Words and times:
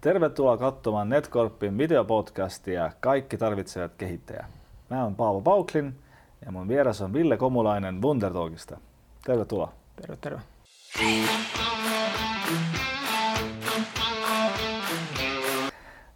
Tervetuloa 0.00 0.56
katsomaan 0.56 1.08
Netcorpin 1.08 1.78
videopodcastia 1.78 2.92
Kaikki 3.00 3.36
tarvitsevat 3.38 3.92
kehittäjä. 3.98 4.46
Mä 4.90 5.04
oon 5.04 5.14
Paavo 5.14 5.40
Pauklin 5.40 5.98
ja 6.46 6.52
mun 6.52 6.68
vieras 6.68 7.00
on 7.00 7.12
Ville 7.12 7.36
Komulainen 7.36 8.02
Wundertalkista. 8.02 8.80
Tervetuloa. 9.24 9.72
Terve, 9.96 10.16
terve. 10.16 10.40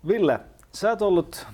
Ville, 0.06 0.40
sä 0.72 0.90
oot 0.90 1.02
ollut 1.02 1.46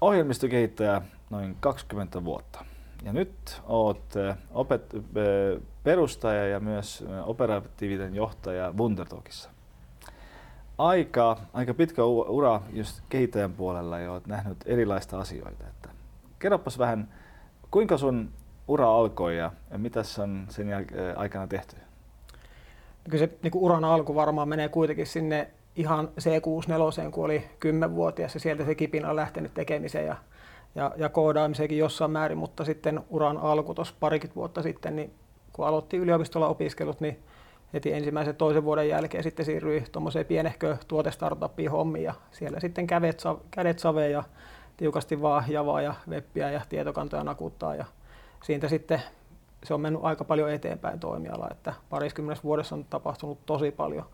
ohjelmistokehittäjä 0.00 1.02
noin 1.30 1.56
20 1.60 2.24
vuotta. 2.24 2.64
Ja 3.02 3.12
nyt 3.12 3.62
oot 3.66 4.14
opet- 4.54 5.02
perustaja 5.84 6.48
ja 6.48 6.60
myös 6.60 7.04
operatiivinen 7.24 8.14
johtaja 8.14 8.74
Wundertalkissa. 8.78 9.55
Aika, 10.78 11.36
aika 11.52 11.74
pitkä 11.74 12.04
ura 12.04 12.60
just 12.72 13.00
kehittäjän 13.08 13.52
puolella 13.52 13.98
ja 13.98 14.12
olet 14.12 14.26
nähnyt 14.26 14.56
erilaista 14.66 15.20
asioita. 15.20 15.64
Että 15.68 15.88
kerropas 16.38 16.78
vähän, 16.78 17.08
kuinka 17.70 17.98
sun 17.98 18.30
ura 18.68 18.94
alkoi 18.94 19.38
ja, 19.38 19.52
ja 19.70 19.78
mitä 19.78 20.00
on 20.22 20.46
sen 20.48 20.66
aikana 21.16 21.46
tehty? 21.46 21.76
Kyllä 23.04 23.26
se 23.26 23.38
niin 23.42 23.52
uran 23.54 23.84
alku 23.84 24.14
varmaan 24.14 24.48
menee 24.48 24.68
kuitenkin 24.68 25.06
sinne 25.06 25.50
ihan 25.76 26.08
C64, 26.20 27.10
kun 27.10 27.24
oli 27.24 27.44
10-vuotias 27.66 28.34
ja 28.34 28.40
sieltä 28.40 28.64
se 28.64 28.74
kipinä 28.74 29.10
on 29.10 29.16
lähtenyt 29.16 29.54
tekemiseen 29.54 30.06
ja, 30.06 30.16
ja, 30.74 30.92
ja 30.96 31.08
koodaamiseenkin 31.08 31.78
jossain 31.78 32.10
määrin, 32.10 32.38
mutta 32.38 32.64
sitten 32.64 33.00
uran 33.10 33.38
alku 33.38 33.74
tuossa 33.74 33.94
parikymmentä 34.00 34.36
vuotta 34.36 34.62
sitten, 34.62 34.96
niin 34.96 35.14
kun 35.52 35.66
aloitti 35.66 35.96
yliopistolla 35.96 36.48
opiskelut, 36.48 37.00
niin 37.00 37.18
heti 37.76 37.92
ensimmäisen 37.92 38.36
toisen 38.36 38.64
vuoden 38.64 38.88
jälkeen 38.88 39.22
sitten 39.22 39.46
siirryi 39.46 39.84
tuommoiseen 39.92 40.26
pienehkö 40.26 40.76
tuotestartuppiin 40.88 41.70
hommiin 41.70 42.04
ja 42.04 42.14
siellä 42.30 42.60
sitten 42.60 42.86
kädet, 42.86 43.22
kädet 43.50 43.78
saveen 43.78 44.12
ja 44.12 44.22
tiukasti 44.76 45.22
vaan 45.22 45.44
javaa 45.48 45.82
ja 45.82 45.94
webbiä 46.08 46.50
ja 46.50 46.60
tietokantoja 46.68 47.24
nakuttaa 47.24 47.74
ja 47.74 47.84
siitä 48.42 48.68
sitten 48.68 49.02
se 49.64 49.74
on 49.74 49.80
mennyt 49.80 50.04
aika 50.04 50.24
paljon 50.24 50.52
eteenpäin 50.52 51.00
toimiala, 51.00 51.48
että 51.50 51.72
pariskymmenessä 51.90 52.44
vuodessa 52.44 52.74
on 52.74 52.84
tapahtunut 52.84 53.46
tosi 53.46 53.70
paljon 53.70 54.04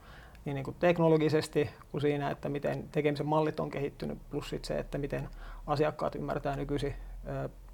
niin, 0.45 0.55
niin 0.55 0.65
kuin 0.65 0.77
teknologisesti 0.81 1.71
kuin 1.91 2.01
siinä, 2.01 2.31
että 2.31 2.49
miten 2.49 2.89
tekemisen 2.93 3.27
mallit 3.27 3.61
on 3.61 3.71
kehittynyt, 3.71 4.19
plus 4.31 4.51
sit 4.51 4.65
se, 4.65 4.79
että 4.79 4.99
miten 4.99 5.29
asiakkaat 5.67 6.15
ymmärtää 6.15 6.57
nykyisin 6.57 6.95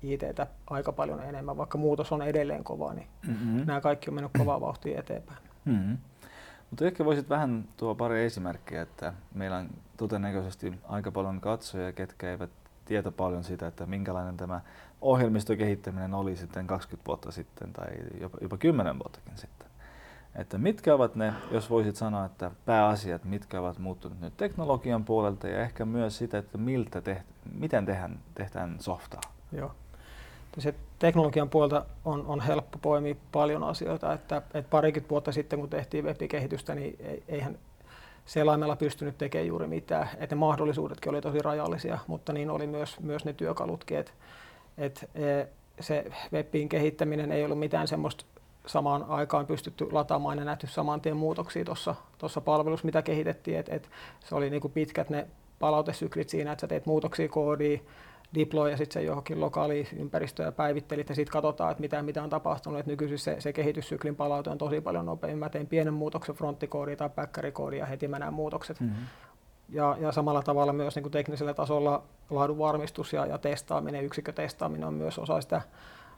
ITtä 0.03 0.47
aika 0.71 0.93
paljon 0.93 1.23
enemmän, 1.23 1.57
vaikka 1.57 1.79
muutos 1.79 2.13
on 2.13 2.23
edelleen 2.23 2.65
kova, 2.65 2.95
niin 2.95 3.07
mm-hmm. 3.27 3.67
nämä 3.67 3.81
kaikki 3.81 4.11
on 4.11 4.15
mennyt 4.15 4.33
kovaa 4.39 4.61
vauhtia 4.61 4.99
eteenpäin. 4.99 5.48
Mm-hmm. 5.65 5.99
Mutta 6.71 6.87
ehkä 6.87 7.05
voisit 7.05 7.29
vähän 7.29 7.65
tuo 7.77 7.95
pari 7.95 8.25
esimerkkiä, 8.25 8.83
että 8.83 9.13
meillä 9.35 9.57
on 9.57 9.71
todennäköisesti 9.97 10.73
aika 10.89 11.13
paljon 11.13 11.41
katsojia, 11.41 11.93
ketkä 11.93 12.31
eivät 12.31 12.51
tietä 12.85 13.11
paljon 13.11 13.45
siitä, 13.45 13.67
että 13.67 13.87
minkälainen 13.87 14.37
tämä 14.37 14.61
ohjelmistokehittäminen 15.01 16.15
oli 16.15 16.37
sitten 16.37 16.67
20 16.67 17.07
vuotta 17.09 17.31
sitten 17.31 17.73
tai 17.73 17.87
jopa, 18.21 18.39
jopa 18.41 18.57
10 18.57 18.99
vuottakin 18.99 19.37
sitten. 19.37 19.69
Että 20.35 20.59
mitkä 20.59 20.95
ovat 20.95 21.15
ne, 21.15 21.33
jos 21.51 21.71
voisit 21.71 21.97
sanoa, 21.97 22.25
että 22.25 22.51
pääasiat, 22.67 23.25
mitkä 23.25 23.61
ovat 23.61 23.79
muuttuneet 23.79 24.21
nyt 24.21 24.37
teknologian 24.37 25.05
puolelta 25.05 25.49
ja 25.49 25.63
ehkä 25.63 25.85
myös 25.85 26.19
sitä, 26.19 26.39
että 26.39 26.59
miltä 26.59 27.01
teht, 27.01 27.27
miten 27.53 27.87
tehdään, 27.87 28.19
tehdään 28.35 28.77
softaa? 28.81 29.21
Joo. 29.53 29.75
Se 30.59 30.75
teknologian 30.99 31.51
puolta 31.51 31.85
on, 32.05 32.27
on 32.27 32.41
helppo 32.41 32.79
poimia 32.83 33.15
paljon 33.33 33.65
asioita, 33.65 34.13
että, 34.13 34.37
että 34.37 34.71
parikymmentä 34.71 35.11
vuotta 35.11 35.33
sitten 35.33 35.59
kun 35.59 35.71
tehtiin 35.71 36.05
web-kehitystä, 36.05 36.75
niin 36.75 36.99
eihän 37.29 37.59
selaimella 38.27 38.77
pystynyt 38.77 39.19
tekemään 39.19 39.49
juuri 39.49 39.67
mitään. 39.67 40.09
Että 40.19 40.35
ne 40.35 40.41
mahdollisuudetkin 40.41 41.11
oli 41.11 41.21
tosi 41.21 41.43
rajallisia, 41.43 41.99
mutta 42.07 42.33
niin 42.33 42.51
oli 42.51 42.67
myös, 42.67 43.01
myös 43.01 43.25
ne 43.25 43.33
työkalutkin. 43.33 43.99
Että, 43.99 44.13
että 44.79 45.07
se 45.81 46.05
webin 46.33 46.69
kehittäminen 46.69 47.33
ei 47.33 47.45
ollut 47.45 47.59
mitään 47.59 47.89
semmoista 47.89 48.25
samaan 48.67 49.05
aikaan 49.09 49.47
pystytty 49.47 49.89
lataamaan 49.93 50.39
ja 50.39 50.45
nähty 50.45 50.67
saman 50.67 51.01
tien 51.01 51.17
muutoksia 51.17 51.65
tuossa 52.19 52.41
palvelussa, 52.45 52.87
mitä 52.87 53.03
kehitettiin. 53.03 53.59
Et, 53.59 53.69
et 53.69 53.91
se 54.25 54.35
oli 54.35 54.51
niinku 54.51 54.69
pitkät 54.69 55.11
ne 55.11 55.27
palautesyklit 55.59 56.29
siinä, 56.29 56.53
että 56.53 56.61
sä 56.61 56.67
teet 56.67 56.87
muutoksia 56.87 57.29
koodiin, 57.29 57.87
deploy 58.35 58.71
ja 58.71 58.77
sitten 58.77 59.03
se 59.03 59.07
johonkin 59.07 59.41
lokaaliin 59.41 59.87
ympäristöön 59.97 60.55
päivittelit 60.55 61.09
ja 61.09 61.15
sitten 61.15 61.33
katsotaan, 61.33 61.71
että 61.71 61.81
mitä, 61.81 62.03
mitä 62.03 62.23
on 62.23 62.31
tapahtunut. 62.31 62.81
Et 62.81 62.87
nykyisin 62.87 63.19
se, 63.19 63.37
se 63.39 63.53
kehityssyklin 63.53 64.17
palaute 64.17 64.51
on 64.51 64.59
tosi 64.59 64.81
paljon 64.81 65.07
nopeammin. 65.07 65.39
Mä 65.39 65.49
teen 65.49 65.67
pienen 65.67 65.95
muutoksen 65.95 66.35
fronttikoodiin 66.35 66.99
tai 66.99 67.11
backerikoodiin 67.11 67.81
ja 67.81 67.87
heti 67.87 68.09
mä 68.09 68.19
näen 68.19 68.35
muutokset. 68.35 68.81
Mm-hmm. 68.81 69.07
Ja, 69.69 69.97
ja 70.01 70.13
samalla 70.13 70.43
tavalla 70.43 70.73
myös 70.73 70.95
niin 70.95 71.03
kuin 71.03 71.13
teknisellä 71.13 71.55
tasolla 71.55 72.03
laadunvarmistus 72.31 73.13
ja, 73.13 73.27
ja 73.27 73.39
testaaminen, 73.39 74.05
yksikkötestaaminen 74.05 74.89
on 74.89 74.95
myös 74.95 75.19
osa 75.19 75.41
sitä 75.41 75.63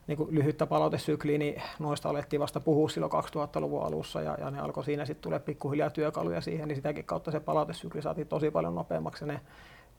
niin 0.06 0.16
kuin 0.16 0.34
lyhyttä 0.34 0.66
palautesykliä, 0.66 1.38
niin 1.38 1.62
noista 1.78 2.08
alettiin 2.08 2.40
vasta 2.40 2.60
puhua 2.60 2.88
silloin 2.88 3.12
2000-luvun 3.12 3.82
alussa 3.82 4.20
ja, 4.20 4.36
ja 4.40 4.50
ne 4.50 4.60
alkoi 4.60 4.84
siinä 4.84 5.04
sitten 5.04 5.22
tulee 5.22 5.38
pikkuhiljaa 5.38 5.90
työkaluja 5.90 6.40
siihen, 6.40 6.68
niin 6.68 6.76
sitäkin 6.76 7.04
kautta 7.04 7.30
se 7.30 7.40
palautesykli 7.40 8.02
saatiin 8.02 8.26
tosi 8.26 8.50
paljon 8.50 8.74
nopeammaksi 8.74 9.24
ja 9.24 9.26
ne 9.26 9.40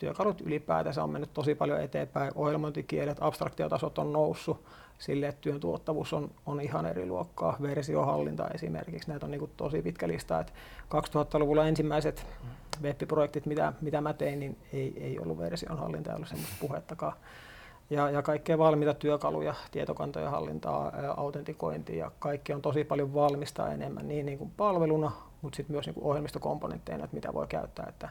työkalut 0.01 0.41
ylipäätänsä 0.41 1.03
on 1.03 1.09
mennyt 1.09 1.33
tosi 1.33 1.55
paljon 1.55 1.81
eteenpäin. 1.81 2.31
Ohjelmointikielet, 2.35 3.17
abstraktiotasot 3.21 3.97
on 3.97 4.13
noussut 4.13 4.65
sille, 4.99 5.27
että 5.27 5.41
työn 5.41 5.59
tuottavuus 5.59 6.13
on, 6.13 6.31
on 6.45 6.61
ihan 6.61 6.85
eri 6.85 7.05
luokkaa. 7.05 7.57
Versiohallinta 7.61 8.47
esimerkiksi, 8.47 9.09
näitä 9.09 9.25
on 9.25 9.31
niin 9.31 9.39
kuin 9.39 9.51
tosi 9.57 9.81
pitkä 9.81 10.07
lista. 10.07 10.39
Että 10.39 10.53
2000-luvulla 10.95 11.67
ensimmäiset 11.67 12.25
web-projektit, 12.81 13.45
mitä, 13.45 13.73
mitä 13.81 14.01
mä 14.01 14.13
tein, 14.13 14.39
niin 14.39 14.57
ei, 14.73 14.93
ei 14.97 15.19
ollut 15.19 15.37
versionhallinta, 15.37 16.09
ei 16.09 16.15
ollut 16.15 16.29
semmoista 16.29 16.55
puhettakaan 16.59 17.13
ja, 17.89 18.09
ja 18.09 18.21
kaikkea 18.21 18.57
valmiita 18.57 18.93
työkaluja, 18.93 19.53
tietokantojen 19.71 20.31
hallintaa, 20.31 20.91
autentikointia 21.17 22.05
ja 22.05 22.11
kaikki 22.19 22.53
on 22.53 22.61
tosi 22.61 22.83
paljon 22.83 23.13
valmista 23.13 23.71
enemmän 23.71 24.07
niin, 24.07 24.25
niin 24.25 24.37
kuin 24.37 24.51
palveluna, 24.57 25.11
mutta 25.41 25.55
sitten 25.55 25.73
myös 25.73 25.85
niin 25.85 25.93
kuin 25.93 26.05
ohjelmistokomponentteina, 26.05 27.03
että 27.03 27.15
mitä 27.15 27.33
voi 27.33 27.47
käyttää. 27.47 27.85
Että 27.89 28.09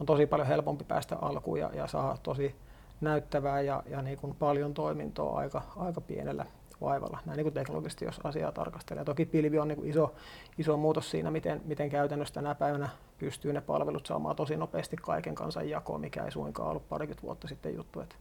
on 0.00 0.06
tosi 0.06 0.26
paljon 0.26 0.48
helpompi 0.48 0.84
päästä 0.84 1.16
alkuun 1.16 1.58
ja, 1.58 1.70
ja 1.74 1.86
saa 1.86 2.18
tosi 2.22 2.54
näyttävää 3.00 3.60
ja, 3.60 3.82
ja 3.86 4.02
niin 4.02 4.18
kuin 4.18 4.34
paljon 4.34 4.74
toimintoa 4.74 5.38
aika, 5.38 5.62
aika 5.76 6.00
pienellä 6.00 6.46
vaivalla, 6.80 7.18
näin 7.26 7.36
niin 7.36 7.44
kuin 7.44 7.54
teknologisesti, 7.54 8.04
jos 8.04 8.20
asiaa 8.24 8.52
tarkastelee. 8.52 9.04
Toki 9.04 9.24
pilvi 9.24 9.58
on 9.58 9.68
niin 9.68 9.76
kuin 9.78 9.90
iso, 9.90 10.14
iso 10.58 10.76
muutos 10.76 11.10
siinä, 11.10 11.30
miten, 11.30 11.62
miten 11.64 11.90
käytännössä 11.90 12.34
tänä 12.34 12.54
päivänä 12.54 12.88
pystyy 13.18 13.52
ne 13.52 13.60
palvelut 13.60 14.06
saamaan 14.06 14.36
tosi 14.36 14.56
nopeasti 14.56 14.96
kaiken 14.96 15.34
kansan 15.34 15.68
jakoon, 15.68 16.00
mikä 16.00 16.24
ei 16.24 16.30
suinkaan 16.30 16.68
ollut 16.68 16.88
parikymmentä 16.88 17.22
vuotta 17.22 17.48
sitten 17.48 17.74
juttu. 17.74 18.00
Että 18.00 18.16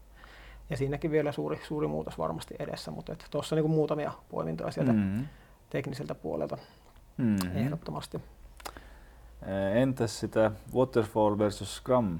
ja 0.69 0.77
siinäkin 0.77 1.11
vielä 1.11 1.31
suuri, 1.31 1.59
suuri 1.63 1.87
muutos 1.87 2.17
varmasti 2.17 2.55
edessä, 2.59 2.91
mutta 2.91 3.15
tuossa 3.31 3.55
niin 3.55 3.69
muutamia 3.69 4.11
poimintoja 4.29 4.71
sieltä 4.71 4.93
mm-hmm. 4.93 5.25
tekniseltä 5.69 6.15
puolelta 6.15 6.57
mm-hmm. 7.17 7.57
ehdottomasti. 7.57 8.21
Entäs 9.73 10.19
sitä 10.19 10.51
Waterfall 10.75 11.37
versus 11.37 11.75
Scrum? 11.75 12.19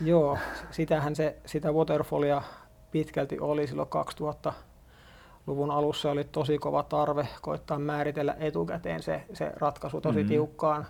Joo, 0.00 0.38
sitähän 0.70 1.16
se, 1.16 1.36
sitä 1.46 1.72
Waterfallia 1.72 2.42
pitkälti 2.90 3.40
oli 3.40 3.66
silloin 3.66 3.88
2000-luvun 4.20 5.70
alussa 5.70 6.10
oli 6.10 6.24
tosi 6.24 6.58
kova 6.58 6.82
tarve 6.82 7.28
koittaa 7.42 7.78
määritellä 7.78 8.36
etukäteen 8.38 9.02
se, 9.02 9.24
se 9.32 9.52
ratkaisu 9.56 10.00
tosi 10.00 10.18
mm-hmm. 10.18 10.28
tiukkaan 10.28 10.86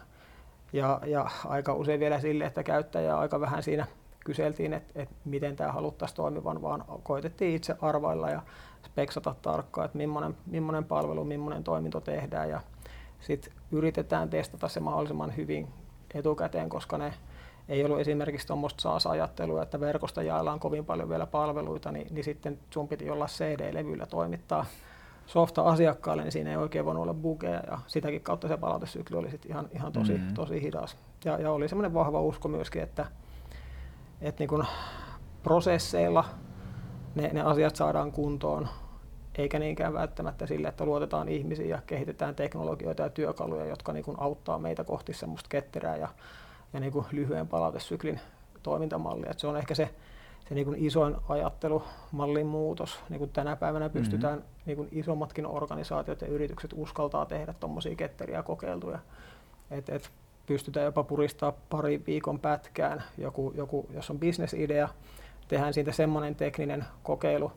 ja, 0.72 1.00
ja 1.06 1.30
aika 1.44 1.74
usein 1.74 2.00
vielä 2.00 2.20
sille, 2.20 2.44
että 2.44 2.62
käyttäjä 2.62 3.18
aika 3.18 3.40
vähän 3.40 3.62
siinä 3.62 3.86
kyseltiin, 4.24 4.72
että, 4.72 4.92
että 5.02 5.14
miten 5.24 5.56
tämä 5.56 5.72
haluttaisiin 5.72 6.16
toimivan, 6.16 6.62
vaan 6.62 6.84
koitettiin 7.02 7.56
itse 7.56 7.76
arvailla 7.80 8.30
ja 8.30 8.42
speksata 8.86 9.34
tarkkaan, 9.42 9.84
että 9.84 9.98
millainen, 9.98 10.36
millainen 10.46 10.84
palvelu, 10.84 11.24
millainen 11.24 11.64
toiminto 11.64 12.00
tehdään 12.00 12.50
ja 12.50 12.60
sitten 13.24 13.52
yritetään 13.72 14.30
testata 14.30 14.68
se 14.68 14.80
mahdollisimman 14.80 15.36
hyvin 15.36 15.68
etukäteen, 16.14 16.68
koska 16.68 16.98
ne 16.98 17.14
ei 17.68 17.84
ollut 17.84 18.00
esimerkiksi 18.00 18.46
tuommoista 18.46 18.82
SaaS-ajattelua, 18.82 19.62
että 19.62 19.80
verkosta 19.80 20.22
jaellaan 20.22 20.60
kovin 20.60 20.84
paljon 20.84 21.08
vielä 21.08 21.26
palveluita, 21.26 21.92
niin, 21.92 22.06
niin 22.10 22.24
sitten 22.24 22.58
sun 22.70 22.88
piti 22.88 23.10
olla 23.10 23.26
CD-levyllä 23.26 24.06
toimittaa 24.06 24.66
softa 25.26 25.62
asiakkaalle, 25.62 26.22
niin 26.22 26.32
siinä 26.32 26.50
ei 26.50 26.56
oikein 26.56 26.84
voinut 26.84 27.02
olla 27.02 27.14
bugeja 27.14 27.62
ja 27.66 27.78
sitäkin 27.86 28.20
kautta 28.20 28.48
se 28.48 28.56
palautesykli 28.56 29.16
oli 29.16 29.30
sitten 29.30 29.50
ihan, 29.50 29.68
ihan 29.72 29.92
tosi, 29.92 30.12
mm-hmm. 30.12 30.34
tosi 30.34 30.62
hidas. 30.62 30.96
Ja, 31.24 31.38
ja 31.38 31.52
oli 31.52 31.68
semmoinen 31.68 31.94
vahva 31.94 32.20
usko 32.20 32.48
myöskin, 32.48 32.82
että 32.82 33.06
että 34.20 34.40
niin 34.40 34.48
kun 34.48 34.64
prosesseilla 35.42 36.24
ne, 37.14 37.30
ne 37.32 37.42
asiat 37.42 37.76
saadaan 37.76 38.12
kuntoon, 38.12 38.68
eikä 39.38 39.58
niinkään 39.58 39.92
välttämättä 39.92 40.46
sille, 40.46 40.68
että 40.68 40.84
luotetaan 40.84 41.28
ihmisiin 41.28 41.68
ja 41.68 41.82
kehitetään 41.86 42.34
teknologioita 42.34 43.02
ja 43.02 43.10
työkaluja, 43.10 43.66
jotka 43.66 43.92
niin 43.92 44.04
kun 44.04 44.20
auttaa 44.20 44.58
meitä 44.58 44.84
kohti 44.84 45.12
semmoista 45.12 45.48
ketterää 45.48 45.96
ja, 45.96 46.08
ja 46.72 46.80
niin 46.80 46.92
kun 46.92 47.06
lyhyen 47.12 47.48
palautesyklin 47.48 48.20
toimintamallia. 48.62 49.30
Et 49.30 49.38
se 49.38 49.46
on 49.46 49.56
ehkä 49.56 49.74
se, 49.74 49.90
se 50.48 50.54
niin 50.54 50.64
kun 50.64 50.76
isoin 50.78 51.16
ajattelumallin 51.28 52.46
muutos. 52.46 53.00
Niin 53.08 53.18
kun 53.18 53.28
tänä 53.28 53.56
päivänä 53.56 53.86
mm-hmm. 53.86 54.00
pystytään 54.00 54.38
mm-hmm. 54.38 54.62
niin 54.66 54.76
kun 54.76 54.88
isommatkin 54.92 55.46
organisaatiot 55.46 56.20
ja 56.20 56.26
yritykset 56.26 56.70
uskaltaa 56.74 57.26
tehdä 57.26 57.54
tuommoisia 57.60 57.96
ketteriä 57.96 58.42
kokeiltuja. 58.42 58.98
Et, 59.70 59.88
et 59.88 60.10
pystytään 60.46 60.86
jopa 60.86 61.02
puristaa 61.02 61.52
pari 61.70 62.02
viikon 62.06 62.40
pätkään, 62.40 63.02
joku, 63.18 63.52
joku, 63.56 63.86
jos 63.94 64.10
on 64.10 64.18
bisnesidea, 64.18 64.88
tehdään 65.48 65.74
siitä 65.74 65.92
semmoinen 65.92 66.34
tekninen 66.34 66.84
kokeilu, 67.02 67.52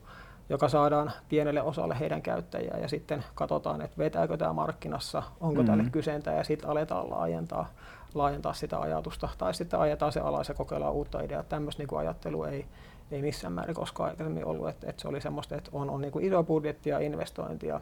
joka 0.49 0.69
saadaan 0.69 1.11
pienelle 1.29 1.61
osalle 1.61 1.99
heidän 1.99 2.21
käyttäjiä 2.21 2.77
ja 2.81 2.87
sitten 2.87 3.23
katsotaan, 3.35 3.81
että 3.81 3.97
vetääkö 3.97 4.37
tämä 4.37 4.53
markkinassa, 4.53 5.23
onko 5.39 5.61
mm-hmm. 5.61 5.65
tälle 5.65 5.89
kysyntää 5.91 6.37
ja 6.37 6.43
sitten 6.43 6.69
aletaan 6.69 7.09
laajentaa, 7.09 7.69
laajentaa 8.13 8.53
sitä 8.53 8.79
ajatusta 8.79 9.29
tai 9.37 9.53
sitten 9.53 9.79
ajetaan 9.79 10.11
se 10.11 10.19
alas 10.19 10.49
ja 10.49 10.55
kokeillaan 10.55 10.93
uutta 10.93 11.21
ideaa. 11.21 11.43
Tämmöistä 11.43 11.83
niin 11.83 11.99
ajattelu 11.99 12.43
ei, 12.43 12.65
ei 13.11 13.21
missään 13.21 13.53
määrin 13.53 13.75
koskaan 13.75 14.09
aikaisemmin 14.09 14.45
ollut, 14.45 14.69
että, 14.69 14.89
että 14.89 15.01
se 15.01 15.07
oli 15.07 15.21
semmoista, 15.21 15.55
että 15.55 15.69
on, 15.73 15.89
on 15.89 16.01
niin 16.01 16.11
kuin 16.11 16.25
iso 16.25 16.43
budjetti 16.43 16.89
ja 16.89 16.99
investointia. 16.99 17.81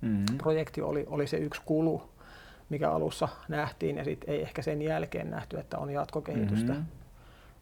Mm-hmm. 0.00 0.38
Projekti 0.38 0.82
oli, 0.82 1.06
oli 1.08 1.26
se 1.26 1.36
yksi 1.36 1.62
kulu, 1.64 2.02
mikä 2.68 2.90
alussa 2.90 3.28
nähtiin 3.48 3.96
ja 3.96 4.04
sitten 4.04 4.34
ei 4.34 4.42
ehkä 4.42 4.62
sen 4.62 4.82
jälkeen 4.82 5.30
nähty, 5.30 5.58
että 5.58 5.78
on 5.78 5.90
jatkokehitystä. 5.90 6.72
Mm-hmm. 6.72 6.86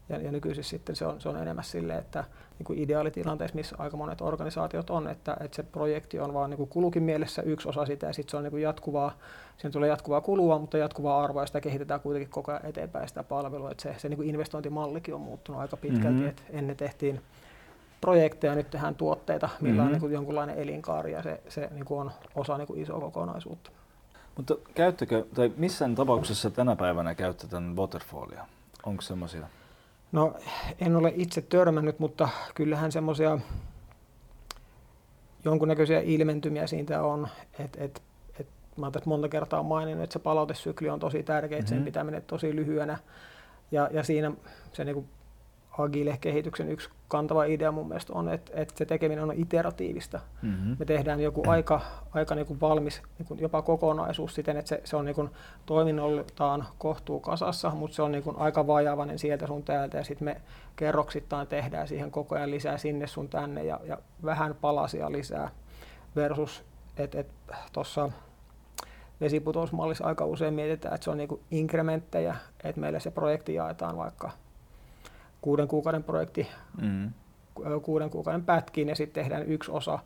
Ja, 0.09 0.17
ja 0.17 0.31
nykyisin 0.31 0.63
sitten 0.63 0.95
se 0.95 1.05
on, 1.05 1.21
se 1.21 1.29
on 1.29 1.37
enemmän 1.37 1.63
silleen, 1.63 1.99
että 1.99 2.23
niin 2.59 2.65
kuin 2.65 2.79
ideaalitilanteessa, 2.79 3.55
missä 3.55 3.75
aika 3.79 3.97
monet 3.97 4.21
organisaatiot 4.21 4.89
on, 4.89 5.07
että, 5.07 5.37
että 5.39 5.55
se 5.55 5.63
projekti 5.63 6.19
on 6.19 6.33
vaan 6.33 6.49
niin 6.49 6.57
kuin 6.57 6.69
kulukin 6.69 7.03
mielessä 7.03 7.41
yksi 7.41 7.69
osa 7.69 7.85
sitä 7.85 8.07
ja 8.07 8.13
sitten 8.13 8.31
se 8.31 8.37
on 8.37 8.43
niin 8.43 8.51
kuin 8.51 8.63
jatkuvaa, 8.63 9.11
siinä 9.57 9.71
tulee 9.71 9.89
jatkuvaa 9.89 10.21
kulua, 10.21 10.59
mutta 10.59 10.77
jatkuvaa 10.77 11.23
arvoa 11.23 11.41
ja 11.41 11.45
sitä 11.45 11.61
kehitetään 11.61 11.99
kuitenkin 11.99 12.29
koko 12.29 12.51
ajan 12.51 12.65
eteenpäin 12.65 13.07
sitä 13.07 13.23
palvelua. 13.23 13.71
Että 13.71 13.83
se, 13.83 13.95
se 13.97 14.09
niin 14.09 14.17
kuin 14.17 14.29
investointimallikin 14.29 15.13
on 15.13 15.21
muuttunut 15.21 15.61
aika 15.61 15.77
pitkälti, 15.77 16.09
mm-hmm. 16.09 16.27
että 16.27 16.43
ennen 16.49 16.77
tehtiin 16.77 17.21
projekteja, 18.01 18.55
nyt 18.55 18.69
tehdään 18.69 18.95
tuotteita, 18.95 19.49
millä 19.61 19.73
mm-hmm. 19.73 19.85
on 19.85 19.91
niin 19.91 20.01
kuin 20.01 20.13
jonkunlainen 20.13 20.57
elinkaari 20.57 21.11
ja 21.11 21.23
se, 21.23 21.41
se 21.49 21.69
niin 21.71 21.85
kuin 21.85 21.99
on 21.99 22.11
osa 22.35 22.57
niin 22.57 22.67
kuin 22.67 22.81
isoa 22.81 22.99
kokonaisuutta. 22.99 23.71
Mutta 24.37 24.55
käyttekö, 24.75 25.25
tai 25.33 25.51
missään 25.57 25.95
tapauksessa 25.95 26.49
tänä 26.49 26.75
päivänä 26.75 27.15
käytetään 27.15 27.75
waterfallia? 27.75 28.45
Onko 28.85 29.01
semmoisia? 29.01 29.47
No 30.15 30.33
en 30.79 30.95
ole 30.95 31.13
itse 31.15 31.41
törmännyt, 31.41 31.99
mutta 31.99 32.29
kyllähän 32.53 32.91
semmoisia 32.91 33.39
jonkunnäköisiä 35.45 35.99
ilmentymiä 35.99 36.67
siitä 36.67 37.03
on, 37.03 37.27
että 37.59 37.83
et, 37.83 38.01
et, 38.39 38.47
mä 38.77 38.85
olen 38.85 39.01
monta 39.05 39.29
kertaa 39.29 39.63
maininnut, 39.63 40.03
että 40.03 40.13
se 40.13 40.19
palautesykli 40.19 40.89
on 40.89 40.99
tosi 40.99 41.23
tärkeä, 41.23 41.57
mm-hmm. 41.57 41.67
sen 41.67 41.77
mhm. 41.77 41.85
pitäminen 41.85 42.21
tosi 42.21 42.55
lyhyenä 42.55 42.97
ja, 43.71 43.89
ja 43.91 44.03
siinä 44.03 44.31
se 44.73 44.83
niin 44.83 45.09
Agile-kehityksen 45.77 46.69
yksi 46.69 46.89
kantava 47.07 47.43
idea 47.43 47.71
mun 47.71 47.87
mielestä 47.87 48.13
on, 48.13 48.29
että, 48.29 48.51
että 48.55 48.73
se 48.77 48.85
tekeminen 48.85 49.23
on 49.23 49.33
iteratiivista. 49.35 50.19
Mm-hmm. 50.41 50.75
Me 50.79 50.85
tehdään 50.85 51.19
joku 51.19 51.43
aika, 51.47 51.81
aika 52.13 52.35
niin 52.35 52.45
kuin 52.45 52.61
valmis 52.61 53.01
niin 53.19 53.27
kuin 53.27 53.39
jopa 53.39 53.61
kokonaisuus 53.61 54.35
siten, 54.35 54.57
että 54.57 54.69
se, 54.69 54.81
se 54.83 54.95
on 54.95 55.05
niin 55.05 55.15
kuin 55.15 55.29
toiminnoltaan 55.65 56.65
kohtuu 56.77 57.19
kasassa, 57.19 57.69
mutta 57.69 57.95
se 57.95 58.01
on 58.01 58.11
niin 58.11 58.23
kuin 58.23 58.37
aika 58.37 58.67
vajavainen 58.67 59.19
sieltä 59.19 59.47
sun 59.47 59.63
täältä 59.63 59.97
ja 59.97 60.03
sitten 60.03 60.25
me 60.25 60.41
kerroksittain 60.75 61.47
tehdään 61.47 61.87
siihen 61.87 62.11
koko 62.11 62.35
ajan 62.35 62.51
lisää 62.51 62.77
sinne 62.77 63.07
sun 63.07 63.29
tänne 63.29 63.63
ja, 63.63 63.79
ja 63.83 63.97
vähän 64.25 64.55
palasia 64.61 65.11
lisää 65.11 65.49
versus, 66.15 66.63
että 66.97 67.19
et, 67.19 67.31
tuossa 67.73 68.09
vesiputousmallissa 69.21 70.05
aika 70.05 70.25
usein 70.25 70.53
mietitään, 70.53 70.95
että 70.95 71.05
se 71.05 71.11
on 71.11 71.17
niin 71.17 71.29
kuin 71.29 71.41
inkrementtejä, 71.51 72.35
että 72.63 72.81
meille 72.81 72.99
se 72.99 73.11
projekti 73.11 73.53
jaetaan 73.53 73.97
vaikka– 73.97 74.31
kuuden 75.45 75.67
kuukauden 75.67 76.03
projekti 76.03 76.47
mm. 76.81 77.11
kuuden 77.81 78.09
kuukauden 78.09 78.45
pätkiin 78.45 78.89
ja 78.89 78.95
sitten 78.95 79.23
tehdään 79.23 79.47
yksi 79.47 79.71
osa 79.71 79.99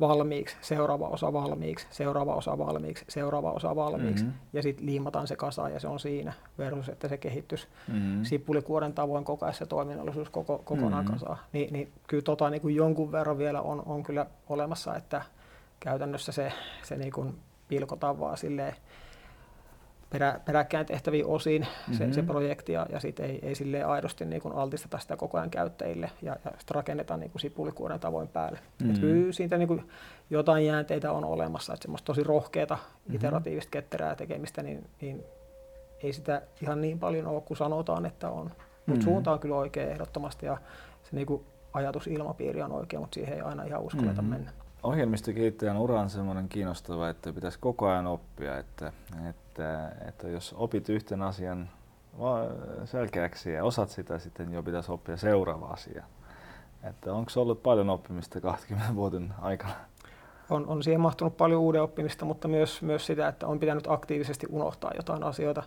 valmiiksi, 0.00 0.56
seuraava 0.60 1.08
osa 1.08 1.32
valmiiksi, 1.32 1.86
seuraava 1.90 2.34
osa 2.34 2.58
valmiiksi, 2.58 3.04
seuraava 3.08 3.50
osa 3.50 3.76
valmiiksi 3.76 4.24
mm-hmm. 4.24 4.38
ja 4.52 4.62
sitten 4.62 4.86
liimataan 4.86 5.26
se 5.26 5.36
kasaan 5.36 5.72
ja 5.72 5.80
se 5.80 5.88
on 5.88 6.00
siinä 6.00 6.32
versus, 6.58 6.88
että 6.88 7.08
se 7.08 7.16
kehittyisi 7.16 7.68
mm-hmm. 7.88 8.24
sipulikuoren 8.24 8.92
tavoin 8.92 9.24
koko 9.24 9.46
ajan 9.46 9.54
se 9.54 9.66
toiminnallisuus 9.66 10.30
koko, 10.30 10.58
kokonaan 10.58 11.04
mm-hmm. 11.04 11.18
kasaan. 11.18 11.38
Ni, 11.52 11.68
niin 11.70 11.92
kyllä 12.06 12.22
tota, 12.22 12.50
niin 12.50 12.62
kuin 12.62 12.76
jonkun 12.76 13.12
verran 13.12 13.38
vielä 13.38 13.60
on, 13.60 13.82
on 13.86 14.02
kyllä 14.02 14.26
olemassa, 14.48 14.96
että 14.96 15.22
käytännössä 15.80 16.32
se, 16.32 16.52
se 16.82 16.96
niin 16.96 17.12
kuin 17.12 17.34
pilkotaan 17.68 18.20
vaan 18.20 18.36
silleen 18.36 18.74
perä, 20.10 20.40
peräkkäin 20.44 20.86
tehtäviin 20.86 21.26
osiin 21.26 21.66
se, 21.92 21.98
mm-hmm. 21.98 22.12
se 22.12 22.22
projekti 22.22 22.72
ja, 22.72 22.86
ja 22.92 23.00
sitten 23.00 23.26
ei, 23.26 23.38
ei 23.42 23.54
sille 23.54 23.82
aidosti 23.84 24.24
niin 24.24 24.42
kuin 24.42 24.54
altisteta 24.54 24.98
sitä 24.98 25.16
koko 25.16 25.38
ajan 25.38 25.50
käyttäjille 25.50 26.10
ja, 26.22 26.36
ja 26.44 26.50
sitten 26.58 26.74
rakennetaan 26.74 27.20
niin 27.20 27.30
kuin 27.30 27.40
sipulikuoren 27.40 28.00
tavoin 28.00 28.28
päälle. 28.28 28.58
Mm-hmm. 28.58 28.94
Et 28.94 29.00
kyllä 29.00 29.32
siitä 29.32 29.58
niin 29.58 29.68
kuin 29.68 29.88
jotain 30.30 30.66
jäänteitä 30.66 31.12
on 31.12 31.24
olemassa, 31.24 31.72
että 31.72 31.82
semmoista 31.82 32.06
tosi 32.06 32.22
rohkeata 32.22 32.74
mm-hmm. 32.74 33.14
iteratiivista 33.14 33.70
ketterää 33.70 34.14
tekemistä, 34.16 34.62
niin, 34.62 34.90
niin 35.00 35.24
ei 36.02 36.12
sitä 36.12 36.42
ihan 36.62 36.80
niin 36.80 36.98
paljon 36.98 37.26
ole 37.26 37.40
kuin 37.40 37.58
sanotaan, 37.58 38.06
että 38.06 38.30
on. 38.30 38.44
Mutta 38.44 38.56
mm-hmm. 38.86 39.02
suunta 39.02 39.32
on 39.32 39.40
kyllä 39.40 39.56
oikea 39.56 39.90
ehdottomasti 39.90 40.46
ja 40.46 40.58
se 41.02 41.16
niin 41.16 41.26
kuin 41.26 41.44
ajatusilmapiiri 41.72 42.62
on 42.62 42.72
oikea, 42.72 43.00
mutta 43.00 43.14
siihen 43.14 43.34
ei 43.34 43.40
aina 43.40 43.64
ihan 43.64 43.82
uskalleta 43.82 44.22
mm-hmm. 44.22 44.34
mennä 44.34 44.52
ohjelmistokehittäjän 44.82 45.76
ura 45.76 46.00
on 46.00 46.10
semmoinen 46.10 46.48
kiinnostava, 46.48 47.08
että 47.08 47.32
pitäisi 47.32 47.58
koko 47.58 47.88
ajan 47.88 48.06
oppia, 48.06 48.58
että, 48.58 48.92
että, 49.28 49.92
että 50.08 50.28
jos 50.28 50.54
opit 50.58 50.88
yhten 50.88 51.22
asian 51.22 51.68
selkeäksi 52.84 53.52
ja 53.52 53.64
osat 53.64 53.90
sitä, 53.90 54.18
sitten 54.18 54.52
jo 54.52 54.62
pitäisi 54.62 54.92
oppia 54.92 55.16
seuraava 55.16 55.66
asia. 55.66 56.04
Että 56.84 57.12
onko 57.12 57.30
ollut 57.36 57.62
paljon 57.62 57.90
oppimista 57.90 58.40
20 58.40 58.94
vuoden 58.94 59.34
aikana? 59.40 59.74
On, 60.50 60.66
on 60.66 60.82
siihen 60.82 61.00
mahtunut 61.00 61.36
paljon 61.36 61.60
uuden 61.60 61.82
oppimista, 61.82 62.24
mutta 62.24 62.48
myös, 62.48 62.82
myös 62.82 63.06
sitä, 63.06 63.28
että 63.28 63.46
on 63.46 63.60
pitänyt 63.60 63.86
aktiivisesti 63.88 64.46
unohtaa 64.50 64.90
jotain 64.96 65.22
asioita, 65.22 65.62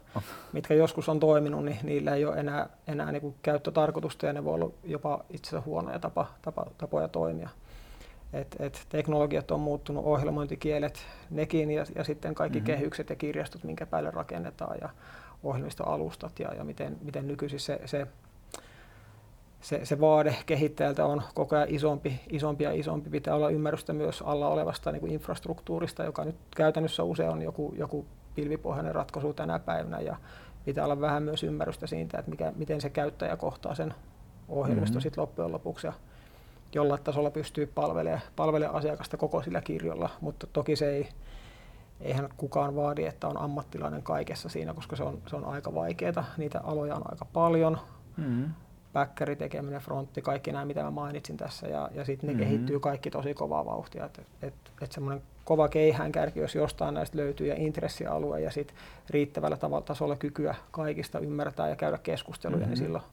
mitkä 0.54 0.74
joskus 0.74 1.10
on 1.10 1.20
toiminut, 1.20 1.66
niin 1.66 1.80
niillä 1.84 2.16
ei 2.16 2.26
ole 2.26 2.36
enää, 2.36 2.70
enää 2.88 3.12
niin 3.12 3.22
kuin 3.22 3.36
käyttötarkoitusta 3.42 4.26
ja 4.26 4.34
ne 4.34 4.44
voi 4.44 4.54
olla 4.54 4.70
jopa 4.84 5.24
itse 5.30 5.50
asiassa 5.50 5.66
huonoja 5.66 6.00
tapa, 6.00 6.26
tapa, 6.42 6.66
tapoja 6.78 7.08
toimia. 7.08 7.50
Et, 8.34 8.56
et 8.60 8.86
teknologiat 8.90 9.52
on 9.52 9.60
muuttunut, 9.60 10.06
ohjelmointikielet, 10.06 11.06
nekin 11.30 11.72
ja, 11.72 11.86
ja 11.96 12.04
sitten 12.04 12.36
kaikki 12.36 12.60
mm-hmm. 12.60 12.66
kehykset 12.66 13.10
ja 13.10 13.16
kirjastot, 13.16 13.64
minkä 13.64 13.86
päälle 13.86 14.12
rakennetaan 14.12 14.78
ja 14.82 14.90
ohjelmistoalustat 15.44 16.40
ja, 16.40 16.54
ja 16.54 16.64
miten, 16.64 16.98
miten 17.02 17.28
nykyisin 17.28 17.60
se, 17.60 17.80
se, 17.86 18.08
se, 19.62 19.86
se 19.86 20.00
vaade 20.00 20.36
kehittäjältä 20.46 21.06
on 21.06 21.22
koko 21.34 21.56
ajan 21.56 21.70
isompi, 21.70 22.20
isompi 22.30 22.64
ja 22.64 22.72
isompi. 22.72 23.10
Pitää 23.10 23.36
olla 23.36 23.50
ymmärrystä 23.50 23.94
myös 23.94 24.24
alla 24.26 24.48
olevasta 24.48 24.92
niin 24.92 25.00
kuin 25.00 25.12
infrastruktuurista, 25.12 26.04
joka 26.04 26.26
nyt 26.26 26.36
käytännössä 26.56 27.04
usein 27.04 27.30
on 27.30 27.42
joku, 27.42 27.74
joku 27.78 28.06
pilvipohjainen 28.36 28.96
ratkaisu 28.96 29.34
tänä 29.34 29.60
päivänä 29.60 30.00
ja 30.00 30.16
pitää 30.66 30.86
olla 30.86 31.02
vähän 31.02 31.24
myös 31.24 31.44
ymmärrystä 31.44 31.88
siitä, 31.88 32.18
että 32.18 32.32
mikä, 32.32 32.54
miten 32.56 32.82
se 32.82 32.90
käyttäjä 32.90 33.38
kohtaa 33.38 33.76
sen 33.76 33.94
ohjelmisto 34.50 34.94
mm-hmm. 34.94 35.02
sitten 35.02 35.22
loppujen 35.22 35.52
lopuksi. 35.52 35.88
Ja 35.88 35.94
jollain 36.76 37.04
tasolla 37.04 37.32
pystyy 37.32 37.66
palvelemaan, 37.66 38.22
palvelemaan 38.36 38.78
asiakasta 38.78 39.18
koko 39.18 39.42
sillä 39.42 39.62
kirjolla, 39.62 40.10
mutta 40.22 40.48
toki 40.54 40.76
se 40.76 40.90
ei, 40.90 41.10
eihän 42.02 42.30
kukaan 42.38 42.76
vaadi, 42.76 43.06
että 43.06 43.28
on 43.28 43.38
ammattilainen 43.38 44.04
kaikessa 44.04 44.50
siinä, 44.50 44.74
koska 44.74 44.96
se 44.96 45.04
on, 45.04 45.22
se 45.28 45.36
on 45.36 45.46
aika 45.46 45.76
vaikeaa. 45.76 46.26
Niitä 46.38 46.62
aloja 46.64 46.96
on 46.96 47.12
aika 47.12 47.26
paljon. 47.26 47.78
Mm-hmm. 48.18 48.46
Päkkäri 48.94 49.36
tekeminen, 49.36 49.82
frontti, 49.82 50.22
kaikki 50.22 50.52
nämä, 50.52 50.66
mitä 50.66 50.84
mä 50.84 50.92
mainitsin 50.92 51.38
tässä. 51.38 51.68
Ja, 51.68 51.90
ja 51.94 52.06
sitten 52.06 52.28
ne 52.28 52.34
mm-hmm. 52.34 52.46
kehittyy 52.46 52.80
kaikki 52.80 53.12
tosi 53.12 53.34
kovaa 53.34 53.66
vauhtia. 53.66 54.06
Että 54.06 54.22
et, 54.42 54.54
et 54.82 54.92
semmoinen 54.92 55.24
kova 55.46 55.68
keihäänkärki, 55.68 56.40
jos 56.40 56.56
jostain 56.56 56.94
näistä 56.94 57.18
löytyy, 57.18 57.48
ja 57.48 57.56
intressialue 57.58 58.42
ja 58.42 58.52
sitten 58.52 58.78
riittävällä 59.10 59.58
tavalla 59.58 59.86
tasolla 59.86 60.16
kykyä 60.16 60.56
kaikista 60.72 61.20
ymmärtää 61.20 61.70
ja 61.70 61.76
käydä 61.76 61.98
keskusteluja, 61.98 62.58
niin 62.58 62.70
mm-hmm. 62.70 62.80
niin 62.80 62.86
silloin 62.86 63.04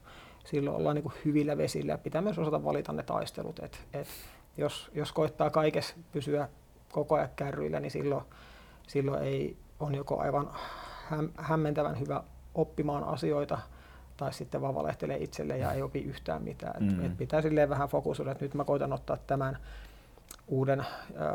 silloin 0.44 0.76
ollaan 0.76 0.94
niin 0.94 1.02
kuin 1.02 1.14
hyvillä 1.24 1.58
vesillä 1.58 1.92
ja 1.92 1.98
pitää 1.98 2.22
myös 2.22 2.38
osata 2.38 2.64
valita 2.64 2.92
ne 2.92 3.02
taistelut. 3.02 3.58
Et, 3.58 3.86
et 3.92 4.08
jos, 4.56 4.90
jos 4.94 5.12
koittaa 5.12 5.50
kaikessa 5.50 5.94
pysyä 6.12 6.48
koko 6.92 7.14
ajan 7.14 7.28
kärryillä, 7.36 7.80
niin 7.80 7.90
silloin, 7.90 8.24
silloin 8.86 9.22
ei 9.22 9.56
on 9.80 9.94
joko 9.94 10.20
aivan 10.20 10.50
häm, 11.08 11.28
hämmentävän 11.36 12.00
hyvä 12.00 12.22
oppimaan 12.54 13.04
asioita 13.04 13.58
tai 14.16 14.32
sitten 14.32 14.60
vaan 14.60 14.74
valehtelee 14.74 15.16
itselle 15.16 15.58
ja 15.58 15.72
ei 15.72 15.82
opi 15.82 16.02
yhtään 16.02 16.42
mitään. 16.42 16.82
Et, 16.82 16.96
mm. 16.96 17.04
et 17.04 17.18
pitää 17.18 17.42
silleen 17.42 17.68
vähän 17.68 17.88
fokusoida, 17.88 18.32
että 18.32 18.44
nyt 18.44 18.54
mä 18.54 18.64
koitan 18.64 18.92
ottaa 18.92 19.16
tämän 19.16 19.58
uuden 20.48 20.86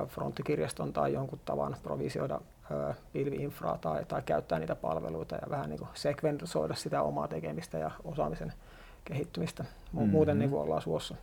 fronttikirjaston 0.07 0.93
tai 0.93 1.13
jonkun 1.13 1.39
tavan 1.45 1.75
provisioida 1.83 2.41
pilvi-infraa 3.13 3.77
tai, 3.77 4.05
tai 4.05 4.21
käyttää 4.21 4.59
niitä 4.59 4.75
palveluita 4.75 5.35
ja 5.35 5.49
vähän 5.49 5.69
niin 5.69 5.79
kuin 5.79 5.89
sekvensoida 5.93 6.75
sitä 6.75 7.01
omaa 7.01 7.27
tekemistä 7.27 7.77
ja 7.77 7.91
osaamisen 8.03 8.53
kehittymistä. 9.05 9.63
Mm-hmm. 9.63 10.09
Muuten 10.09 10.39
niin 10.39 10.49
kuin 10.49 10.61
ollaan 10.61 10.81
suossa. 10.81 11.15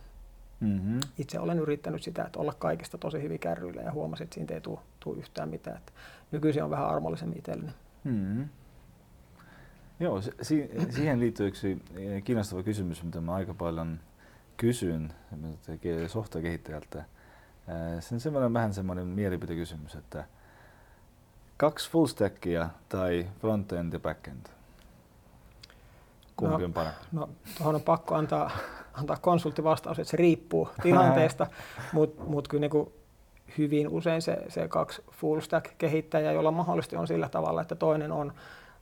Mm-hmm. 0.59 0.99
Itse 1.17 1.39
olen 1.39 1.59
yrittänyt 1.59 2.03
sitä, 2.03 2.23
että 2.23 2.39
olla 2.39 2.53
kaikista 2.53 2.97
tosi 2.97 3.21
hyvin 3.21 3.39
kärryillä 3.39 3.81
ja 3.81 3.91
huomasin, 3.91 4.23
että 4.23 4.33
siitä 4.33 4.53
ei 4.53 4.61
tule, 4.61 4.79
tule 4.99 5.19
yhtään 5.19 5.49
mitään. 5.49 5.77
Että 5.77 5.91
nykyisin 6.31 6.63
on 6.63 6.69
vähän 6.69 6.87
armollisemmin 6.87 7.37
itselleni. 7.37 7.71
Mm-hmm. 8.03 8.49
Joo, 9.99 10.21
si- 10.21 10.69
siihen 10.95 11.19
liittyy 11.19 11.47
yksi 11.47 11.81
kiinnostava 12.23 12.63
kysymys, 12.63 13.03
mitä 13.03 13.21
mä 13.21 13.33
aika 13.33 13.53
paljon 13.53 13.99
kysyn 14.57 15.13
softakehittäjältä. 16.07 17.05
Se 17.99 18.15
on 18.15 18.19
semmoinen, 18.19 18.53
vähän 18.53 18.73
semmoinen 18.73 19.07
mielipidekysymys, 19.07 19.95
että 19.95 20.25
kaksi 21.57 21.91
full 21.91 22.07
stackia 22.07 22.69
tai 22.89 23.27
frontend 23.39 23.93
ja 23.93 23.99
backend. 23.99 24.45
Kumpi 26.35 26.57
no, 26.57 26.65
on 26.65 26.73
parempi? 26.73 26.99
No, 27.11 27.29
tuohon 27.57 27.75
on 27.75 27.81
pakko 27.81 28.15
antaa, 28.15 28.51
antaa 28.93 29.17
konsulttivastaus, 29.21 29.99
että 29.99 30.11
se 30.11 30.17
riippuu 30.17 30.69
tilanteesta, 30.81 31.47
mutta 31.93 32.23
mut 32.23 32.47
kyllä 32.47 32.67
niin 32.67 32.93
hyvin 33.57 33.89
usein 33.89 34.21
se, 34.21 34.37
se 34.49 34.67
kaksi 34.67 35.01
full 35.11 35.39
stack 35.39 35.71
kehittäjää, 35.77 36.31
jolla 36.31 36.51
mahdollisesti 36.51 36.95
on 36.95 37.07
sillä 37.07 37.29
tavalla, 37.29 37.61
että 37.61 37.75
toinen 37.75 38.11
on 38.11 38.33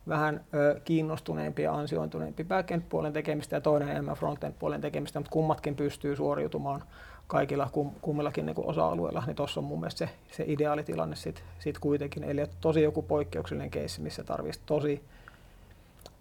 vähän 0.07 0.45
ö, 0.53 0.81
kiinnostuneempi 0.85 1.61
ja 1.61 1.73
ansiointuneempi 1.73 2.43
backend-puolen 2.43 3.13
tekemistä 3.13 3.55
ja 3.55 3.61
toinen 3.61 3.89
enemmän 3.89 4.15
frontend-puolen 4.15 4.81
tekemistä, 4.81 5.19
mutta 5.19 5.31
kummatkin 5.31 5.75
pystyy 5.75 6.15
suoriutumaan 6.15 6.83
kaikilla 7.27 7.69
kum, 7.71 7.91
kummillakin 8.01 8.45
niin 8.45 8.55
osa-alueilla, 8.57 9.23
niin 9.27 9.35
tuossa 9.35 9.59
on 9.59 9.63
mun 9.63 9.79
mielestä 9.79 9.97
se, 9.97 10.09
se 10.31 10.43
ideaalitilanne 10.47 11.15
sitten 11.15 11.43
sit 11.59 11.79
kuitenkin. 11.79 12.23
Eli 12.23 12.41
tosi 12.61 12.81
joku 12.81 13.01
poikkeuksellinen 13.01 13.71
keissi, 13.71 14.01
missä 14.01 14.23
tarvitsisi 14.23 14.65
tosi, 14.65 15.03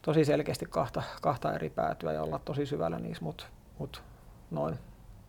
tosi 0.03 0.25
selkeästi 0.25 0.67
kahta, 0.67 1.03
kahta 1.23 1.55
eri 1.55 1.71
päätyä 1.71 2.13
ja 2.13 2.23
olla 2.23 2.41
tosi 2.45 2.67
syvällä 2.67 2.99
niissä, 2.99 3.25
mutta 3.25 3.45
mut 3.79 4.03
noin. 4.51 4.79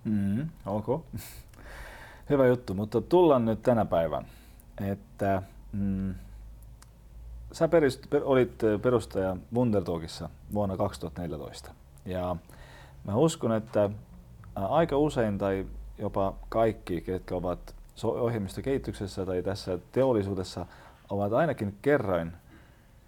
Mm, 0.03 0.49
ok. 0.65 1.05
Hyvä 2.29 2.47
juttu, 2.47 2.73
mutta 2.73 3.01
tullaan 3.01 3.45
nyt 3.45 3.61
tänä 3.61 3.85
päivän, 3.85 4.25
että 4.81 5.43
mm, 5.71 6.15
sä 7.51 7.67
perist, 7.67 8.09
per, 8.09 8.21
olit 8.25 8.61
perustaja 8.81 9.37
Wundertalkissa 9.53 10.29
vuonna 10.53 10.77
2014 10.77 11.71
ja 12.05 12.35
mä 13.03 13.15
uskon, 13.15 13.51
että 13.51 13.89
aika 14.55 14.97
usein 14.97 15.37
tai 15.37 15.65
jopa 15.97 16.33
kaikki, 16.49 17.01
ketkä 17.01 17.35
ovat 17.35 17.75
ohjelmistokehityksessä 18.03 19.25
tai 19.25 19.43
tässä 19.43 19.79
teollisuudessa, 19.91 20.65
ovat 21.09 21.33
ainakin 21.33 21.77
kerran, 21.81 22.37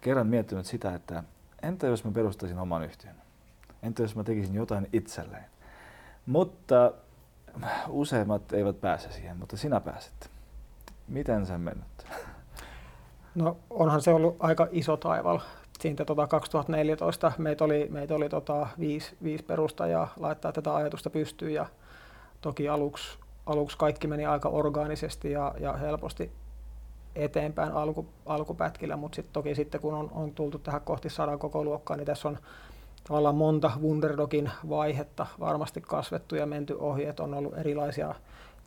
kerran 0.01 0.27
miettinyt 0.27 0.65
sitä, 0.65 0.95
että 0.95 1.23
entä 1.63 1.87
jos 1.87 2.03
mä 2.03 2.11
perustaisin 2.11 2.59
oman 2.59 2.83
yhtiön? 2.83 3.15
Entä 3.83 4.01
jos 4.01 4.15
mä 4.15 4.23
tekisin 4.23 4.55
jotain 4.55 4.89
itselleen? 4.93 5.45
Mutta 6.25 6.91
useimmat 7.87 8.53
eivät 8.53 8.81
pääse 8.81 9.11
siihen, 9.11 9.37
mutta 9.37 9.57
sinä 9.57 9.79
pääset. 9.79 10.31
Miten 11.07 11.45
sen 11.45 11.61
mennyt? 11.61 12.05
No 13.35 13.57
onhan 13.69 14.01
se 14.01 14.13
ollut 14.13 14.35
aika 14.39 14.67
iso 14.71 14.97
taival. 14.97 15.39
Siitä 15.79 16.05
tota 16.05 16.27
2014 16.27 17.31
meitä 17.37 17.63
oli, 17.63 17.87
meitä 17.91 18.15
oli 18.15 18.29
tota 18.29 18.67
viisi, 18.79 19.17
viisi 19.23 19.43
perustajaa 19.43 20.13
laittaa 20.17 20.51
tätä 20.51 20.75
ajatusta 20.75 21.09
pystyyn 21.09 21.53
ja 21.53 21.65
toki 22.41 22.69
aluksi, 22.69 23.17
aluksi 23.45 23.77
kaikki 23.77 24.07
meni 24.07 24.25
aika 24.25 24.49
orgaanisesti 24.49 25.31
ja, 25.31 25.55
ja 25.59 25.73
helposti 25.73 26.31
eteenpäin 27.15 27.71
alku, 27.71 28.05
alkupätkillä, 28.25 28.95
mutta 28.95 29.15
sitten 29.15 29.33
toki 29.33 29.55
sitten 29.55 29.81
kun 29.81 29.93
on, 29.93 30.11
on 30.13 30.31
tultu 30.31 30.59
tähän 30.59 30.81
kohti 30.81 31.09
sadan 31.09 31.39
koko 31.39 31.63
luokkaa, 31.63 31.97
niin 31.97 32.05
tässä 32.05 32.27
on 32.27 32.37
tavallaan 33.07 33.35
monta 33.35 33.71
Wunderdogin 33.81 34.51
vaihetta 34.69 35.25
varmasti 35.39 35.81
kasvettu 35.81 36.35
ja 36.35 36.45
menty 36.45 36.75
ohi, 36.79 37.05
että 37.05 37.23
on 37.23 37.33
ollut 37.33 37.57
erilaisia 37.57 38.15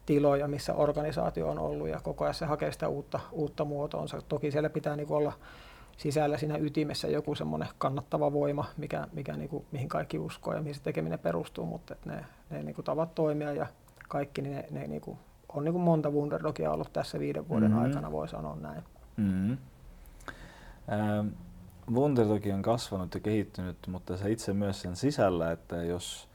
tiloja, 0.06 0.48
missä 0.48 0.74
organisaatio 0.74 1.48
on 1.48 1.58
ollut 1.58 1.88
ja 1.88 2.00
koko 2.02 2.24
ajan 2.24 2.34
se 2.34 2.46
hakee 2.46 2.72
sitä 2.72 2.88
uutta, 2.88 3.20
uutta 3.32 3.64
muotoonsa. 3.64 4.22
Toki 4.28 4.50
siellä 4.50 4.70
pitää 4.70 4.96
niin 4.96 5.12
olla 5.12 5.32
sisällä 5.96 6.38
siinä 6.38 6.56
ytimessä 6.56 7.08
joku 7.08 7.34
semmoinen 7.34 7.68
kannattava 7.78 8.32
voima, 8.32 8.64
mikä, 8.76 9.06
mikä 9.12 9.36
niin 9.36 9.48
kuin, 9.48 9.66
mihin 9.72 9.88
kaikki 9.88 10.18
uskoo 10.18 10.54
ja 10.54 10.60
mihin 10.60 10.74
se 10.74 10.82
tekeminen 10.82 11.18
perustuu, 11.18 11.66
mutta 11.66 11.96
ne, 12.04 12.24
ne 12.50 12.62
niin 12.62 12.74
kuin 12.74 12.84
tavat 12.84 13.14
toimia 13.14 13.52
ja 13.52 13.66
kaikki, 14.08 14.42
niin 14.42 14.56
ne, 14.56 14.66
ne 14.70 14.86
niin 14.86 15.00
kuin, 15.00 15.18
on 15.56 15.64
niin 15.64 15.72
kuin 15.72 15.82
monta 15.82 16.10
Wunderdogia 16.10 16.72
ollut 16.72 16.92
tässä 16.92 17.18
viiden 17.18 17.48
vuoden 17.48 17.70
mm-hmm. 17.70 17.84
aikana, 17.84 18.12
voi 18.12 18.28
sanoa 18.28 18.56
näin. 18.56 18.82
Mm-hmm. 19.16 19.58
Ähm, 20.92 21.28
Wunderdogi 21.92 22.52
on 22.52 22.62
kasvanut 22.62 23.14
ja 23.14 23.20
kehittynyt, 23.20 23.76
mutta 23.86 24.16
sä 24.16 24.28
itse 24.28 24.52
myös 24.52 24.80
sen 24.80 24.96
sisällä, 24.96 25.52
että 25.52 25.76
jos, 25.76 26.28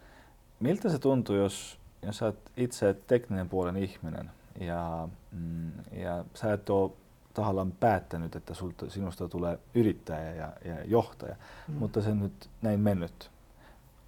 miltä 0.60 0.90
se 0.90 1.00
tuntuu, 1.00 1.36
jos, 1.36 1.80
jos 2.02 2.18
sä 2.18 2.26
oot 2.26 2.52
itse 2.58 2.94
tekninen 3.08 3.50
puolen 3.50 3.78
ihminen 3.78 4.32
ja, 4.60 5.08
mm, 5.32 5.72
ja 5.92 6.26
sä 6.34 6.54
et 6.54 6.70
ole 6.70 6.92
tahallaan 7.34 7.72
päättänyt, 7.72 8.36
että 8.36 8.54
sulta, 8.54 8.90
sinusta 8.90 9.28
tulee 9.28 9.60
yrittäjä 9.76 10.34
ja, 10.34 10.54
ja 10.66 10.84
johtaja, 10.86 11.36
mm. 11.68 11.74
mutta 11.74 12.02
se 12.02 12.16
nyt 12.16 12.50
näin 12.62 12.80
mennyt. 12.80 13.32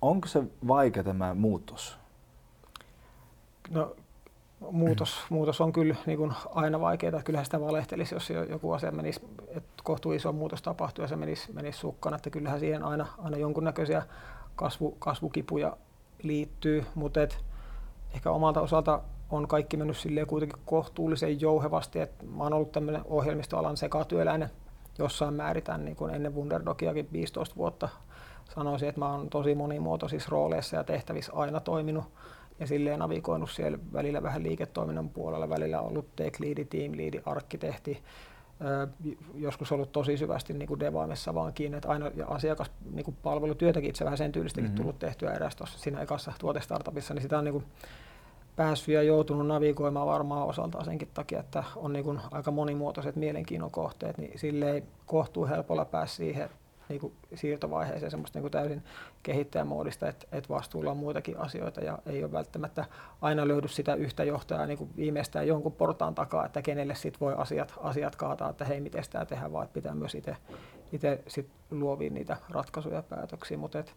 Onko 0.02 0.28
se 0.28 0.44
vaikea 0.68 1.04
tämä 1.04 1.34
muutos? 1.34 1.98
No 3.70 3.96
muutos, 4.72 5.26
muutos 5.30 5.62
on 5.62 5.74
kyllä 5.74 5.96
niin 6.06 6.18
kuin 6.18 6.34
aina 6.56 6.80
vaikeaa. 6.80 7.24
Kyllähän 7.24 7.46
sitä 7.46 7.62
valehtelisi, 7.62 8.16
jos 8.16 8.30
joku 8.50 8.72
asia 8.72 8.92
menisi, 8.92 9.22
että 9.48 9.84
kohtuu 9.84 10.12
iso 10.12 10.32
muutos 10.32 10.62
tapahtuu 10.62 11.04
ja 11.04 11.08
se 11.08 11.16
menisi, 11.16 11.54
menisi 11.54 11.80
sukkana. 11.80 12.16
Että 12.16 12.30
kyllähän 12.30 12.60
siihen 12.60 12.84
aina, 12.84 13.06
aina 13.18 13.38
jonkunnäköisiä 13.38 14.04
kasvu, 14.56 14.92
kasvukipuja 15.00 15.78
liittyy, 16.24 16.86
mutta 16.96 17.22
et 17.22 17.38
ehkä 18.14 18.32
omalta 18.32 18.62
osalta 18.62 19.02
on 19.30 19.48
kaikki 19.48 19.78
mennyt 19.78 19.98
silleen 19.98 20.28
kuitenkin 20.28 20.60
kohtuullisen 20.66 21.42
jouhevasti. 21.42 22.00
Et 22.00 22.12
mä 22.36 22.44
oon 22.44 22.54
ollut 22.54 22.72
tämmöinen 22.72 23.02
ohjelmistoalan 23.06 23.78
sekatyöläinen 23.78 24.50
jossain 24.98 25.34
määritän 25.34 25.86
niin 25.86 25.96
kuin 25.96 26.16
ennen 26.16 26.36
Wunderdogiakin 26.36 27.10
15 27.12 27.56
vuotta. 27.56 27.90
Sanoisin, 28.56 28.90
että 28.90 29.00
mä 29.00 29.12
oon 29.12 29.30
tosi 29.30 29.56
monimuotoisissa 29.56 30.30
rooleissa 30.32 30.76
ja 30.76 30.84
tehtävissä 30.84 31.32
aina 31.36 31.60
toiminut 31.60 32.06
ja 32.60 32.68
silleen 32.68 33.00
navigoinut 33.00 33.52
siellä 33.52 33.78
välillä 33.94 34.24
vähän 34.24 34.44
liiketoiminnan 34.44 35.10
puolella, 35.10 35.50
välillä 35.50 35.82
ollut 35.82 36.16
tech 36.16 36.42
leadi, 36.42 36.66
team 36.66 36.92
leadi, 36.98 37.22
arkkitehti, 37.26 38.04
joskus 39.36 39.72
ollut 39.72 39.92
tosi 39.92 40.18
syvästi 40.18 40.54
niin 40.54 40.68
kuin 40.68 40.80
devaamissa 40.80 41.34
vaan 41.34 41.54
kiinni, 41.54 41.78
että 41.78 41.90
aina 41.90 42.12
ja 42.16 42.28
asiakas 42.28 42.72
niin 42.92 43.06
kuin 43.06 43.18
palvelutyötäkin 43.24 43.90
itse 43.90 44.06
vähän 44.06 44.18
sen 44.18 44.32
tyylistäkin 44.32 44.70
mm-hmm. 44.70 44.78
tullut 44.78 45.00
tehtyä 45.00 45.34
eräs 45.34 45.56
tuossa 45.56 45.80
siinä 45.80 46.02
ekassa 46.02 46.34
tuotestartupissa, 46.40 47.14
niin 47.14 47.22
sitä 47.22 47.38
on 47.38 47.44
niin 47.44 47.54
kuin 47.54 47.66
päässyt 48.56 48.96
ja 48.96 49.04
joutunut 49.04 49.48
navigoimaan 49.48 50.08
varmaan 50.08 50.48
osaltaan 50.48 50.86
senkin 50.86 51.10
takia, 51.14 51.40
että 51.40 51.64
on 51.76 51.94
niin 51.94 52.06
kuin 52.06 52.20
aika 52.32 52.52
monimuotoiset 52.52 53.16
mielenkiinnon 53.16 53.72
kohteet, 53.72 54.18
niin 54.18 54.40
silleen 54.40 54.84
kohtuu 55.06 55.48
helpolla 55.48 55.86
päästä 55.86 56.18
siihen 56.18 56.50
niin 56.90 57.02
kuin 57.02 57.14
siirtovaiheeseen 57.36 58.12
semmoista 58.12 58.38
niin 58.40 58.44
kuin 58.44 58.52
täysin 58.52 58.84
kehittäjämoodista, 59.24 60.08
että, 60.08 60.28
että 60.32 60.50
vastuulla 60.50 60.92
on 60.92 60.98
muitakin 60.98 61.38
asioita 61.38 61.82
ja 61.82 62.00
ei 62.06 62.24
ole 62.24 62.32
välttämättä 62.32 62.86
aina 63.22 63.48
löydy 63.48 63.68
sitä 63.68 63.96
yhtä 63.96 64.24
johtajaa 64.24 64.66
niin 64.66 64.78
kuin 64.78 64.90
viimeistään 64.96 65.48
jonkun 65.48 65.72
portaan 65.72 66.16
takaa, 66.16 66.46
että 66.46 66.62
kenelle 66.62 66.96
sit 66.96 67.22
voi 67.22 67.34
asiat, 67.38 67.74
asiat 67.78 68.16
kaataa, 68.16 68.50
että 68.50 68.66
hei, 68.66 68.82
miten 68.82 69.04
sitä 69.04 69.26
tehdään, 69.26 69.54
vaan 69.54 69.68
pitää 69.74 69.96
myös 69.96 70.16
itse 70.16 71.24
sit 71.28 71.50
luovia 71.72 72.10
niitä 72.10 72.38
ratkaisuja 72.50 72.96
ja 72.96 73.04
päätöksiä, 73.04 73.58
mutta 73.58 73.80
et, 73.80 73.96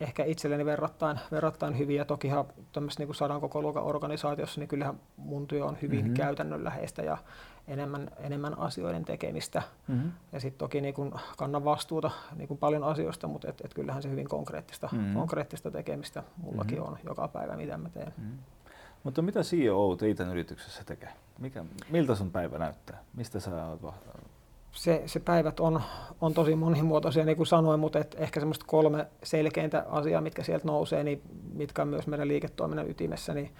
ehkä 0.00 0.24
itselleni 0.24 0.64
verrattain, 0.64 1.20
verrattain 1.30 1.78
hyviä. 1.78 2.04
Tokihan 2.04 2.44
tämmöisessä 2.72 3.04
niin 3.04 3.14
sadan 3.14 3.40
koko 3.40 3.62
luokan 3.62 3.82
organisaatiossa, 3.82 4.60
niin 4.60 4.68
kyllähän 4.68 5.00
mun 5.16 5.46
työ 5.46 5.64
on 5.64 5.78
hyvin 5.82 6.00
mm-hmm. 6.00 6.14
käytännönläheistä 6.14 7.02
ja 7.02 7.18
enemmän, 7.68 8.10
enemmän 8.18 8.58
asioiden 8.58 9.04
tekemistä. 9.04 9.62
Mm-hmm. 9.88 10.12
Ja 10.32 10.40
sitten 10.40 10.58
toki 10.58 10.80
niin 10.80 10.94
kun 10.94 11.18
kannan 11.36 11.64
vastuuta 11.64 12.10
niin 12.36 12.48
kun 12.48 12.58
paljon 12.58 12.84
asioista, 12.84 13.26
mutta 13.26 13.48
et, 13.48 13.60
et 13.64 13.74
kyllähän 13.74 14.02
se 14.02 14.10
hyvin 14.10 14.28
konkreettista, 14.28 14.88
mm-hmm. 14.92 15.14
konkreettista 15.14 15.70
tekemistä 15.70 16.22
mullakin 16.36 16.78
mm-hmm. 16.78 16.92
on 16.92 16.98
joka 17.04 17.28
päivä, 17.28 17.56
mitä 17.56 17.76
mä 17.76 17.88
teen. 17.88 18.12
Mm-hmm. 18.16 18.38
Mutta 19.04 19.22
mitä 19.22 19.40
CEO 19.40 19.96
teidän 19.96 20.28
yrityksessä 20.28 20.84
tekee? 20.84 21.12
Mikä, 21.38 21.64
miltä 21.90 22.14
sun 22.14 22.30
päivä 22.30 22.58
näyttää? 22.58 23.02
Mistä 23.14 23.40
sä 23.40 23.66
oot 23.66 23.94
se, 24.76 25.02
se 25.06 25.20
päivät 25.20 25.60
on, 25.60 25.82
on 26.20 26.34
tosi 26.34 26.54
monimuotoisia, 26.54 27.24
niin 27.24 27.36
kuin 27.36 27.46
sanoin, 27.46 27.80
mutta 27.80 27.98
et 27.98 28.16
ehkä 28.18 28.40
semmoista 28.40 28.64
kolme 28.68 29.06
selkeintä 29.22 29.84
asiaa, 29.88 30.20
mitkä 30.20 30.42
sieltä 30.42 30.66
nousee, 30.66 31.04
niin 31.04 31.22
mitkä 31.54 31.82
on 31.82 31.88
myös 31.88 32.06
meidän 32.06 32.28
liiketoiminnan 32.28 32.90
ytimessä, 32.90 33.34
niin 33.34 33.50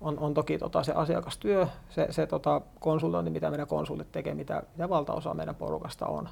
on, 0.00 0.18
on 0.18 0.34
toki 0.34 0.58
tota, 0.58 0.82
se 0.82 0.92
asiakastyö, 0.92 1.66
se, 1.90 2.06
se 2.10 2.26
tota, 2.26 2.60
konsultointi, 2.80 3.30
mitä 3.30 3.50
meidän 3.50 3.66
konsultit 3.66 4.12
tekee, 4.12 4.34
mitä, 4.34 4.62
mitä 4.72 4.88
valtaosa 4.88 5.34
meidän 5.34 5.54
porukasta 5.54 6.06
on. 6.06 6.28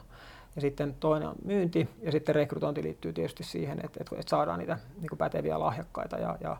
Ja 0.56 0.60
sitten 0.60 0.94
toinen 1.00 1.28
on 1.28 1.34
myynti 1.44 1.88
ja 2.02 2.12
sitten 2.12 2.34
rekrytointi 2.34 2.82
liittyy 2.82 3.12
tietysti 3.12 3.44
siihen, 3.44 3.78
että, 3.84 3.98
että, 4.00 4.16
että 4.16 4.30
saadaan 4.30 4.58
niitä 4.58 4.78
niin 5.00 5.08
kuin 5.08 5.18
päteviä 5.18 5.58
lahjakkaita 5.58 6.16
ja, 6.16 6.36
ja 6.40 6.56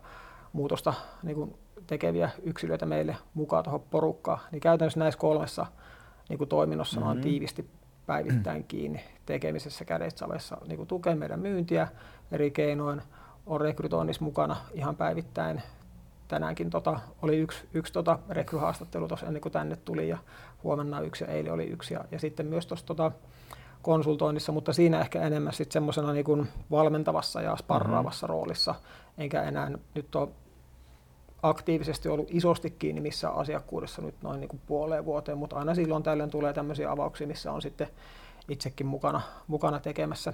muutosta 0.53 0.93
niin 1.23 1.35
kuin 1.35 1.55
tekeviä 1.87 2.29
yksilöitä 2.43 2.85
meille 2.85 3.17
mukaan 3.33 3.63
tuohon 3.63 3.81
porukkaan. 3.81 4.39
Niin 4.51 4.59
käytännössä 4.59 4.99
näissä 4.99 5.19
kolmessa 5.19 5.65
niin 6.29 6.37
kuin 6.37 6.47
toiminnossa 6.47 6.99
mm-hmm. 6.99 7.11
on 7.11 7.21
tiivisti 7.21 7.69
päivittäin 8.05 8.63
kiinni 8.63 9.01
tekemisessä 9.25 9.85
kädestä 9.85 10.19
savessa 10.19 10.57
niin 10.67 10.87
tukee 10.87 11.15
meidän 11.15 11.39
myyntiä 11.39 11.87
eri 12.31 12.51
keinoin. 12.51 13.01
On 13.45 13.61
rekrytoinnissa 13.61 14.23
mukana 14.23 14.57
ihan 14.73 14.95
päivittäin. 14.95 15.61
Tänäänkin 16.29 16.69
tota, 16.69 16.99
oli 17.21 17.37
yksi, 17.37 17.67
yksi 17.73 17.93
tota 17.93 18.19
rekryhaastattelu 18.29 19.07
tuossa 19.07 19.27
ennen 19.27 19.41
kuin 19.41 19.51
tänne 19.51 19.75
tuli 19.75 20.09
ja 20.09 20.17
huomenna 20.63 21.01
yksi 21.01 21.23
ja 21.23 21.29
eilen 21.29 21.53
oli 21.53 21.65
yksi. 21.65 21.93
Ja, 21.93 22.05
ja 22.11 22.19
sitten 22.19 22.45
myös 22.45 22.65
tuossa 22.65 22.85
tota, 22.85 23.11
konsultoinnissa, 23.81 24.51
mutta 24.51 24.73
siinä 24.73 25.01
ehkä 25.01 25.21
enemmän 25.21 25.53
sitten 25.53 25.73
semmoisena 25.73 26.13
niin 26.13 26.47
valmentavassa 26.71 27.41
ja 27.41 27.55
sparraavassa 27.55 28.27
mm-hmm. 28.27 28.33
roolissa, 28.33 28.75
enkä 29.17 29.43
enää 29.43 29.71
nyt 29.95 30.15
ole 30.15 30.29
aktiivisesti 31.43 32.09
ollut 32.09 32.27
isosti 32.31 32.69
kiinni 32.69 33.01
missä 33.01 33.29
asiakkuudessa 33.29 34.01
nyt 34.01 34.15
noin 34.21 34.39
niin 34.39 34.49
kuin 34.49 34.61
puoleen 34.67 35.05
vuoteen, 35.05 35.37
mutta 35.37 35.55
aina 35.55 35.75
silloin 35.75 36.03
tällöin 36.03 36.29
tulee 36.31 36.53
tämmöisiä 36.53 36.91
avauksia, 36.91 37.27
missä 37.27 37.51
on 37.51 37.61
sitten 37.61 37.87
itsekin 38.49 38.87
mukana, 38.87 39.21
mukana 39.47 39.79
tekemässä, 39.79 40.33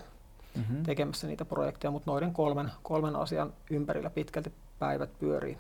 mm-hmm. 0.56 0.84
tekemässä 0.84 1.28
niitä 1.28 1.46
projekteja, 1.46 1.92
mutta 1.92 2.12
noiden 2.12 2.34
kolmen, 2.34 2.72
kolmen 2.84 3.16
asian 3.16 3.54
ympärillä 3.70 4.10
pitkälti 4.10 4.54
päivät 4.80 5.20
pyörii. 5.20 5.58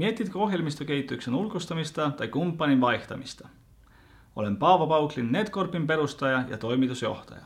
Mietitkö 0.00 0.38
ohjelmistokehityksen 0.38 1.34
ulkostamista 1.34 2.10
tai 2.10 2.28
kumppanin 2.28 2.80
vaihtamista? 2.80 3.48
Olen 4.36 4.56
Paavo 4.56 4.86
Pauklin 4.86 5.32
Netcorpin 5.32 5.86
perustaja 5.86 6.44
ja 6.48 6.58
toimitusjohtaja. 6.58 7.44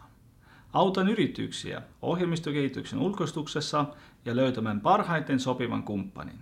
Autan 0.73 1.09
yrityksiä 1.09 1.83
ohjelmistokehityksen 2.03 2.99
ulkostuksessa 2.99 3.87
ja 4.25 4.37
löytämään 4.37 4.81
parhaiten 4.81 5.41
sopivan 5.41 5.83
kumppanin. 5.83 6.39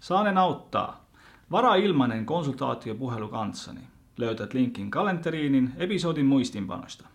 Saanen 0.00 0.38
auttaa. 0.38 1.04
Varaa 1.50 1.74
ilmainen 1.74 2.26
konsultaatiopuhelu 2.26 3.28
kanssani. 3.28 3.80
Löytät 4.16 4.54
linkin 4.54 4.90
kalenteriinin 4.90 5.72
episodin 5.76 6.26
muistinpanoista. 6.26 7.06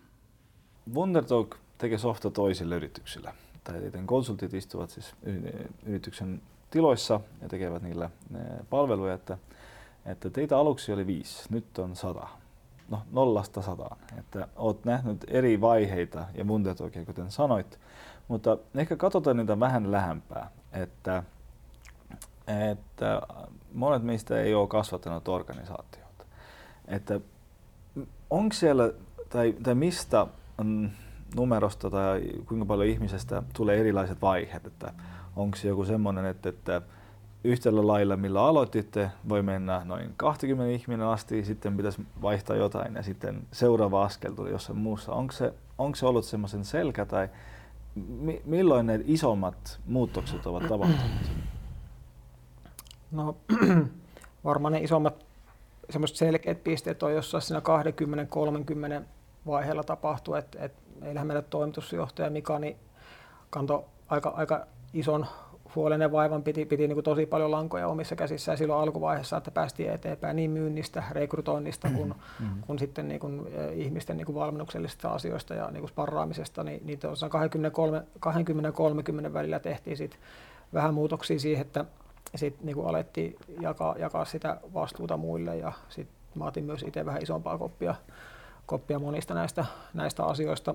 Wundertalk 0.94 1.56
tekee 1.78 1.98
softa 1.98 2.30
toisille 2.30 2.76
yrityksille. 2.76 3.34
Tai 3.64 3.74
konsultit 4.06 4.54
istuvat 4.54 4.90
siis 4.90 5.14
yrityksen 5.86 6.42
tiloissa 6.70 7.20
ja 7.42 7.48
tekevät 7.48 7.82
niillä 7.82 8.10
palveluja, 8.70 9.14
että, 9.14 9.38
että 10.06 10.30
teitä 10.30 10.58
aluksi 10.58 10.92
oli 10.92 11.06
viisi, 11.06 11.44
nyt 11.50 11.78
on 11.78 11.96
sata. 11.96 12.28
No, 12.90 13.02
nollasta 13.12 13.62
sataan. 13.62 13.96
Että 14.18 14.48
olet 14.56 14.84
nähnyt 14.84 15.24
eri 15.28 15.60
vaiheita 15.60 16.24
ja 16.34 16.44
Wundertalkia, 16.44 17.04
kuten 17.04 17.30
sanoit, 17.30 17.80
mutta 18.28 18.58
ehkä 18.74 18.96
katsotaan 18.96 19.36
niitä 19.36 19.60
vähän 19.60 19.92
lähempää, 19.92 20.50
että, 20.72 21.22
että 22.46 23.22
monet 23.74 24.02
meistä 24.02 24.40
ei 24.40 24.54
ole 24.54 24.68
kasvattanut 24.68 25.28
organisaatiota. 25.28 26.24
Että 26.88 27.20
onko 28.30 28.52
siellä, 28.52 28.92
tai, 29.28 29.54
tai 29.62 29.74
mistä 29.74 30.26
mm, 30.64 30.90
numerosta 31.36 31.90
tai 31.90 32.22
kuinka 32.48 32.66
paljon 32.66 32.88
ihmisestä 32.88 33.42
tulee 33.54 33.80
erilaiset 33.80 34.22
vaiheet, 34.22 34.66
että 34.66 34.92
onko 35.36 35.56
se 35.56 35.68
joku 35.68 35.84
semmoinen, 35.84 36.24
että, 36.24 36.48
että 36.48 36.82
yhtälö 37.44 37.86
lailla, 37.86 38.16
millä 38.16 38.44
aloititte, 38.44 39.10
voi 39.28 39.42
mennä 39.42 39.82
noin 39.84 40.14
20 40.16 40.72
ihminen 40.72 41.06
asti, 41.06 41.44
sitten 41.44 41.76
pitäisi 41.76 42.06
vaihtaa 42.22 42.56
jotain 42.56 42.94
ja 42.94 43.02
sitten 43.02 43.46
seuraava 43.52 44.04
askel 44.04 44.32
tuli 44.32 44.50
jossain 44.50 44.78
muussa. 44.78 45.12
Onko 45.12 45.32
se, 45.32 45.54
onko 45.78 45.96
se 45.96 46.06
ollut 46.06 46.24
semmoisen 46.24 46.64
selkä 46.64 47.06
tai 47.06 47.28
mi, 47.94 48.42
milloin 48.44 48.86
ne 48.86 49.00
isommat 49.04 49.80
muutokset 49.86 50.46
ovat 50.46 50.62
tapahtuneet? 50.68 51.30
No 53.10 53.36
varmaan 54.44 54.72
ne 54.72 54.80
isommat 54.80 55.26
semmoiset 55.90 56.16
selkeät 56.16 56.64
pisteet 56.64 57.02
on 57.02 57.14
jossain 57.14 57.42
siinä 57.42 57.62
20-30 59.00 59.04
vaiheella 59.46 59.84
tapahtuu, 59.84 60.34
että 60.34 60.58
et 60.64 60.72
meillähän 61.00 61.26
meidän 61.26 61.44
toimitusjohtaja 61.50 62.30
Mikani 62.30 62.66
niin 62.66 62.76
kantoi 63.50 63.84
aika, 64.08 64.28
aika 64.28 64.66
ison 64.92 65.26
huolen 65.74 66.00
ja 66.00 66.12
vaivan, 66.12 66.42
piti, 66.42 66.64
piti 66.64 66.88
niin 66.88 66.96
kuin 66.96 67.04
tosi 67.04 67.26
paljon 67.26 67.50
lankoja 67.50 67.88
omissa 67.88 68.16
käsissään 68.16 68.58
silloin 68.58 68.82
alkuvaiheessa, 68.82 69.36
että 69.36 69.50
päästiin 69.50 69.90
eteenpäin 69.90 70.36
niin 70.36 70.50
myynnistä, 70.50 71.02
rekrytoinnista 71.10 71.90
kuin, 71.90 72.08
mm-hmm. 72.08 72.62
kun 72.66 72.78
sitten 72.78 73.08
niin 73.08 73.20
kuin, 73.20 73.46
eh, 73.52 73.78
ihmisten 73.78 74.16
niin 74.16 74.26
kuin 74.26 74.36
valmennuksellisista 74.36 75.08
asioista 75.08 75.54
ja 75.54 75.70
niin 75.70 75.80
kuin 75.80 75.90
sparraamisesta, 75.90 76.64
niin, 76.64 76.86
niin 76.86 76.98
20-30 79.28 79.32
välillä 79.32 79.58
tehtiin 79.58 79.96
sit 79.96 80.18
vähän 80.74 80.94
muutoksia 80.94 81.38
siihen, 81.38 81.66
että 81.66 81.84
sitten 82.34 82.66
niin 82.66 82.86
alettiin 82.86 83.36
jakaa, 83.60 83.94
jakaa 83.98 84.24
sitä 84.24 84.60
vastuuta 84.74 85.16
muille 85.16 85.56
ja 85.56 85.72
sitten 85.88 86.16
mä 86.34 86.44
otin 86.44 86.64
myös 86.64 86.82
itse 86.82 87.06
vähän 87.06 87.22
isompaa 87.22 87.58
koppia, 87.58 87.94
koppia 88.66 88.98
monista 88.98 89.34
näistä, 89.34 89.64
näistä 89.94 90.24
asioista 90.24 90.74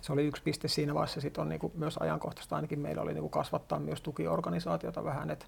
se 0.00 0.12
oli 0.12 0.26
yksi 0.26 0.42
piste 0.42 0.68
siinä 0.68 0.94
vaiheessa. 0.94 1.20
Sitten 1.20 1.42
on 1.42 1.48
niin 1.48 1.60
kuin 1.60 1.72
myös 1.76 1.96
ajankohtaista 1.96 2.56
ainakin 2.56 2.78
meillä 2.78 3.02
oli 3.02 3.14
niin 3.14 3.22
kuin 3.22 3.30
kasvattaa 3.30 3.78
myös 3.78 4.00
tukiorganisaatiota 4.00 5.04
vähän, 5.04 5.30
että 5.30 5.46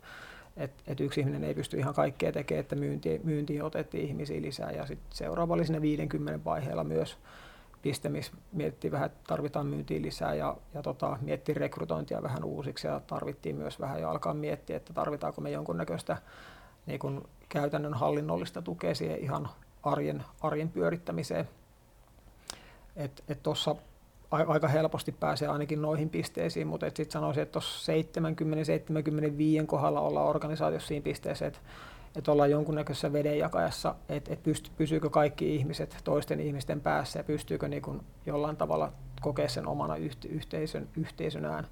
et, 0.57 0.73
et 0.87 1.01
yksi 1.01 1.21
ihminen 1.21 1.45
ei 1.45 1.55
pysty 1.55 1.79
ihan 1.79 1.95
kaikkea 1.95 2.33
tekemään, 2.33 2.61
että 2.61 2.77
myynti, 2.77 3.21
myyntiin 3.25 3.63
otettiin 3.63 4.09
ihmisiä 4.09 4.43
lisää 4.43 4.71
ja 4.71 4.87
sitten 4.87 5.17
seuraava 5.17 5.55
oli 5.55 5.67
sinne 5.67 5.81
50 5.81 6.45
vaiheella 6.45 6.85
myös 6.85 7.19
piste, 7.83 8.09
missä 8.09 8.33
mietittiin 8.53 8.93
vähän, 8.93 9.07
että 9.07 9.21
tarvitaan 9.27 9.67
myyntiin 9.67 10.03
lisää 10.03 10.35
ja, 10.35 10.57
ja 10.75 10.83
tota, 10.83 11.19
miettiin 11.21 11.57
rekrytointia 11.57 12.23
vähän 12.23 12.45
uusiksi 12.45 12.87
ja 12.87 13.01
tarvittiin 13.01 13.57
myös 13.57 13.81
vähän 13.81 14.01
ja 14.01 14.11
alkaa 14.11 14.35
miettiä, 14.35 14.77
että 14.77 14.93
tarvitaanko 14.93 15.41
me 15.41 15.51
jonkunnäköistä 15.51 16.17
niin 16.87 16.99
kuin 16.99 17.23
käytännön 17.49 17.95
hallinnollista 17.95 18.63
tukea 18.63 18.95
siihen 18.95 19.19
ihan 19.19 19.49
arjen, 19.83 20.25
arjen 20.41 20.69
pyörittämiseen. 20.69 21.49
Että 22.97 23.23
et 23.29 23.43
tuossa 23.43 23.77
aika 24.47 24.69
helposti 24.69 25.13
pääsee 25.13 25.49
ainakin 25.49 25.83
noihin 25.83 26.11
pisteisiin, 26.11 26.67
mutta 26.67 26.87
sitten 26.87 27.11
sanoisin, 27.11 27.43
että 27.43 27.53
tuossa 27.53 27.93
70-75 29.63 29.67
kohdalla 29.67 30.01
ollaan 30.01 30.27
organisaatiossa 30.27 30.89
siinä 30.89 31.05
pisteessä, 31.05 31.47
että, 31.47 31.59
että 32.17 32.33
ollaan 32.33 32.51
jonkunnäköisessä 32.51 33.13
vedenjakajassa, 33.13 33.95
että, 34.09 34.33
että 34.33 34.45
pyst, 34.45 34.71
pysyykö 34.77 35.11
kaikki 35.11 35.57
ihmiset 35.57 35.97
toisten 36.05 36.41
ihmisten 36.41 36.81
päässä 36.81 37.19
ja 37.19 37.25
pystyykö 37.25 37.69
niin 37.69 37.83
kuin 37.83 38.01
jollain 38.27 38.57
tavalla 38.57 38.93
kokea 39.21 39.49
sen 39.49 39.67
omana 39.67 39.95
yhteisön, 40.29 40.89
yhteisönään. 40.97 41.67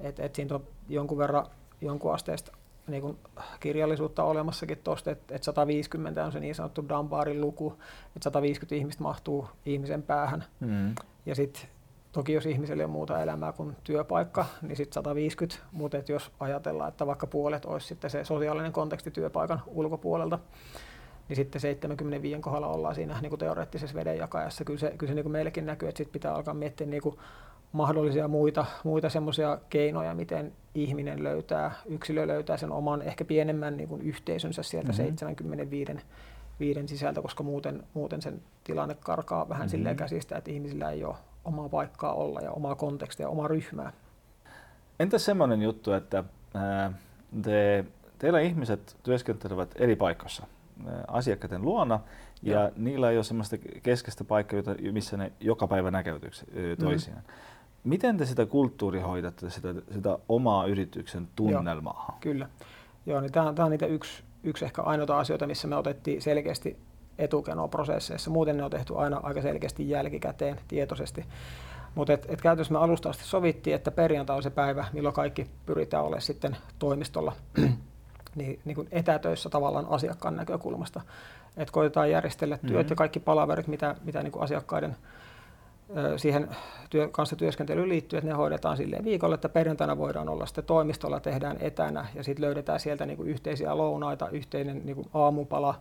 Että, 0.00 0.22
että 0.22 0.36
siinä 0.36 0.54
on 0.54 0.66
jonkun 0.88 1.18
verran 1.18 1.46
jonkun 1.80 2.14
asteesta 2.14 2.52
niin 2.86 3.02
kuin 3.02 3.18
kirjallisuutta 3.60 4.24
olemassakin 4.24 4.78
tuosta, 4.78 5.10
että, 5.10 5.34
että 5.34 5.44
150 5.44 6.24
on 6.24 6.32
se 6.32 6.40
niin 6.40 6.54
sanottu 6.54 6.88
Dunbarin 6.88 7.40
luku, 7.40 7.72
että 8.16 8.24
150 8.24 8.74
ihmistä 8.74 9.02
mahtuu 9.02 9.48
ihmisen 9.66 10.02
päähän. 10.02 10.44
Mm. 10.60 10.94
Ja 11.26 11.34
sitten 11.34 11.62
Toki 12.12 12.32
jos 12.32 12.46
ihmisellä 12.46 12.84
on 12.84 12.90
muuta 12.90 13.22
elämää 13.22 13.52
kuin 13.52 13.76
työpaikka, 13.84 14.46
niin 14.62 14.76
sitten 14.76 14.94
150, 14.94 15.56
mutta 15.72 15.98
et 15.98 16.08
jos 16.08 16.32
ajatellaan, 16.40 16.88
että 16.88 17.06
vaikka 17.06 17.26
puolet 17.26 17.64
olisi 17.64 17.86
sitten 17.86 18.10
se 18.10 18.24
sosiaalinen 18.24 18.72
konteksti 18.72 19.10
työpaikan 19.10 19.62
ulkopuolelta, 19.66 20.38
niin 21.28 21.36
sitten 21.36 21.60
75 21.60 22.40
kohdalla 22.40 22.66
ollaan 22.66 22.94
siinä 22.94 23.20
niin 23.20 23.30
kuin 23.30 23.40
teoreettisessa 23.40 23.94
vedenjakajassa. 23.94 24.64
Kyllä 24.64 24.78
se, 24.78 24.94
kyllä 24.98 25.10
se 25.10 25.14
niin 25.14 25.24
kuin 25.24 25.32
meillekin 25.32 25.66
näkyy, 25.66 25.88
että 25.88 25.96
sitten 25.96 26.12
pitää 26.12 26.34
alkaa 26.34 26.54
miettiä 26.54 26.86
niin 26.86 27.02
kuin 27.02 27.16
mahdollisia 27.72 28.28
muita, 28.28 28.66
muita 28.84 29.08
semmoisia 29.08 29.58
keinoja, 29.70 30.14
miten 30.14 30.52
ihminen 30.74 31.24
löytää, 31.24 31.72
yksilö 31.86 32.26
löytää 32.26 32.56
sen 32.56 32.72
oman 32.72 33.02
ehkä 33.02 33.24
pienemmän 33.24 33.76
niin 33.76 33.88
kuin 33.88 34.02
yhteisönsä 34.02 34.62
sieltä 34.62 34.88
mm-hmm. 34.88 35.16
75 35.16 35.92
viiden 36.60 36.88
sisältä, 36.88 37.22
koska 37.22 37.42
muuten, 37.42 37.82
muuten 37.94 38.22
sen 38.22 38.42
tilanne 38.64 38.94
karkaa 38.94 39.48
vähän 39.48 39.60
mm-hmm. 39.60 39.70
silleen 39.70 39.96
käsistä, 39.96 40.36
että 40.36 40.50
ihmisillä 40.50 40.90
ei 40.90 41.04
ole 41.04 41.16
omaa 41.44 41.68
paikkaa 41.68 42.14
olla 42.14 42.40
ja 42.40 42.50
omaa 42.50 42.74
kontekstia, 42.74 43.28
omaa 43.28 43.48
ryhmää. 43.48 43.92
Entä 45.00 45.18
semmoinen 45.18 45.62
juttu, 45.62 45.92
että 45.92 46.24
te, 47.42 47.84
teillä 48.18 48.40
ihmiset 48.40 48.96
työskentelevät 49.02 49.70
eri 49.76 49.96
paikoissa 49.96 50.46
asiakkaiden 51.08 51.62
luona 51.62 52.00
ja, 52.42 52.60
ja 52.60 52.70
niillä 52.76 53.10
ei 53.10 53.16
ole 53.16 53.24
semmoista 53.24 53.56
keskeistä 53.82 54.24
paikkaa, 54.24 54.60
missä 54.92 55.16
ne 55.16 55.32
joka 55.40 55.66
päivä 55.66 55.90
näkeytyy 55.90 56.30
toisiaan. 56.80 57.22
Mm. 57.26 57.32
Miten 57.84 58.16
te 58.16 58.26
sitä 58.26 58.46
kulttuurihoidatte, 58.46 59.50
sitä, 59.50 59.74
sitä 59.92 60.18
omaa 60.28 60.66
yrityksen 60.66 61.28
tunnelmaa? 61.36 62.06
Joo, 62.08 62.18
kyllä. 62.20 62.48
Joo, 63.06 63.20
niin 63.20 63.32
tämä 63.32 63.48
on, 63.48 63.54
tämä 63.54 63.64
on 63.64 63.70
niitä 63.70 63.86
yksi, 63.86 64.22
yksi 64.44 64.64
ehkä 64.64 64.82
ainoita 64.82 65.18
asioita, 65.18 65.46
missä 65.46 65.68
me 65.68 65.76
otettiin 65.76 66.22
selkeästi 66.22 66.76
etukenoprosesseissa. 67.18 68.30
Muuten 68.30 68.56
ne 68.56 68.64
on 68.64 68.70
tehty 68.70 68.94
aina 68.96 69.20
aika 69.22 69.42
selkeästi 69.42 69.90
jälkikäteen 69.90 70.60
tietoisesti. 70.68 71.24
Mutta 71.94 72.12
et, 72.12 72.26
et 72.28 72.42
käytännössä 72.42 72.72
me 72.72 72.78
alusta 72.78 73.10
asti 73.10 73.24
sovittiin, 73.24 73.76
että 73.76 73.90
perjantai 73.90 74.36
on 74.36 74.42
se 74.42 74.50
päivä, 74.50 74.84
milloin 74.92 75.14
kaikki 75.14 75.46
pyritään 75.66 76.04
olemaan 76.04 76.22
sitten 76.22 76.56
toimistolla 76.78 77.32
niin, 78.34 78.60
niin 78.64 78.74
kuin 78.74 78.88
etätöissä 78.90 79.50
tavallaan 79.50 79.86
asiakkaan 79.90 80.36
näkökulmasta. 80.36 81.00
Että 81.56 81.72
koitetaan 81.72 82.10
järjestellä 82.10 82.58
työt 82.58 82.72
mm-hmm. 82.72 82.86
ja 82.90 82.96
kaikki 82.96 83.20
palaverit, 83.20 83.66
mitä, 83.66 83.94
mitä 84.04 84.22
niin 84.22 84.32
kuin 84.32 84.42
asiakkaiden 84.42 84.96
siihen 86.16 86.48
työ, 86.90 87.08
kanssa 87.08 87.36
työskentelyyn 87.36 87.88
liittyy, 87.88 88.16
että 88.18 88.30
ne 88.30 88.36
hoidetaan 88.36 88.76
silleen 88.76 89.04
viikolla, 89.04 89.34
että 89.34 89.48
perjantaina 89.48 89.98
voidaan 89.98 90.28
olla 90.28 90.46
sitten 90.46 90.64
toimistolla, 90.64 91.20
tehdään 91.20 91.56
etänä 91.60 92.06
ja 92.14 92.24
sitten 92.24 92.44
löydetään 92.44 92.80
sieltä 92.80 93.06
niin 93.06 93.16
kuin 93.16 93.28
yhteisiä 93.28 93.76
lounaita, 93.76 94.28
yhteinen 94.28 94.80
niin 94.84 94.96
kuin 94.96 95.08
aamupala, 95.14 95.74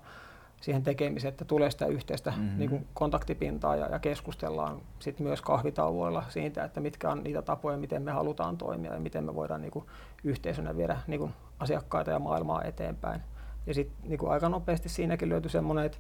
siihen 0.62 0.84
tekemiseen, 0.84 1.32
että 1.32 1.46
tulee 1.46 1.72
sitä 1.72 1.86
yhteistä 1.86 2.32
mm-hmm. 2.32 2.58
niin 2.58 2.70
kuin 2.70 2.88
kontaktipintaa 2.94 3.76
ja, 3.76 3.86
ja 3.86 4.00
keskustellaan 4.00 4.82
sit 5.00 5.20
myös 5.20 5.42
kahvitauoilla 5.42 6.24
siitä, 6.30 6.64
että 6.64 6.80
mitkä 6.80 7.10
on 7.10 7.24
niitä 7.24 7.42
tapoja, 7.42 7.78
miten 7.78 8.02
me 8.02 8.12
halutaan 8.12 8.58
toimia 8.58 8.94
ja 8.94 9.00
miten 9.00 9.24
me 9.24 9.36
voidaan 9.36 9.62
niin 9.62 9.72
kuin, 9.72 9.86
yhteisönä 10.24 10.78
viedä 10.78 10.98
niin 11.08 11.20
kuin, 11.20 11.34
asiakkaita 11.60 12.12
ja 12.12 12.20
maailmaa 12.20 12.64
eteenpäin. 12.64 13.22
Ja 13.68 13.74
sitten 13.74 14.10
niin 14.10 14.30
aika 14.30 14.50
nopeasti 14.50 14.90
siinäkin 14.90 15.30
löytyi 15.30 15.52
semmoinen, 15.52 15.86
että 15.86 15.98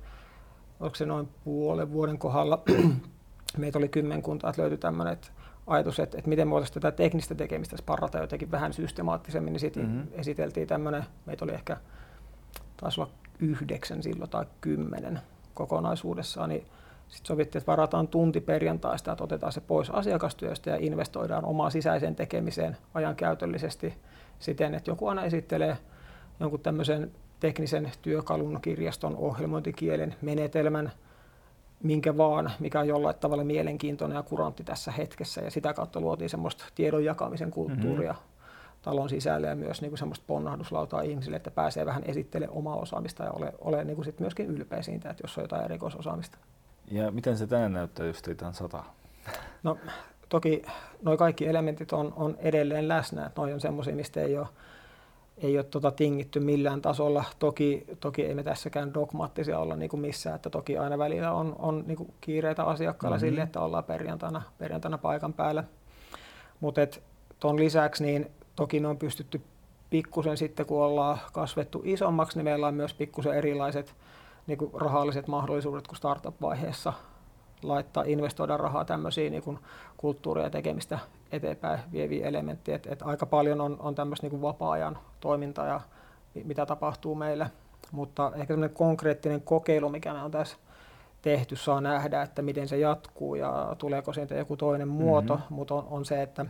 onko 0.80 0.95
se 0.95 1.06
noin 1.06 1.30
puolen 1.43 1.91
vuoden 1.91 2.17
kohdalla, 2.17 2.63
meitä 3.58 3.78
oli 3.78 3.89
kymmenkunta, 3.89 4.50
että 4.50 4.62
löytyi 4.62 4.78
tämmöinen 4.78 5.17
ajatus, 5.67 6.00
että, 6.00 6.17
että 6.17 6.30
miten 6.30 6.47
me 6.47 6.52
voitaisiin 6.52 6.74
tätä 6.74 6.91
teknistä 6.91 7.36
tekemistä 7.36 7.78
sparrata 7.78 8.17
jotenkin 8.17 8.52
vähän 8.52 8.74
systemaattisemmin, 8.74 9.54
niin 9.54 9.60
sitten 9.60 9.86
mm-hmm. 9.86 10.08
esiteltiin 10.12 10.67
tämmöinen, 10.67 11.04
meitä 11.26 11.45
oli 11.45 11.54
ehkä, 11.54 11.78
taisi 12.82 13.02
olla 13.02 13.12
yhdeksän 13.39 14.04
silloin 14.04 14.30
tai 14.30 14.46
kymmenen 14.62 15.20
kokonaisuudessaan, 15.54 16.50
niin 16.50 16.65
Sitten 17.12 17.28
sovittiin, 17.28 17.60
että 17.60 17.72
varataan 17.72 18.08
tunti 18.08 18.41
perjantaista, 18.41 19.12
että 19.12 19.24
otetaan 19.24 19.54
se 19.54 19.62
pois 19.62 19.89
asiakastyöstä 19.89 20.70
ja 20.70 20.78
investoidaan 20.80 21.46
omaan 21.46 21.72
sisäiseen 21.72 22.15
tekemiseen 22.15 22.78
ajan 22.94 23.15
käytöllisesti 23.15 23.94
siten, 24.39 24.74
että 24.74 24.91
joku 24.91 25.08
aina 25.08 25.24
esittelee 25.24 25.78
jonkun 26.39 26.60
tämmöisen 26.60 27.12
teknisen 27.39 27.91
työkalun, 28.02 28.60
kirjaston, 28.62 29.15
ohjelmointikielen, 29.15 30.15
menetelmän, 30.22 30.91
minkä 31.84 32.17
vaan, 32.17 32.52
mikä 32.60 32.80
on 32.80 32.88
jollain 32.88 33.15
tavalla 33.15 33.44
mielenkiintoinen 33.44 34.15
ja 34.15 34.24
kurantti 34.24 34.63
tässä 34.63 34.91
hetkessä. 34.91 35.41
Ja 35.41 35.52
sitä 35.52 35.74
kautta 35.74 36.00
luotiin 36.00 36.30
semmoista 36.30 36.65
tiedon 36.76 37.06
jakamisen 37.06 37.52
kulttuuria 37.52 38.12
mm-hmm. 38.13 38.31
Talon 38.82 39.10
sisälle 39.10 39.48
ja 39.48 39.56
myös 39.56 39.82
niin 39.82 39.91
kuin 39.91 40.00
semmoista 40.00 40.26
ponnahduslautaa 40.28 41.02
ihmisille, 41.02 41.38
että 41.38 41.52
pääsee 41.52 41.86
vähän 41.86 42.04
esittelemään 42.06 42.58
omaa 42.58 42.76
osaamista 42.76 43.24
ja 43.24 43.32
ole, 43.32 43.54
ole 43.60 43.84
niin 43.84 43.96
kuin 43.96 44.06
sit 44.06 44.20
myöskin 44.20 44.46
ylpeä 44.46 44.82
siitä, 44.82 45.10
että 45.10 45.24
jos 45.24 45.38
on 45.38 45.44
jotain 45.44 45.65
erikoisosaamista. 45.65 46.38
Ja 46.91 47.12
miten 47.12 47.38
se 47.38 47.48
tänään 47.48 47.74
näyttää 47.74 48.06
just 48.06 48.28
tämän 48.38 48.54
sata? 48.54 48.84
No 49.63 49.78
toki 50.30 50.62
nuo 51.02 51.17
kaikki 51.17 51.48
elementit 51.48 51.94
on, 51.94 52.13
on 52.15 52.38
edelleen 52.39 52.88
läsnä, 52.88 53.26
että 53.26 53.41
noi 53.41 53.54
on 53.54 53.62
semmoisia, 53.62 53.96
mistä 53.96 54.22
ei 54.22 54.38
ole 54.38 54.48
ei 55.38 55.58
ole 55.58 55.63
tota 55.63 55.91
tingitty 55.91 56.39
millään 56.39 56.82
tasolla. 56.82 57.24
Toki, 57.39 57.86
toki 58.00 58.26
ei 58.26 58.36
me 58.36 58.44
tässäkään 58.44 58.94
dogmaattisia 58.94 59.60
olla 59.60 59.76
niin 59.76 59.89
kuin 59.89 60.02
missään, 60.02 60.36
että 60.36 60.50
toki 60.50 60.78
aina 60.78 60.98
välillä 60.98 61.32
on, 61.32 61.56
on 61.60 61.84
niin 61.88 61.98
kuin 61.98 62.13
kiireitä 62.22 62.63
asiakkailla 62.63 63.17
mm-hmm. 63.17 63.28
sille, 63.28 63.41
että 63.41 63.60
ollaan 63.60 63.84
perjantaina, 63.84 64.41
perjantaina 64.58 64.98
paikan 64.98 65.34
päällä. 65.34 65.63
Mutta 66.60 66.82
tuon 67.39 67.60
lisäksi 67.60 68.04
niin 68.04 68.32
toki 68.56 68.80
ne 68.80 68.88
on 68.88 68.98
pystytty 68.98 69.42
pikkusen 69.90 70.38
sitten, 70.38 70.66
kun 70.66 70.84
ollaan 70.84 71.20
kasvettu 71.34 71.82
isommaksi, 71.86 72.38
niin 72.38 72.44
meillä 72.44 72.68
on 72.68 72.74
myös 72.74 72.94
pikkusen 72.94 73.34
erilaiset 73.34 73.96
niin 74.48 74.58
kuin 74.58 74.72
rahalliset 74.74 75.28
mahdollisuudet 75.28 75.88
kuin 75.88 75.98
startup-vaiheessa 75.98 76.94
laittaa, 77.64 78.04
investoida 78.08 78.58
rahaa 78.58 78.86
tämmöisiin 78.86 79.32
niin 79.32 79.60
kulttuuria 79.98 80.44
ja 80.44 80.50
tekemistä 80.50 81.00
eteenpäin 81.32 81.80
vieviä 81.92 82.28
elementtejä. 82.28 82.76
Et, 82.76 82.88
et 82.88 83.02
aika 83.02 83.26
paljon 83.26 83.62
on, 83.62 83.78
on 83.80 83.96
tämmöistä 83.96 84.28
niin 84.28 84.42
vapaa-ajan 84.42 84.98
toimintaa 85.20 85.68
ja 85.68 85.82
mitä 86.44 86.66
tapahtuu 86.66 87.16
meillä. 87.16 87.50
Mutta 87.92 88.32
ehkä 88.36 88.54
tämmöinen 88.54 88.76
konkreettinen 88.76 89.42
kokeilu, 89.42 89.90
mikä 89.90 90.14
me 90.14 90.24
on 90.24 90.32
tässä 90.32 90.58
tehty, 91.22 91.56
saa 91.56 91.82
nähdä, 91.82 92.22
että 92.22 92.42
miten 92.42 92.68
se 92.68 92.78
jatkuu 92.78 93.36
ja 93.36 93.76
tuleeko 93.78 94.14
siitä 94.14 94.36
joku 94.36 94.58
toinen 94.58 94.88
muoto, 94.88 95.36
mm-hmm. 95.36 95.56
mutta 95.56 95.76
on, 95.76 95.88
on 95.90 96.06
se, 96.06 96.22
että, 96.22 96.46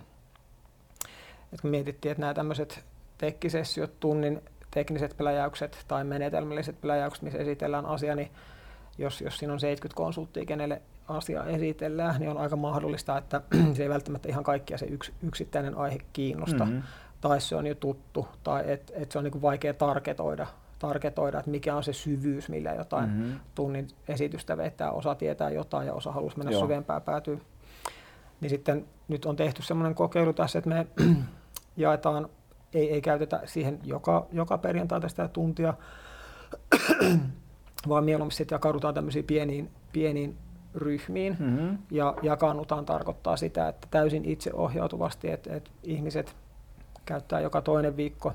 että 1.54 1.62
kun 1.62 1.72
mietittiin, 1.72 2.12
että 2.12 2.22
nämä 2.22 2.34
tämmöiset 2.34 2.84
tekkisessiot, 3.18 4.00
tunnin 4.00 4.42
tekniset 4.72 5.16
pläjäykset 5.18 5.86
tai 5.88 6.04
menetelmälliset 6.04 6.82
pläjäykset, 6.82 7.24
missä 7.24 7.40
esitellään 7.40 7.86
asia, 7.86 8.16
niin 8.16 8.32
jos, 8.98 9.22
jos 9.22 9.38
siinä 9.38 9.54
on 9.54 9.60
70 9.60 9.98
konsulttia, 9.98 10.46
kenelle 10.46 10.82
asia 11.08 11.46
esitellään, 11.46 12.20
niin 12.20 12.30
on 12.30 12.38
aika 12.38 12.56
mahdollista, 12.56 13.18
että 13.18 13.42
se 13.76 13.84
ei 13.84 13.90
välttämättä 13.90 14.30
ihan 14.30 14.44
kaikkia 14.44 14.78
se 14.78 14.86
yks, 14.86 15.12
yksittäinen 15.24 15.78
aihe 15.78 15.98
kiinnosta, 16.14 16.66
mm-hmm. 16.66 16.84
tai 17.22 17.42
se 17.42 17.56
on 17.56 17.68
jo 17.68 17.76
tuttu, 17.76 18.28
tai 18.44 18.72
että 18.72 18.94
et 18.96 19.12
se 19.12 19.18
on 19.18 19.24
niin 19.24 19.42
vaikea 19.42 19.74
tarketoida, 19.74 20.48
tarketoida, 20.80 21.40
että 21.40 21.52
mikä 21.52 21.76
on 21.76 21.84
se 21.84 21.94
syvyys, 21.94 22.50
millä 22.50 22.74
jotain 22.74 23.10
mm-hmm. 23.10 23.40
tunnin 23.56 23.88
esitystä 24.08 24.58
vetää. 24.58 24.92
Osa 24.92 25.16
tietää 25.16 25.50
jotain 25.50 25.88
ja 25.88 25.94
osa 25.94 26.12
haluaisi 26.12 26.38
mennä 26.38 26.52
Joo. 26.52 26.62
syvempään 26.62 27.02
päätyä. 27.02 27.38
Niin 28.42 28.50
sitten 28.50 28.86
nyt 29.08 29.26
on 29.26 29.36
tehty 29.36 29.62
semmoinen 29.62 29.96
kokeilu 29.96 30.34
tässä, 30.34 30.60
että 30.60 30.70
me 30.70 30.88
jaetaan, 31.78 32.30
ei, 32.74 32.92
ei 32.92 33.02
käytetä 33.02 33.42
siihen 33.46 33.80
joka, 33.84 34.28
joka 34.32 34.58
perjantai 34.58 35.02
tästä 35.02 35.28
tuntia, 35.28 35.74
vaan 37.90 38.04
mieluummin 38.04 38.32
sitten 38.32 38.56
jakaudutaan 38.56 38.94
tämmöisiin 38.94 39.26
pieniin, 39.26 39.72
pieniin 39.94 40.38
ryhmiin 40.76 41.38
mm-hmm. 41.40 41.78
ja 41.92 42.16
jakannutaan 42.22 42.86
tarkoittaa 42.86 43.38
sitä, 43.38 43.68
että 43.68 43.88
täysin 43.92 44.26
itseohjautuvasti, 44.26 45.32
että, 45.32 45.56
että 45.56 45.72
ihmiset 45.84 46.36
käyttää 47.06 47.40
joka 47.40 47.62
toinen 47.62 47.98
viikko 47.98 48.34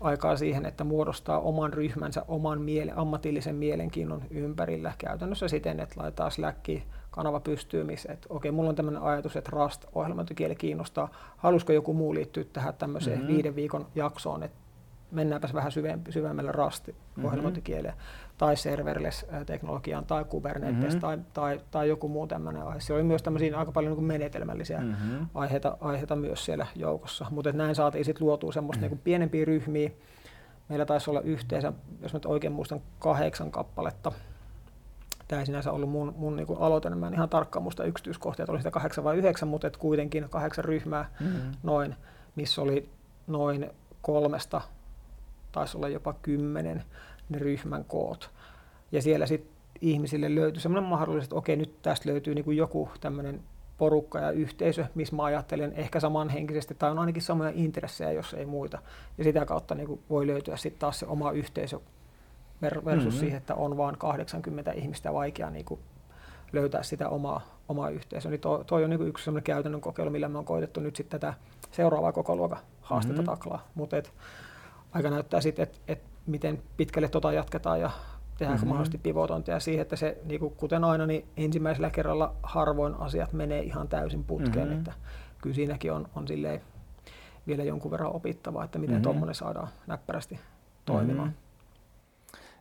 aikaa 0.00 0.36
siihen, 0.36 0.66
että 0.66 0.84
muodostaa 0.84 1.40
oman 1.40 1.72
ryhmänsä 1.72 2.24
oman 2.28 2.60
miele, 2.60 2.92
ammatillisen 2.96 3.54
mielenkiinnon 3.54 4.22
ympärillä 4.30 4.92
käytännössä 4.98 5.48
siten, 5.48 5.80
että 5.80 6.00
laitetaan 6.00 6.30
Slackiin 6.30 6.82
kanava 7.16 7.40
pystyy, 7.40 7.84
missä, 7.84 8.12
että 8.12 8.26
okei, 8.30 8.50
mulla 8.50 8.68
on 8.68 8.74
tämmöinen 8.74 9.02
ajatus, 9.02 9.36
että 9.36 9.50
Rust-ohjelmointikieli 9.52 10.56
kiinnostaa. 10.56 11.08
Haluaisiko 11.36 11.72
joku 11.72 11.94
muu 11.94 12.14
liittyä 12.14 12.44
tähän 12.52 12.74
tämmöiseen 12.74 13.18
mm-hmm. 13.18 13.34
viiden 13.34 13.56
viikon 13.56 13.86
jaksoon, 13.94 14.42
että 14.42 14.58
mennäänpäs 15.10 15.54
vähän 15.54 15.72
syvemmälle 16.10 16.52
Rust-ohjelmointikieleen. 16.52 17.94
Mm-hmm 17.94 18.26
tai 18.38 18.56
serverless-teknologiaan 18.56 20.04
tai 20.04 20.24
Kubernetes 20.24 20.84
mm-hmm. 20.84 21.00
tai, 21.00 21.18
tai, 21.32 21.60
tai 21.70 21.88
joku 21.88 22.08
muu 22.08 22.26
tämmöinen 22.26 22.62
aihe. 22.62 22.80
Siellä 22.80 22.98
oli 22.98 23.08
myös 23.08 23.22
tämmöisiä 23.22 23.58
aika 23.58 23.72
paljon 23.72 23.90
niin 23.90 23.96
kuin 23.96 24.06
menetelmällisiä 24.06 24.80
mm-hmm. 24.80 25.26
aiheita, 25.34 25.76
aiheita 25.80 26.16
myös 26.16 26.44
siellä 26.44 26.66
joukossa, 26.74 27.26
mutta 27.30 27.52
näin 27.52 27.74
saatiin 27.74 28.04
sitten 28.04 28.26
luotua 28.26 28.52
semmoista 28.52 28.82
mm-hmm. 28.82 28.94
niin 28.94 29.04
pienempiä 29.04 29.44
ryhmiä. 29.44 29.90
Meillä 30.68 30.86
taisi 30.86 31.10
olla 31.10 31.20
yhteensä, 31.20 31.72
jos 32.02 32.14
nyt 32.14 32.26
oikein 32.26 32.52
muistan, 32.52 32.80
kahdeksan 32.98 33.50
kappaletta. 33.50 34.12
Tämä 35.28 35.40
ei 35.40 35.46
sinänsä 35.46 35.72
ollut 35.72 35.90
mun, 35.90 36.14
mun 36.16 36.36
niin 36.36 36.46
aloite, 36.58 36.90
mä 36.90 37.06
en 37.06 37.14
ihan 37.14 37.28
tarkkaan 37.28 37.62
muista 37.62 37.84
yksityiskohtia, 37.84 38.42
että 38.42 38.52
oli 38.52 38.60
sitä 38.60 38.70
kahdeksan 38.70 39.04
vai 39.04 39.16
yhdeksän, 39.16 39.48
mutta 39.48 39.66
et 39.66 39.76
kuitenkin 39.76 40.28
kahdeksan 40.28 40.64
ryhmää 40.64 41.10
mm-hmm. 41.20 41.52
noin, 41.62 41.94
missä 42.36 42.62
oli 42.62 42.88
noin 43.26 43.70
kolmesta, 44.02 44.60
taisi 45.52 45.76
olla 45.76 45.88
jopa 45.88 46.12
kymmenen 46.12 46.84
ne 47.28 47.38
ryhmän 47.38 47.84
koot. 47.84 48.30
Ja 48.92 49.02
siellä 49.02 49.26
sitten 49.26 49.56
ihmisille 49.80 50.34
löytyy 50.34 50.60
sellainen 50.60 50.90
mahdollisuus, 50.90 51.24
että 51.24 51.36
okei, 51.36 51.56
nyt 51.56 51.82
tästä 51.82 52.08
löytyy 52.08 52.34
niin 52.34 52.44
kuin 52.44 52.56
joku 52.56 52.88
tämmöinen 53.00 53.40
porukka 53.78 54.18
ja 54.18 54.30
yhteisö, 54.30 54.86
missä 54.94 55.16
mä 55.16 55.24
ajattelen 55.24 55.72
ehkä 55.72 56.00
samanhenkisesti, 56.00 56.74
tai 56.74 56.90
on 56.90 56.98
ainakin 56.98 57.22
samoja 57.22 57.52
intressejä, 57.54 58.12
jos 58.12 58.34
ei 58.34 58.46
muita. 58.46 58.78
Ja 59.18 59.24
sitä 59.24 59.44
kautta 59.46 59.74
niin 59.74 59.86
kuin 59.86 60.00
voi 60.10 60.26
löytyä 60.26 60.56
sitten 60.56 60.80
taas 60.80 60.98
se 60.98 61.06
oma 61.06 61.32
yhteisö 61.32 61.80
versus 62.62 62.84
mm-hmm. 62.84 63.10
siihen, 63.10 63.36
että 63.36 63.54
on 63.54 63.76
vain 63.76 63.98
80 63.98 64.72
ihmistä 64.72 65.12
vaikea 65.12 65.50
niin 65.50 65.64
kuin 65.64 65.80
löytää 66.52 66.82
sitä 66.82 67.08
omaa, 67.08 67.40
omaa 67.68 67.90
yhteisöä. 67.90 68.30
Niin 68.30 68.40
toi, 68.40 68.64
toi 68.64 68.84
on 68.84 68.90
niin 68.90 68.98
kuin 68.98 69.08
yksi 69.08 69.24
sellainen 69.24 69.44
käytännön 69.44 69.80
kokeilu, 69.80 70.10
millä 70.10 70.28
me 70.28 70.38
on 70.38 70.44
koitettu 70.44 70.80
nyt 70.80 70.96
sitten 70.96 71.20
tätä 71.20 71.34
seuraavaa 71.70 72.12
koko 72.12 72.36
luokan 72.36 72.58
haastetta 72.80 73.22
mm-hmm. 73.22 73.32
taklaa. 73.32 73.68
Mutta 73.74 73.96
aika 74.92 75.10
näyttää 75.10 75.40
sitten, 75.40 75.62
että 75.62 75.78
et 75.88 76.02
miten 76.26 76.62
pitkälle 76.76 77.08
tota 77.08 77.32
jatketaan 77.32 77.80
ja 77.80 77.90
tehdäänkö 78.38 78.60
mm-hmm. 78.60 78.68
mahdollisesti 78.68 78.98
pivotointia 78.98 79.60
siihen, 79.60 79.82
että 79.82 79.96
se, 79.96 80.18
niin 80.24 80.40
kuin 80.40 80.54
kuten 80.56 80.84
aina, 80.84 81.06
niin 81.06 81.28
ensimmäisellä 81.36 81.90
kerralla 81.90 82.34
harvoin 82.42 82.94
asiat 82.94 83.32
menee 83.32 83.62
ihan 83.62 83.88
täysin 83.88 84.24
putkeen, 84.24 84.68
mm-hmm. 84.68 84.78
että 84.78 84.92
kyllä 85.42 85.54
siinäkin 85.54 85.92
on, 85.92 86.08
on 86.14 86.28
silleen 86.28 86.60
vielä 87.46 87.64
jonkun 87.64 87.90
verran 87.90 88.12
opittavaa, 88.12 88.64
että 88.64 88.78
miten 88.78 88.94
mm-hmm. 88.94 89.02
tuommoinen 89.02 89.34
saadaan 89.34 89.68
näppärästi 89.86 90.40
toimimaan. 90.84 91.28
Mm-hmm. 91.28 91.45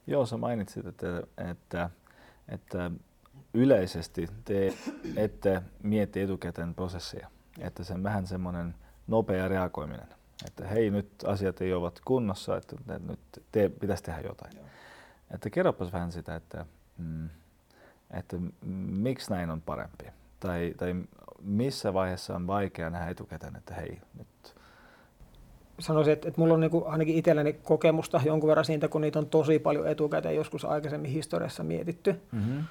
Joo, 0.07 0.25
sä 0.25 0.37
mainitsit, 0.37 0.85
että, 0.85 1.23
että, 1.51 1.89
että 2.49 2.91
yleisesti 3.53 4.27
te 4.45 4.73
ette 5.15 5.61
mieti 5.83 6.21
etukäteen 6.21 6.75
prosessia, 6.75 7.29
että 7.59 7.83
se 7.83 7.93
on 7.93 8.03
vähän 8.03 8.27
semmoinen 8.27 8.75
nopea 9.07 9.47
reagoiminen 9.47 10.07
että 10.45 10.67
hei 10.67 10.89
nyt 10.89 11.09
asiat 11.27 11.61
ei 11.61 11.73
ole 11.73 11.91
kunnossa, 12.05 12.57
että 12.57 12.75
nyt 13.07 13.19
te, 13.51 13.69
pitäisi 13.69 14.03
tehdä 14.03 14.21
jotain. 14.21 14.55
Joo. 14.55 14.65
Että 15.31 15.49
kerropas 15.49 15.93
vähän 15.93 16.11
sitä, 16.11 16.35
että, 16.35 16.65
mm, 16.97 17.29
että 18.11 18.37
miksi 18.91 19.31
näin 19.31 19.49
on 19.49 19.61
parempi. 19.61 20.05
Tai, 20.39 20.73
tai 20.77 20.95
missä 21.41 21.93
vaiheessa 21.93 22.35
on 22.35 22.47
vaikea 22.47 22.89
nähdä 22.89 23.09
etukäteen, 23.09 23.55
että 23.55 23.73
hei 23.73 24.01
nyt 24.17 24.55
sanoisin, 25.79 26.13
että, 26.13 26.27
että 26.27 26.41
mulla 26.41 26.53
on 26.53 26.59
niin 26.59 26.71
ainakin 26.85 27.15
itselläni 27.15 27.53
kokemusta 27.53 28.21
jonkun 28.25 28.47
verran 28.47 28.65
siitä, 28.65 28.87
kun 28.87 29.01
niitä 29.01 29.19
on 29.19 29.29
tosi 29.29 29.59
paljon 29.59 29.87
etukäteen 29.87 30.35
joskus 30.35 30.65
aikaisemmin 30.65 31.11
historiassa 31.11 31.63
mietitty. 31.63 32.15
Mm-hmm. 32.31 32.63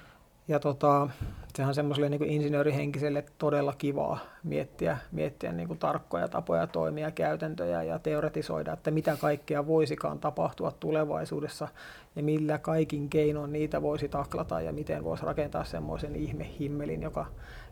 Ja 0.49 0.59
tota, 0.59 1.09
sehän 1.57 1.69
on 1.69 1.75
semmoiselle 1.75 2.09
niin 2.09 2.25
insinöörihenkiselle 2.25 3.25
todella 3.39 3.73
kivaa 3.73 4.19
miettiä, 4.43 4.99
miettiä 5.13 5.53
niin 5.53 5.69
kuin 5.69 5.79
tarkkoja 5.79 6.29
tapoja 6.29 6.67
toimia, 6.67 7.11
käytäntöjä 7.11 7.83
ja 7.83 7.99
teoretisoida, 7.99 8.73
että 8.73 8.91
mitä 8.91 9.17
kaikkea 9.21 9.67
voisikaan 9.67 10.19
tapahtua 10.19 10.73
tulevaisuudessa 10.81 11.69
ja 12.17 12.23
millä 12.23 12.59
kaikin 12.59 13.09
keinoin 13.09 13.53
niitä 13.53 13.83
voisi 13.83 14.09
taklata 14.09 14.61
ja 14.61 14.73
miten 14.73 15.05
voisi 15.05 15.27
rakentaa 15.27 15.65
semmoisen 15.65 16.17
ihmehimmelin, 16.17 17.03
joka, 17.03 17.27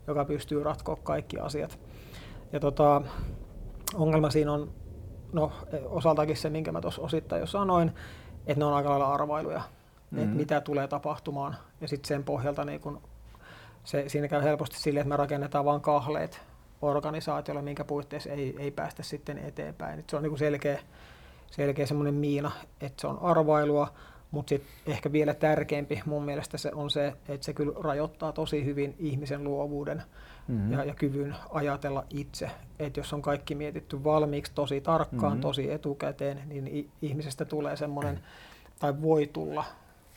joka 0.06 0.24
pystyy 0.24 0.62
ratkoa 0.62 0.96
kaikki 0.96 1.38
asiat. 1.38 1.78
Ja 2.52 2.60
tota, 2.60 3.02
ongelma 3.94 4.30
siinä 4.30 4.52
on 4.52 4.81
no, 5.32 5.52
osaltakin 5.84 6.36
se, 6.36 6.50
minkä 6.50 6.72
mä 6.72 6.80
tuossa 6.80 7.02
osittain 7.02 7.40
jo 7.40 7.46
sanoin, 7.46 7.92
että 8.46 8.58
ne 8.58 8.64
on 8.64 8.74
aika 8.74 8.90
lailla 8.90 9.14
arvailuja 9.14 9.58
mm-hmm. 9.58 10.18
että 10.18 10.36
mitä 10.36 10.60
tulee 10.60 10.88
tapahtumaan. 10.88 11.56
Ja 11.80 11.88
sitten 11.88 12.08
sen 12.08 12.24
pohjalta 12.24 12.64
niin 12.64 12.80
kun 12.80 13.02
se, 13.84 14.08
siinä 14.08 14.28
käy 14.28 14.42
helposti 14.42 14.76
sille, 14.76 15.00
että 15.00 15.08
me 15.08 15.16
rakennetaan 15.16 15.64
vain 15.64 15.80
kahleet 15.80 16.40
organisaatiolle, 16.82 17.62
minkä 17.62 17.84
puitteissa 17.84 18.30
ei, 18.30 18.54
ei 18.58 18.70
päästä 18.70 19.02
sitten 19.02 19.38
eteenpäin. 19.38 19.98
Et 19.98 20.10
se 20.10 20.16
on 20.16 20.22
niin 20.22 20.38
selkeä, 20.38 20.78
selkeä 21.50 21.86
semmoinen 21.86 22.14
miina, 22.14 22.50
että 22.80 23.00
se 23.00 23.06
on 23.06 23.18
arvailua, 23.22 23.88
Mutta 24.30 24.48
sitten 24.48 24.70
ehkä 24.86 25.12
vielä 25.12 25.34
tärkeämpi 25.34 26.02
mun 26.06 26.24
mielestä 26.24 26.58
se 26.58 26.70
on 26.74 26.90
se, 26.90 27.12
että 27.28 27.44
se 27.44 27.52
kyllä 27.52 27.72
rajoittaa 27.80 28.32
tosi 28.32 28.64
hyvin 28.64 28.94
ihmisen 28.98 29.44
luovuuden 29.44 30.02
mm-hmm. 30.48 30.72
ja, 30.72 30.84
ja 30.84 30.94
kyvyn 30.94 31.34
ajatella 31.50 32.04
itse. 32.10 32.50
Että 32.78 33.00
jos 33.00 33.12
on 33.12 33.22
kaikki 33.22 33.54
mietitty 33.54 34.04
valmiiksi 34.04 34.52
tosi 34.54 34.80
tarkkaan, 34.80 35.32
mm-hmm. 35.32 35.40
tosi 35.40 35.72
etukäteen, 35.72 36.42
niin 36.46 36.90
ihmisestä 37.02 37.44
tulee 37.44 37.76
semmoinen, 37.76 38.20
tai 38.78 39.02
voi 39.02 39.26
tulla, 39.26 39.64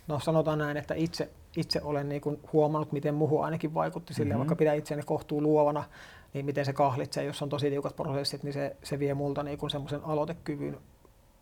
no 0.08 0.20
sanotaan 0.20 0.60
näin, 0.60 0.78
että 0.78 0.94
itse, 0.94 1.30
itse 1.58 1.82
olen 1.84 2.10
niin 2.10 2.22
kuin 2.22 2.40
huomannut, 2.54 2.92
miten 2.92 3.16
muuhun 3.16 3.46
ainakin 3.46 3.74
vaikutti 3.74 4.14
sille, 4.14 4.26
mm-hmm. 4.30 4.40
vaikka 4.40 4.56
pitää 4.56 4.74
itseäni 4.74 5.04
kohtuu 5.04 5.42
luovana, 5.42 5.84
niin 6.34 6.46
miten 6.46 6.66
se 6.66 6.74
kahlitsee, 6.74 7.24
jos 7.24 7.42
on 7.42 7.50
tosi 7.50 7.70
tiukat 7.70 7.96
prosessit, 7.96 8.44
niin 8.44 8.54
se, 8.54 8.76
se 8.84 9.00
vie 9.00 9.14
multa 9.14 9.44
niin 9.44 9.58
kuin 9.58 9.70
semmoisen 9.70 10.04
aloitekyvyn 10.04 10.78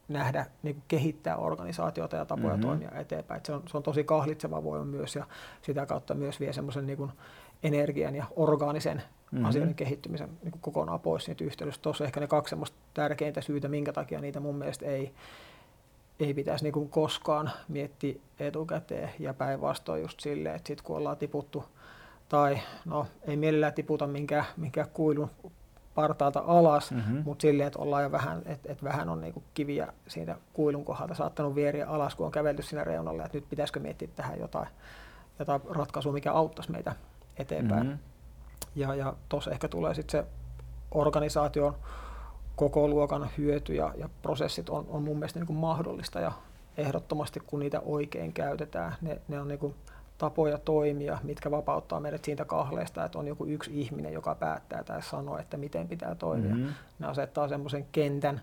nähdä, 0.08 0.46
niin 0.64 0.76
kuin 0.76 0.84
kehittää 0.88 1.38
organisaatiota 1.38 2.16
ja 2.16 2.26
tapoja 2.26 2.50
mm-hmm. 2.50 2.62
toimia 2.62 2.92
eteenpäin. 2.92 3.38
Et 3.38 3.46
se, 3.46 3.54
on, 3.54 3.64
se 3.68 3.78
on 3.78 3.84
tosi 3.84 4.04
kahlitseva 4.04 4.64
voima 4.64 4.86
myös 4.86 5.16
ja 5.16 5.26
sitä 5.62 5.86
kautta 5.86 6.14
myös 6.14 6.40
vie 6.40 6.54
semmoisen 6.54 6.88
niin 6.88 7.12
energian 7.64 8.16
ja 8.16 8.26
orgaanisen 8.36 8.98
mm-hmm. 9.32 9.46
asioiden 9.46 9.76
kehittymisen 9.76 10.30
niin 10.44 10.52
kuin 10.52 10.62
kokonaan 10.62 11.00
pois 11.00 11.26
siitä 11.26 11.44
yhteydessä. 11.44 11.82
Tuossa 11.82 12.06
ehkä 12.06 12.20
ne 12.20 12.28
kaksi 12.28 12.50
semmoista 12.50 12.78
tärkeintä 12.94 13.42
syytä, 13.42 13.68
minkä 13.68 13.94
takia 13.94 14.22
niitä 14.22 14.40
mun 14.40 14.56
mielestä 14.56 14.86
ei, 14.86 15.14
ei 16.20 16.34
pitäisi 16.34 16.64
niin 16.64 16.74
kuin 16.74 16.90
koskaan 16.90 17.52
miettiä 17.68 18.16
etukäteen 18.40 19.10
ja 19.20 19.34
päinvastoin 19.34 20.02
just 20.02 20.20
silleen, 20.20 20.56
että 20.56 20.68
sitten 20.68 20.86
kun 20.86 20.98
ollaan 20.98 21.18
tiputtu 21.18 21.66
tai 22.30 22.60
no 22.86 23.08
ei 23.28 23.38
mielellään 23.38 23.74
tiputa 23.74 24.08
minkään, 24.08 24.46
minkään 24.58 24.88
kuilun 24.94 25.30
partaalta 25.96 26.44
alas, 26.48 26.92
mm-hmm. 26.92 27.22
mutta 27.26 27.42
silleen, 27.42 27.68
että 27.68 27.80
ollaan 27.80 28.04
jo 28.04 28.12
vähän, 28.12 28.42
että, 28.46 28.72
että 28.72 28.84
vähän 28.84 29.10
on 29.10 29.22
niinku 29.22 29.44
kiviä 29.54 29.94
siitä 30.08 30.36
kuilun 30.54 30.86
kohdalta 30.86 31.16
saattanut 31.16 31.56
vieriä 31.56 31.88
alas, 31.88 32.16
kun 32.16 32.26
on 32.26 32.32
kävelty 32.32 32.62
siinä 32.62 32.84
reunalle, 32.84 33.24
että 33.24 33.38
nyt 33.38 33.50
pitäisikö 33.50 33.80
miettiä 33.80 34.08
tähän 34.16 34.40
jotain, 34.40 34.68
jotain 35.40 35.62
ratkaisua, 35.70 36.14
mikä 36.14 36.34
auttaisi 36.34 36.72
meitä 36.72 36.96
eteenpäin. 37.38 37.88
Mm-hmm. 37.88 38.00
Ja, 38.76 38.96
ja 38.96 39.14
tuossa 39.30 39.52
ehkä 39.52 39.68
tulee 39.68 39.94
sitten 39.94 40.22
se 40.22 40.28
organisaation 40.92 41.76
koko 42.56 42.88
luokan 42.88 43.30
hyöty 43.38 43.74
ja, 43.74 43.94
ja 43.98 44.10
prosessit 44.22 44.70
on, 44.70 44.86
on 44.90 45.04
mun 45.04 45.18
mielestä 45.18 45.40
niin 45.40 45.48
kuin 45.48 45.58
mahdollista 45.58 46.20
ja 46.20 46.32
ehdottomasti 46.78 47.40
kun 47.40 47.60
niitä 47.60 47.80
oikein 47.80 48.34
käytetään, 48.34 48.96
ne, 49.02 49.22
ne 49.28 49.40
on 49.40 49.48
niin 49.48 49.60
kuin 49.60 49.76
tapoja 50.18 50.58
toimia, 50.58 51.18
mitkä 51.24 51.52
vapauttaa 51.52 52.00
meidät 52.00 52.24
siitä 52.24 52.46
kahleesta, 52.46 53.06
että 53.06 53.20
on 53.20 53.28
joku 53.28 53.46
yksi 53.46 53.82
ihminen, 53.82 54.14
joka 54.14 54.36
päättää 54.36 54.84
tai 54.84 55.02
sanoo, 55.02 55.38
että 55.38 55.58
miten 55.58 55.88
pitää 55.88 56.16
toimia. 56.16 56.56
Mm-hmm. 56.56 56.74
Ne 57.00 57.08
asettaa 57.08 57.48
semmoisen 57.48 57.86
kentän, 57.92 58.42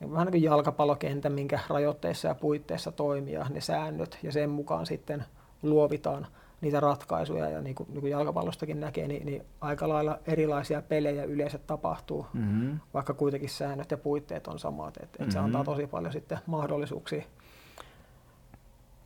niin 0.00 0.12
vähän 0.12 0.26
niin 0.26 0.32
kuin 0.32 0.42
jalkapallokentän, 0.42 1.32
minkä 1.32 1.58
rajoitteissa 1.68 2.28
ja 2.28 2.34
puitteissa 2.34 2.92
toimia 2.92 3.46
ne 3.50 3.60
säännöt, 3.60 4.18
ja 4.22 4.32
sen 4.32 4.50
mukaan 4.50 4.86
sitten 4.86 5.24
luovitaan 5.62 6.26
niitä 6.64 6.80
ratkaisuja, 6.80 7.48
ja 7.48 7.60
niin 7.60 7.74
kuin, 7.74 7.88
niin 7.90 8.00
kuin 8.00 8.10
jalkapallostakin 8.10 8.80
näkee, 8.80 9.08
niin, 9.08 9.26
niin 9.26 9.42
aika 9.60 9.88
lailla 9.88 10.18
erilaisia 10.26 10.82
pelejä 10.82 11.24
yleensä 11.24 11.58
tapahtuu, 11.58 12.26
mm-hmm. 12.32 12.80
vaikka 12.94 13.14
kuitenkin 13.14 13.48
säännöt 13.48 13.90
ja 13.90 13.96
puitteet 13.96 14.46
on 14.46 14.58
samat, 14.58 14.96
että 14.96 15.06
mm-hmm. 15.06 15.24
et 15.24 15.32
se 15.32 15.38
antaa 15.38 15.62
mm-hmm. 15.62 15.74
tosi 15.74 15.86
paljon 15.86 16.12
sitten 16.12 16.38
mahdollisuuksia 16.46 17.22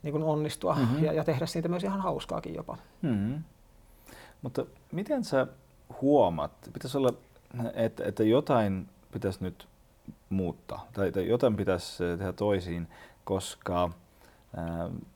niin 0.03 0.11
kuin 0.11 0.23
onnistua 0.23 0.75
mm-hmm. 0.75 1.03
ja, 1.03 1.13
ja 1.13 1.23
tehdä 1.23 1.45
siitä 1.45 1.67
myös 1.67 1.83
ihan 1.83 2.01
hauskaakin 2.01 2.55
jopa. 2.55 2.77
Mm-hmm. 3.01 3.43
Mutta 4.41 4.65
miten 4.91 5.23
sä 5.23 5.47
huomaat, 6.01 6.51
pitäisi 6.73 6.97
olla, 6.97 7.13
että, 7.73 8.03
että 8.03 8.23
jotain 8.23 8.89
pitäisi 9.11 9.43
nyt 9.43 9.67
muuttaa 10.29 10.87
tai, 10.93 11.11
tai 11.11 11.27
jotain 11.27 11.55
pitäisi 11.55 12.03
tehdä 12.17 12.33
toisiin, 12.33 12.87
koska 13.23 13.89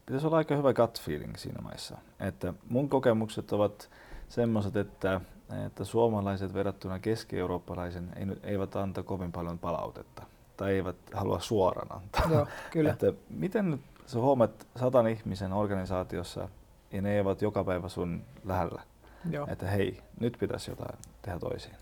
pitäisi 0.06 0.28
olla 0.28 0.38
aika 0.38 0.56
hyvä 0.56 0.74
gut 0.74 1.02
feeling 1.02 1.36
siinä 1.36 1.62
maissa. 1.62 1.98
Että 2.20 2.54
mun 2.70 2.90
kokemukset 2.90 3.54
ovat 3.54 3.90
semmoiset, 4.30 4.76
että, 4.76 5.22
että 5.66 5.84
suomalaiset 5.84 6.54
verrattuna 6.54 7.00
keski-eurooppalaisen 7.00 8.10
eivät 8.44 8.76
anta 8.76 9.04
kovin 9.04 9.32
paljon 9.32 9.60
palautetta 9.60 10.24
tai 10.58 10.74
eivät 10.74 10.96
halua 11.14 11.40
suoraan 11.40 12.02
antaa. 12.02 12.32
Joo, 12.32 12.48
kyllä. 12.72 12.92
että 12.92 13.14
miten 13.30 13.72
nyt 13.72 13.82
sä 14.06 14.20
huomaat 14.20 14.68
satan 14.76 15.08
ihmisen 15.08 15.54
organisaatiossa 15.54 16.50
ja 16.92 17.02
ne 17.02 17.18
eivät 17.18 17.42
joka 17.42 17.64
päivä 17.64 17.90
sun 17.90 18.24
lähellä. 18.46 18.82
Joo. 19.30 19.48
Että 19.50 19.68
hei, 19.68 20.02
nyt 20.20 20.38
pitäisi 20.40 20.72
jotain 20.72 21.00
tehdä 21.22 21.40
toisin. 21.40 21.74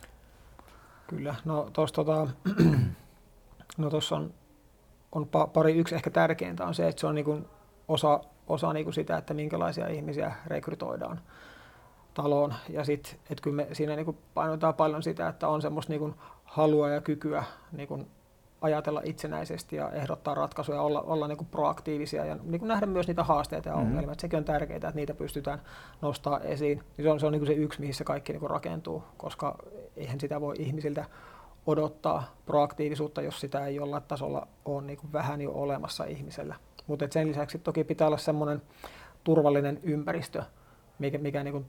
Kyllä, 1.07 1.35
no 1.45 1.69
tuossa 1.73 1.95
tota, 1.95 2.27
no 3.77 3.89
on, 4.11 4.33
on 5.11 5.27
pari, 5.53 5.77
yksi 5.77 5.95
ehkä 5.95 6.09
tärkeintä 6.09 6.65
on 6.65 6.73
se, 6.73 6.87
että 6.87 6.99
se 6.99 7.07
on 7.07 7.15
niinku 7.15 7.37
osa, 7.87 8.19
osa 8.47 8.73
niinku 8.73 8.91
sitä, 8.91 9.17
että 9.17 9.33
minkälaisia 9.33 9.87
ihmisiä 9.87 10.31
rekrytoidaan 10.47 11.21
taloon. 12.13 12.53
Ja 12.69 12.83
sitten, 12.83 13.13
että 13.29 13.41
kyllä 13.41 13.55
me 13.55 13.67
siinä 13.71 13.95
niinku 13.95 14.17
painotetaan 14.33 14.73
paljon 14.73 15.03
sitä, 15.03 15.27
että 15.27 15.47
on 15.47 15.61
semmoista 15.61 15.93
niinku 15.93 16.13
halua 16.43 16.89
ja 16.89 17.01
kykyä 17.01 17.43
niinku 17.71 17.99
ajatella 18.61 19.01
itsenäisesti 19.03 19.75
ja 19.75 19.91
ehdottaa 19.91 20.35
ratkaisuja, 20.35 20.81
olla, 20.81 21.01
olla 21.01 21.27
niin 21.27 21.37
kuin 21.37 21.47
proaktiivisia 21.51 22.25
ja 22.25 22.37
niin 22.43 22.59
kuin 22.59 22.67
nähdä 22.67 22.85
myös 22.85 23.07
niitä 23.07 23.23
haasteita 23.23 23.69
ja 23.69 23.75
mm-hmm. 23.75 23.89
ongelmia. 23.91 24.15
Sekin 24.17 24.37
on 24.37 24.45
tärkeää, 24.45 24.75
että 24.75 24.91
niitä 24.95 25.13
pystytään 25.13 25.61
nostaa 26.01 26.39
esiin. 26.39 26.83
Niin 26.97 27.05
se 27.05 27.11
on 27.11 27.19
se, 27.19 27.25
on 27.25 27.31
niin 27.31 27.39
kuin 27.39 27.47
se 27.47 27.53
yksi, 27.53 27.79
mihin 27.79 27.95
se 27.95 28.03
kaikki 28.03 28.33
niin 28.33 28.39
kuin 28.39 28.49
rakentuu, 28.49 29.03
koska 29.17 29.57
eihän 29.95 30.19
sitä 30.19 30.41
voi 30.41 30.55
ihmisiltä 30.59 31.05
odottaa 31.65 32.35
proaktiivisuutta, 32.45 33.21
jos 33.21 33.39
sitä 33.39 33.65
ei 33.65 33.75
jollain 33.75 34.03
tasolla 34.03 34.47
ole 34.65 34.81
niin 34.81 34.97
kuin 34.97 35.13
vähän 35.13 35.41
jo 35.41 35.51
olemassa 35.51 36.03
ihmisellä. 36.03 36.55
Mutta 36.87 37.07
sen 37.11 37.27
lisäksi 37.27 37.59
toki 37.59 37.83
pitää 37.83 38.07
olla 38.07 38.17
semmoinen 38.17 38.61
turvallinen 39.23 39.79
ympäristö, 39.83 40.43
mikä, 40.99 41.17
mikä 41.17 41.43
niin 41.43 41.51
kuin 41.51 41.65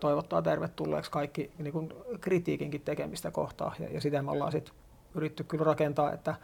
toivottaa 0.00 0.42
tervetulleeksi 0.42 1.10
kaikki 1.10 1.50
niin 1.58 1.72
kuin 1.72 1.92
kritiikinkin 2.20 2.80
tekemistä 2.80 3.30
kohtaa. 3.30 3.74
Ja, 3.78 3.88
ja 3.92 4.00
sitä 4.00 4.22
me 4.22 4.30
ollaan 4.30 4.52
sitten 4.52 4.74
yritetty 5.14 5.44
kyllä 5.44 5.64
rakentaa, 5.64 6.12
että, 6.12 6.34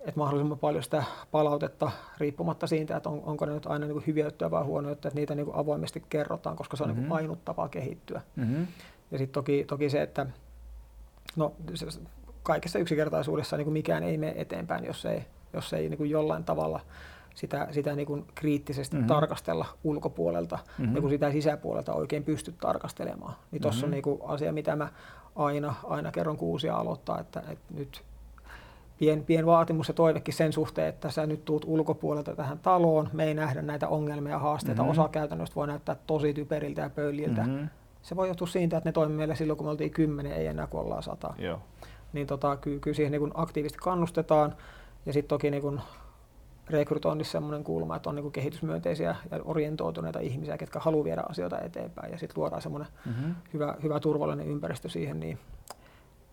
että 0.00 0.18
mahdollisimman 0.20 0.58
paljon 0.58 0.82
sitä 0.82 1.04
palautetta 1.30 1.90
riippumatta 2.18 2.66
siitä, 2.66 2.96
että 2.96 3.08
on, 3.08 3.22
onko 3.24 3.46
ne 3.46 3.54
nyt 3.54 3.66
aina 3.66 3.86
niin 3.86 3.92
kuin 3.94 4.06
hyviä 4.06 4.24
juttuja 4.24 4.50
vai 4.50 4.64
huonoja 4.64 4.92
juttuja, 4.92 5.08
että 5.08 5.20
niitä 5.20 5.34
niin 5.34 5.46
kuin 5.46 5.56
avoimesti 5.56 6.02
kerrotaan, 6.08 6.56
koska 6.56 6.76
se 6.76 6.82
on 6.82 6.88
mm-hmm. 6.88 7.00
niin 7.00 7.08
kuin 7.08 7.18
mhm. 7.18 7.24
ainut 7.24 7.44
tapa 7.44 7.68
kehittyä. 7.68 8.20
Mm-hmm. 8.36 8.66
Ja 9.10 9.18
sitten 9.18 9.34
toki, 9.34 9.64
toki 9.68 9.90
se, 9.90 10.02
että 10.02 10.26
no, 11.36 11.52
se, 11.74 11.86
kaikessa 12.42 12.78
yksinkertaisuudessa 12.78 13.56
niin 13.56 13.64
kuin 13.64 13.72
mikään 13.72 14.02
ei 14.02 14.18
mene 14.18 14.34
eteenpäin, 14.36 14.84
jos 14.84 15.06
ei, 15.06 15.24
jos 15.52 15.72
ei 15.72 15.88
niin 15.88 15.98
kuin 15.98 16.10
jollain 16.10 16.44
tavalla 16.44 16.80
sitä, 17.34 17.68
sitä 17.70 17.96
niin 17.96 18.06
kuin 18.06 18.24
kriittisesti 18.34 18.96
mm-hmm. 18.96 19.08
tarkastella 19.08 19.66
ulkopuolelta 19.84 20.58
mm-hmm. 20.78 20.94
ja 20.94 21.00
kun 21.00 21.10
sitä 21.10 21.32
sisäpuolelta 21.32 21.94
oikein 21.94 22.24
pysty 22.24 22.54
tarkastelemaan. 22.60 23.36
Niin 23.50 23.62
tuossa 23.62 23.78
mm-hmm. 23.78 23.86
on 23.86 23.90
niin 23.90 24.02
kuin 24.02 24.20
asia, 24.24 24.52
mitä 24.52 24.76
mä 24.76 24.88
aina, 25.36 25.74
aina 25.84 26.12
kerron 26.12 26.36
kuusia 26.36 26.76
aloittaa, 26.76 27.20
että, 27.20 27.40
että 27.48 27.74
nyt 27.74 28.02
pien, 28.98 29.24
pien 29.24 29.46
vaatimus 29.46 29.88
ja 29.88 29.94
toivekin 29.94 30.34
sen 30.34 30.52
suhteen, 30.52 30.88
että 30.88 31.10
sä 31.10 31.26
nyt 31.26 31.44
tuut 31.44 31.64
ulkopuolelta 31.66 32.36
tähän 32.36 32.58
taloon, 32.58 33.10
me 33.12 33.24
ei 33.24 33.34
nähdä 33.34 33.62
näitä 33.62 33.88
ongelmia 33.88 34.32
ja 34.32 34.38
haasteita, 34.38 34.82
mm-hmm. 34.82 34.98
osa 35.00 35.08
käytännöstä 35.08 35.56
voi 35.56 35.66
näyttää 35.66 35.96
tosi 36.06 36.34
typeriltä 36.34 36.82
ja 36.82 36.90
pöljiltä. 36.90 37.42
Mm-hmm. 37.42 37.68
Se 38.04 38.16
voi 38.16 38.28
johtua 38.28 38.46
siitä, 38.46 38.76
että 38.76 38.88
ne 38.88 38.92
toimii 38.92 39.16
meillä 39.16 39.34
silloin, 39.34 39.56
kun 39.56 39.66
me 39.66 39.70
oltiin 39.70 39.90
kymmenen, 39.90 40.32
ei 40.32 40.46
enää 40.46 40.66
kun 40.66 40.80
ollaan 40.80 41.02
sata. 41.02 41.34
Joo. 41.38 41.58
Niin 42.12 42.26
tota, 42.26 42.56
kyllä, 42.56 42.80
kyllä 42.80 42.94
siihen 42.94 43.12
niin 43.12 43.30
aktiivisesti 43.34 43.78
kannustetaan 43.82 44.54
ja 45.06 45.12
sitten 45.12 45.28
toki 45.28 45.50
niin 45.50 45.80
rekrytoinnissa 46.70 47.32
sellainen 47.32 47.64
kulma, 47.64 47.96
että 47.96 48.10
on 48.10 48.16
niin 48.16 48.32
kehitysmyönteisiä 48.32 49.16
ja 49.30 49.40
orientoituneita 49.44 50.20
ihmisiä, 50.20 50.56
jotka 50.60 50.80
haluaa 50.80 51.04
viedä 51.04 51.22
asioita 51.28 51.60
eteenpäin 51.60 52.12
ja 52.12 52.18
sitten 52.18 52.42
luodaan 52.42 52.62
semmoinen 52.62 52.88
mm-hmm. 53.06 53.34
hyvä, 53.52 53.74
hyvä 53.82 54.00
turvallinen 54.00 54.46
ympäristö 54.46 54.88
siihen. 54.88 55.20
Niin 55.20 55.38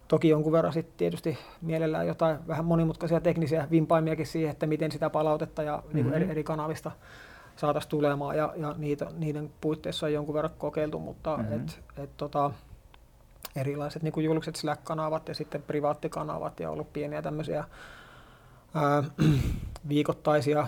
toki 0.07 0.29
jonkun 0.29 0.51
verran 0.51 0.73
sitten 0.73 0.97
tietysti 0.97 1.37
mielellään 1.61 2.07
jotain 2.07 2.37
vähän 2.47 2.65
monimutkaisia 2.65 3.21
teknisiä 3.21 3.67
vimpaimiakin 3.71 4.27
siihen, 4.27 4.51
että 4.51 4.67
miten 4.67 4.91
sitä 4.91 5.09
palautetta 5.09 5.63
ja 5.63 5.77
mm-hmm. 5.77 5.95
niin 5.95 6.13
eri, 6.13 6.31
eri 6.31 6.43
kanavista 6.43 6.91
saataisiin 7.61 7.89
tulemaan 7.89 8.37
ja, 8.37 8.53
ja 8.57 8.75
niitä, 8.77 9.07
niiden 9.17 9.51
puitteissa 9.61 10.05
on 10.05 10.13
jonkun 10.13 10.35
verran 10.35 10.53
kokeiltu, 10.57 10.99
mutta 10.99 11.37
mm-hmm. 11.37 11.53
et, 11.55 11.81
et, 11.97 12.09
tota, 12.17 12.51
erilaiset 13.55 14.03
niin 14.03 14.23
julkiset 14.23 14.55
Slack-kanavat 14.55 15.27
ja 15.27 15.35
sitten 15.35 15.61
privaattikanavat 15.61 16.59
ja 16.59 16.71
ollut 16.71 16.93
pieniä 16.93 17.21
tämmöisiä 17.21 17.63
ää, 18.73 19.03
viikoittaisia 19.89 20.67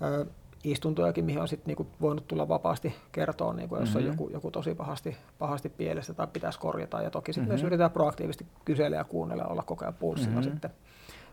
ää, 0.00 0.26
istuntojakin, 0.64 1.24
mihin 1.24 1.40
on 1.40 1.48
sit 1.48 1.66
niinku 1.66 1.86
voinut 2.00 2.28
tulla 2.28 2.48
vapaasti 2.48 2.94
kertoa, 3.12 3.52
niinku, 3.52 3.76
jos 3.76 3.84
mm-hmm. 3.84 4.00
on 4.00 4.06
joku, 4.06 4.28
joku 4.32 4.50
tosi 4.50 4.74
pahasti, 4.74 5.16
pahasti 5.38 5.68
pielessä 5.68 6.14
tai 6.14 6.26
pitäisi 6.26 6.58
korjata. 6.58 7.02
Ja 7.02 7.10
toki 7.10 7.32
sitten 7.32 7.42
mm-hmm. 7.42 7.52
myös 7.52 7.62
yritetään 7.62 7.90
proaktiivisesti 7.90 8.46
kysellä 8.64 8.96
ja 8.96 9.04
kuunnella 9.04 9.44
olla 9.44 9.62
koko 9.62 9.84
ajan 9.84 9.94
pulssilla 9.94 10.40
mm-hmm. 10.40 10.50
sitten 10.50 10.70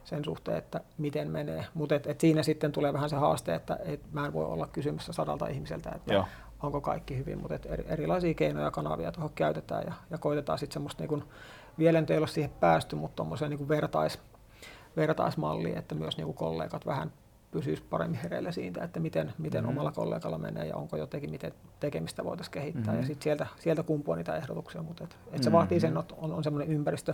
sen 0.08 0.26
suhteen, 0.26 0.58
että 0.58 0.82
miten 0.98 1.32
menee. 1.32 1.66
Mutta 1.74 1.96
et, 1.96 2.08
et 2.08 2.22
siinä 2.22 2.44
sitten 2.44 2.72
tulee 2.72 2.94
vähän 2.94 3.10
se 3.10 3.16
haaste, 3.16 3.56
että 3.56 3.80
et 3.86 4.02
mä 4.14 4.26
en 4.26 4.34
voi 4.34 4.46
olla 4.46 4.68
kysymässä 4.68 5.14
sadalta 5.14 5.48
ihmiseltä, 5.48 5.92
että 5.96 6.14
Joo. 6.14 6.26
onko 6.64 6.82
kaikki 6.82 7.18
hyvin, 7.18 7.42
mutta 7.42 7.56
eri, 7.70 7.86
erilaisia 7.88 8.34
keinoja 8.34 8.66
ja 8.66 8.72
kanavia 8.72 9.12
tuohon 9.12 9.32
käytetään 9.36 9.84
ja, 9.88 9.94
ja 10.10 10.18
koitetaan 10.18 10.60
sitten 10.60 10.74
semmoista, 10.74 11.04
niin 11.04 11.24
vielä 11.78 12.00
nyt 12.02 12.12
ei 12.12 12.18
ole 12.18 12.28
siihen 12.28 12.52
päästy, 12.60 12.96
mutta 12.96 13.16
tuommoiseen 13.16 13.52
niin 13.52 13.68
vertais, 13.70 14.20
vertaismalliin, 14.98 15.78
että 15.78 15.96
myös 15.96 16.18
niin 16.18 16.34
kollegat 16.34 16.86
vähän 16.86 17.12
pysyisi 17.52 17.84
paremmin 17.90 18.20
hereillä 18.24 18.52
siitä, 18.52 18.84
että 18.84 19.00
miten, 19.00 19.34
miten 19.38 19.64
Mhm. 19.64 19.70
omalla 19.70 19.92
kollegalla 19.92 20.38
menee 20.38 20.66
ja 20.66 20.76
onko 20.76 20.98
jotenkin 20.98 21.30
miten 21.32 21.54
tekemistä 21.80 22.24
voitaisiin 22.24 22.52
kehittää. 22.54 22.94
Mhm. 22.94 23.02
Ja 23.02 23.08
sitten 23.08 23.24
sieltä, 23.24 23.48
sieltä 23.60 23.84
kumpuaa 23.84 24.18
niitä 24.18 24.36
ehdotuksia, 24.36 24.82
mutta 24.82 25.04
et, 25.04 25.18
et 25.32 25.44
se 25.44 25.50
Mhm. 25.50 25.58
vaatii 25.58 25.80
sen, 25.80 25.98
että 25.98 26.16
on, 26.18 26.32
on 26.34 26.44
semmoinen 26.44 26.72
ympäristö, 26.76 27.14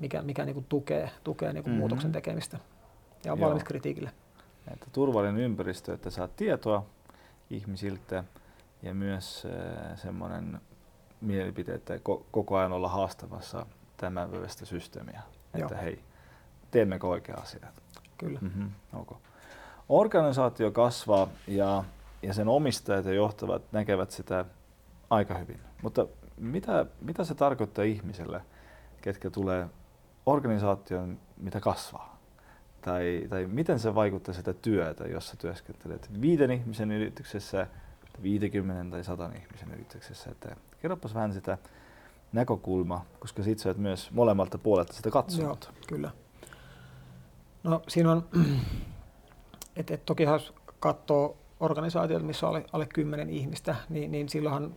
mikä, 0.00 0.22
mikä 0.22 0.44
niinku 0.44 0.64
tukee, 0.68 1.10
tukee 1.24 1.52
niinku 1.52 1.70
Mhm. 1.70 1.78
muutoksen 1.78 2.12
tekemistä 2.12 2.58
ja 3.24 3.32
on 3.32 3.38
Joo. 3.38 3.48
valmis 3.48 3.64
kritiikille. 3.64 4.10
Että 4.72 4.86
turvallinen 4.92 5.40
ympäristö, 5.40 5.94
että 5.94 6.10
saat 6.10 6.36
tietoa 6.36 6.86
ihmisiltä 7.50 8.24
ja 8.82 8.94
myös 8.94 9.46
äh, 9.46 9.98
semmoinen 9.98 10.60
mielipide, 11.20 11.74
että 11.74 11.96
ko- 11.96 12.22
koko 12.30 12.56
ajan 12.56 12.72
olla 12.72 12.88
haastavassa 12.88 13.66
tämän 13.96 14.30
päivästä 14.30 14.64
systeemiä. 14.66 15.22
Että 15.54 15.74
Joo. 15.74 15.82
hei, 15.82 16.00
teemmekö 16.70 17.06
oikea 17.06 17.34
asia? 17.34 17.66
Kyllä. 18.18 18.38
Mm-hmm. 18.42 18.70
Okay. 18.92 19.18
Organisaatio 19.88 20.70
kasvaa 20.70 21.28
ja, 21.48 21.84
ja 22.22 22.34
sen 22.34 22.48
omistajat 22.48 23.04
ja 23.04 23.12
johtavat 23.12 23.62
näkevät 23.72 24.10
sitä 24.10 24.44
aika 25.10 25.38
hyvin. 25.38 25.60
Mutta 25.82 26.06
mitä, 26.36 26.86
mitä 27.00 27.24
se 27.24 27.34
tarkoittaa 27.34 27.84
ihmiselle, 27.84 28.40
ketkä 29.00 29.30
tulee 29.30 29.66
organisaation, 30.26 31.18
mitä 31.36 31.60
kasvaa? 31.60 32.18
Tai, 32.80 33.26
tai 33.30 33.46
miten 33.46 33.78
se 33.78 33.94
vaikuttaa 33.94 34.34
sitä 34.34 34.52
työtä, 34.52 35.04
jossa 35.04 35.36
työskentelet 35.36 36.10
viiden 36.20 36.50
ihmisen 36.50 36.92
yrityksessä, 36.92 37.66
50 38.22 38.90
tai 38.90 39.04
100 39.04 39.30
ihmisen 39.42 39.72
yrityksessä. 39.72 40.30
Että 40.30 40.56
kerropas 40.82 41.14
vähän 41.14 41.32
sitä 41.32 41.58
näkökulmaa, 42.32 43.04
koska 43.18 43.42
sit 43.42 43.58
sä 43.58 43.68
oot 43.68 43.76
myös 43.76 44.10
molemmalta 44.10 44.58
puolelta 44.58 44.92
sitä 44.92 45.10
katsonut. 45.10 45.64
Joo, 45.64 45.74
kyllä. 45.88 46.10
No 47.62 47.82
siinä 47.88 48.12
on, 48.12 48.28
että 49.76 49.94
et 49.94 50.04
toki 50.04 50.22
jos 50.22 50.54
katsoo 50.80 51.36
organisaatioita, 51.60 52.26
missä 52.26 52.46
on 52.46 52.50
alle, 52.50 52.66
alle 52.72 52.86
10 52.94 53.30
ihmistä, 53.30 53.76
niin, 53.88 54.12
niin 54.12 54.28
silloinhan 54.28 54.74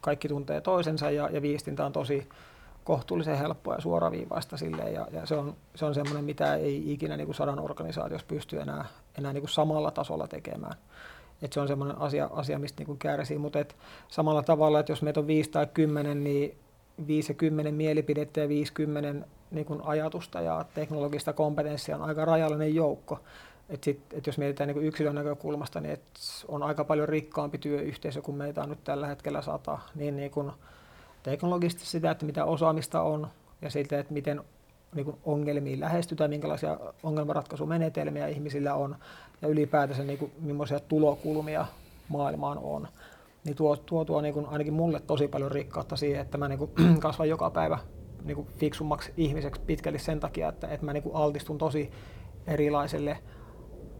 kaikki 0.00 0.28
tuntee 0.28 0.60
toisensa 0.60 1.10
ja, 1.10 1.28
ja 1.32 1.42
viestintä 1.42 1.86
on 1.86 1.92
tosi 1.92 2.28
kohtuullisen 2.84 3.38
helppoa 3.38 3.74
ja 3.74 3.80
suoraviivaista 3.80 4.56
silleen, 4.56 4.94
ja, 4.94 5.06
ja 5.10 5.26
se 5.26 5.34
on, 5.34 5.56
se 5.74 5.84
on 5.84 5.94
semmoinen, 5.94 6.24
mitä 6.24 6.54
ei 6.54 6.92
ikinä 6.92 7.16
niin 7.16 7.26
kuin 7.26 7.34
sadan 7.34 7.60
organisaatiossa 7.60 8.26
pysty 8.26 8.60
enää, 8.60 8.84
enää 9.18 9.32
niin 9.32 9.42
kuin 9.42 9.50
samalla 9.50 9.90
tasolla 9.90 10.28
tekemään. 10.28 10.74
Et 11.42 11.52
se 11.52 11.60
on 11.60 11.68
semmoinen 11.68 11.98
asia, 11.98 12.30
asia 12.32 12.58
mistä 12.58 12.80
niin 12.80 12.86
kuin 12.86 12.98
kärsii, 12.98 13.38
mutta 13.38 13.58
et 13.58 13.76
samalla 14.08 14.42
tavalla, 14.42 14.80
että 14.80 14.92
jos 14.92 15.02
meitä 15.02 15.20
on 15.20 15.26
5 15.26 15.50
tai 15.50 15.66
10, 15.74 16.24
niin 16.24 16.58
5 17.06 17.32
ja 17.32 17.34
10 17.34 17.74
mielipidettä 17.74 18.40
ja 18.40 18.48
50 18.48 19.26
niin 19.50 19.66
kuin 19.66 19.80
ajatusta 19.84 20.40
ja 20.40 20.64
teknologista 20.74 21.32
kompetenssia 21.32 21.96
on 21.96 22.02
aika 22.02 22.24
rajallinen 22.24 22.74
joukko. 22.74 23.20
Et 23.68 23.84
sit, 23.84 24.00
et 24.12 24.26
jos 24.26 24.38
mietitään 24.38 24.68
niin 24.68 24.86
yksilön 24.86 25.14
näkökulmasta, 25.14 25.80
niin 25.80 25.92
et 25.92 26.02
on 26.48 26.62
aika 26.62 26.84
paljon 26.84 27.08
rikkaampi 27.08 27.58
työyhteisö 27.58 28.22
kuin 28.22 28.36
meitä 28.36 28.62
on 28.62 28.68
nyt 28.68 28.84
tällä 28.84 29.06
hetkellä 29.06 29.42
sata. 29.42 29.78
Niin, 29.94 30.16
niin 30.16 30.30
kuin 30.30 30.52
teknologisesti 31.22 31.86
sitä, 31.86 32.10
että 32.10 32.26
mitä 32.26 32.44
osaamista 32.44 33.02
on 33.02 33.28
ja 33.62 33.70
siitä, 33.70 33.98
että 33.98 34.12
miten 34.12 34.42
niin 34.94 35.04
kuin 35.04 35.16
ongelmiin 35.24 35.80
lähestytään, 35.80 36.30
minkälaisia 36.30 36.78
ongelmanratkaisumenetelmiä 37.02 38.26
ihmisillä 38.26 38.74
on 38.74 38.96
ja 39.42 39.48
ylipäätänsä 39.48 40.04
niin 40.04 40.18
kuin, 40.18 40.32
millaisia 40.40 40.80
tulokulmia 40.80 41.66
maailmaan 42.08 42.58
on. 42.58 42.88
Niin 43.44 43.56
tuo, 43.56 43.76
tuo, 43.76 44.04
tuo 44.04 44.20
niin 44.20 44.34
kuin 44.34 44.46
ainakin 44.46 44.72
mulle 44.72 45.00
tosi 45.00 45.28
paljon 45.28 45.52
rikkautta 45.52 45.96
siihen, 45.96 46.20
että 46.20 46.38
mä 46.38 46.48
niin 46.48 46.58
kuin 46.58 46.70
kasvan 47.00 47.28
joka 47.28 47.50
päivä 47.50 47.78
niin 48.24 48.36
kuin 48.36 48.48
fiksummaksi 48.58 49.12
ihmiseksi 49.16 49.60
pitkälti 49.60 49.98
sen 49.98 50.20
takia, 50.20 50.48
että, 50.48 50.68
että 50.68 50.86
mä 50.86 50.92
niin 50.92 51.02
kuin 51.02 51.16
altistun 51.16 51.58
tosi 51.58 51.90
erilaiselle 52.46 53.18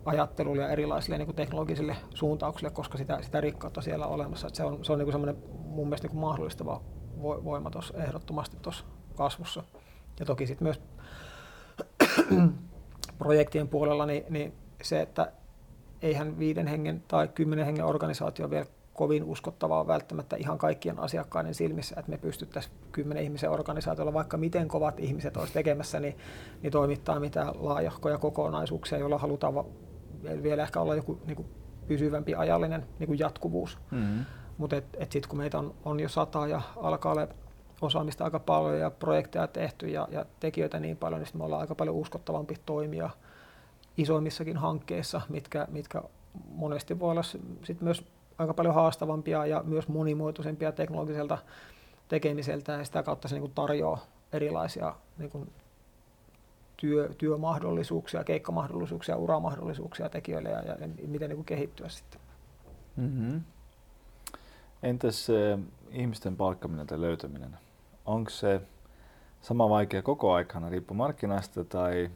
ajattelulle 0.05 0.63
ja 0.63 0.69
erilaisille 0.69 1.19
niin 1.19 1.27
kuin 1.27 1.37
teknologisille 1.37 1.97
suuntauksille, 2.15 2.71
koska 2.71 2.99
sitä, 2.99 3.19
sitä 3.23 3.41
rikkautta 3.41 3.83
siellä 3.83 4.07
on 4.07 4.15
olemassa. 4.15 4.47
Että 4.47 4.57
se 4.57 4.65
on, 4.65 4.85
se 4.85 4.93
on 4.93 4.99
niin 4.99 5.07
kuin 5.07 5.13
semmoinen 5.13 5.43
mun 5.51 5.87
mielestä 5.87 6.07
niin 6.07 6.13
kuin 6.13 6.21
mahdollistava 6.21 6.81
voima 7.23 7.71
tuossa 7.71 7.95
ehdottomasti 7.99 8.57
tuossa 8.63 8.85
kasvussa. 9.17 9.63
Ja 10.21 10.27
toki 10.27 10.47
sitten 10.47 10.65
myös 10.67 10.81
projektien 13.19 13.69
puolella 13.69 14.07
niin, 14.07 14.25
niin 14.31 14.53
se, 14.83 15.01
että 15.01 15.33
eihän 16.03 16.39
viiden 16.39 16.67
hengen 16.67 17.03
tai 17.09 17.29
kymmenen 17.29 17.67
hengen 17.67 17.85
organisaatio 17.85 18.51
vielä 18.51 18.67
kovin 18.95 19.25
uskottavaa 19.25 19.87
välttämättä 19.87 20.37
ihan 20.37 20.59
kaikkien 20.59 20.99
asiakkaiden 20.99 21.55
silmissä, 21.55 21.95
että 21.99 22.11
me 22.11 22.19
pystyttäisiin 22.19 22.75
kymmenen 22.93 23.25
ihmisen 23.25 23.51
organisaatiolla, 23.51 24.13
vaikka 24.13 24.37
miten 24.37 24.69
kovat 24.69 25.01
ihmiset 25.01 25.37
olisi 25.37 25.53
tekemässä, 25.53 26.01
niin, 26.01 26.19
niin 26.63 26.71
toimittaa 26.71 27.21
mitään 27.21 27.53
laajahkoja 27.55 28.19
kokonaisuuksia, 28.19 28.99
joilla 28.99 29.19
halutaan 29.19 29.55
va- 29.55 29.65
vielä 30.43 30.63
ehkä 30.63 30.81
olla 30.81 30.95
joku 30.95 31.19
niin 31.27 31.37
kuin 31.37 31.49
pysyvämpi 31.87 32.35
ajallinen 32.35 32.87
niin 32.99 33.07
kuin 33.07 33.19
jatkuvuus. 33.19 33.79
Mm-hmm. 33.91 34.25
Mutta 34.59 34.77
et, 34.77 34.85
et 34.95 35.13
sitten 35.13 35.29
kun 35.29 35.39
meitä 35.39 35.59
on, 35.59 35.75
on 35.85 36.01
jo 36.01 36.09
sata 36.09 36.47
ja 36.47 36.61
alkaa 36.77 37.13
olla 37.13 37.29
osaamista 37.81 38.25
aika 38.25 38.39
paljon 38.39 38.79
ja 38.79 38.91
projekteja 38.91 39.47
tehty 39.47 39.89
ja, 39.89 40.09
ja 40.11 40.27
tekijöitä 40.41 40.81
niin 40.81 40.97
paljon, 40.97 41.23
niin 41.23 41.31
me 41.35 41.45
ollaan 41.45 41.61
aika 41.61 41.75
paljon 41.75 41.97
uskottavampi 41.97 42.55
toimia 42.67 43.11
isoimmissakin 43.97 44.57
hankkeissa, 44.57 45.21
mitkä, 45.29 45.67
mitkä 45.71 46.03
monesti 46.49 46.99
voi 46.99 47.11
olla 47.11 47.23
sit 47.65 47.81
myös 47.81 48.05
aika 48.39 48.55
paljon 48.55 48.75
haastavampia 48.75 49.47
ja 49.47 49.63
myös 49.67 49.89
monimuotoisempia 49.89 50.73
teknologiselta 50.73 51.39
tekemiseltä 52.09 52.73
ja 52.73 52.85
sitä 52.85 53.03
kautta 53.03 53.29
se 53.29 53.39
niin 53.39 53.53
tarjoaa 53.55 54.07
erilaisia 54.33 54.95
niin 55.19 55.31
kuin 55.31 55.53
työ, 56.77 57.11
työmahdollisuuksia, 57.19 58.25
keikkamahdollisuuksia, 58.25 59.17
uramahdollisuuksia 59.17 60.09
tekijöille 60.09 60.49
ja, 60.49 60.63
ja, 60.63 60.77
ja 60.81 60.89
miten 61.07 61.29
niin 61.29 61.37
kuin 61.37 61.47
kehittyä 61.47 61.89
sitten. 61.89 62.21
Mm-hmm. 62.97 63.41
Entäs 64.83 65.31
eh, 65.31 65.59
ihmisten 65.91 66.37
palkkaminen 66.37 66.87
tai 66.87 67.01
löytäminen? 67.01 67.59
Onko 68.05 68.31
se 68.31 68.61
sama 69.41 69.69
vaikea 69.69 70.03
koko 70.03 70.33
aikana 70.33 70.69
riippuu 70.69 70.97
markkinasta 70.97 71.65
tai 71.65 72.11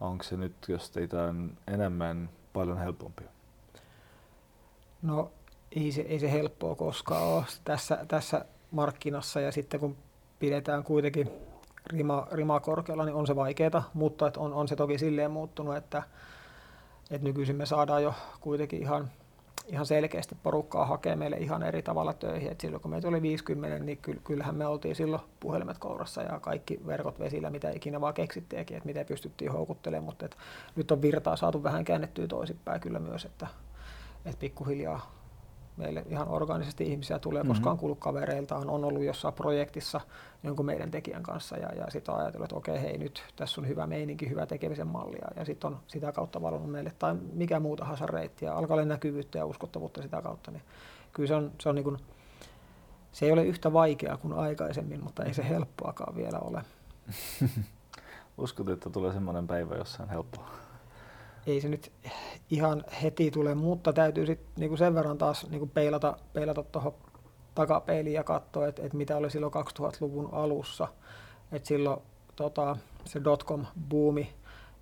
onko 0.00 0.24
se 0.24 0.36
nyt, 0.36 0.54
jos 0.68 0.90
teitä 0.90 1.22
on 1.22 1.56
enemmän, 1.66 2.30
paljon 2.52 2.78
helpompia? 2.78 3.28
No 5.02 5.30
ei 5.76 5.92
se, 5.92 6.00
ei 6.00 6.18
se 6.18 6.32
helppoa 6.32 6.74
koskaan 6.74 7.22
ole 7.22 7.44
tässä, 7.64 8.04
tässä 8.08 8.44
markkinassa 8.70 9.40
ja 9.40 9.52
sitten 9.52 9.80
kun 9.80 9.96
pidetään 10.38 10.84
kuitenkin 10.84 11.30
rima, 11.86 12.26
rima 12.32 12.60
korkealla, 12.60 13.04
niin 13.04 13.14
on 13.14 13.26
se 13.26 13.36
vaikeaa, 13.36 13.90
mutta 13.94 14.32
on, 14.36 14.52
on 14.52 14.68
se 14.68 14.76
toki 14.76 14.98
silleen 14.98 15.30
muuttunut, 15.30 15.76
että, 15.76 16.02
että 17.10 17.24
nykyisin 17.24 17.56
me 17.56 17.66
saadaan 17.66 18.02
jo 18.02 18.14
kuitenkin 18.40 18.82
ihan, 18.82 19.10
ihan 19.66 19.86
selkeästi 19.86 20.36
porukkaa 20.42 20.86
hakea 20.86 21.16
meille 21.16 21.36
ihan 21.36 21.62
eri 21.62 21.82
tavalla 21.82 22.12
töihin. 22.12 22.52
Et 22.52 22.60
silloin 22.60 22.82
kun 22.82 22.90
meitä 22.90 23.08
oli 23.08 23.22
50, 23.22 23.78
niin 23.78 23.98
kyllähän 24.24 24.54
me 24.54 24.66
oltiin 24.66 24.96
silloin 24.96 25.22
puhelimet 25.40 25.78
kourassa 25.78 26.22
ja 26.22 26.40
kaikki 26.40 26.80
verkot 26.86 27.18
vesillä, 27.18 27.50
mitä 27.50 27.70
ikinä 27.70 28.00
vaan 28.00 28.14
keksittiinkin, 28.14 28.76
että 28.76 28.86
miten 28.86 29.06
pystyttiin 29.06 29.52
houkuttelemaan, 29.52 30.04
mutta 30.04 30.28
nyt 30.76 30.90
on 30.90 31.02
virtaa 31.02 31.36
saatu 31.36 31.62
vähän 31.62 31.84
käännettyä 31.84 32.26
toisinpäin 32.26 32.80
kyllä 32.80 32.98
myös, 32.98 33.24
että, 33.24 33.46
että 34.24 34.40
pikkuhiljaa 34.40 35.23
meille 35.76 36.04
ihan 36.08 36.28
organisesti 36.28 36.84
ihmisiä 36.84 37.18
tulee, 37.18 37.42
mm-hmm. 37.42 37.54
koska 37.54 37.70
on 37.70 37.78
kuullut 37.78 37.98
kavereiltaan, 37.98 38.70
on 38.70 38.84
ollut 38.84 39.04
jossain 39.04 39.34
projektissa 39.34 40.00
jonkun 40.42 40.66
meidän 40.66 40.90
tekijän 40.90 41.22
kanssa 41.22 41.56
ja, 41.56 41.68
ja 41.72 41.90
sitten 41.90 42.14
on 42.14 42.20
ajatellut, 42.20 42.44
että 42.44 42.56
okei, 42.56 42.82
hei 42.82 42.98
nyt 42.98 43.24
tässä 43.36 43.60
on 43.60 43.68
hyvä 43.68 43.86
meininki, 43.86 44.30
hyvä 44.30 44.46
tekemisen 44.46 44.86
malli 44.86 45.16
ja, 45.20 45.28
ja 45.36 45.44
sitten 45.44 45.70
on 45.70 45.80
sitä 45.86 46.12
kautta 46.12 46.42
valonnut 46.42 46.70
meille 46.70 46.92
tai 46.98 47.14
mikä 47.32 47.60
muu 47.60 47.76
tahansa 47.76 48.06
reitti 48.06 48.44
ja 48.44 48.54
alkaa 48.54 48.74
olla 48.74 48.86
näkyvyyttä 48.86 49.38
ja 49.38 49.46
uskottavuutta 49.46 50.02
sitä 50.02 50.22
kautta, 50.22 50.50
niin 50.50 50.62
kyllä 51.12 51.26
se 51.26 51.34
on, 51.34 51.52
se 51.60 51.68
on 51.68 51.74
niin 51.74 51.84
kuin, 51.84 51.98
se 53.12 53.26
ei 53.26 53.32
ole 53.32 53.44
yhtä 53.44 53.72
vaikeaa 53.72 54.16
kuin 54.16 54.32
aikaisemmin, 54.32 55.04
mutta 55.04 55.24
ei 55.24 55.34
se 55.34 55.48
helppoakaan 55.48 56.16
vielä 56.16 56.38
ole. 56.38 56.62
Uskot, 58.38 58.68
että 58.68 58.90
tulee 58.90 59.12
semmoinen 59.12 59.46
päivä, 59.46 59.76
jossa 59.76 60.02
on 60.02 60.08
helppoa? 60.08 60.63
Ei 61.46 61.60
se 61.60 61.68
nyt 61.68 61.92
ihan 62.50 62.84
heti 63.02 63.30
tule, 63.30 63.54
mutta 63.54 63.92
täytyy 63.92 64.26
sitten 64.26 64.48
niinku 64.56 64.76
sen 64.76 64.94
verran 64.94 65.18
taas 65.18 65.50
niinku 65.50 65.66
peilata, 65.66 66.16
peilata 66.32 66.64
takapeiliin 67.54 68.14
ja 68.14 68.24
katsoa, 68.24 68.66
että 68.66 68.82
et 68.82 68.92
mitä 68.92 69.16
oli 69.16 69.30
silloin 69.30 69.52
2000-luvun 69.52 70.28
alussa. 70.32 70.88
Et 71.52 71.66
silloin 71.66 72.00
tota, 72.36 72.76
se 73.04 73.20
dotcom-buumi 73.24 74.26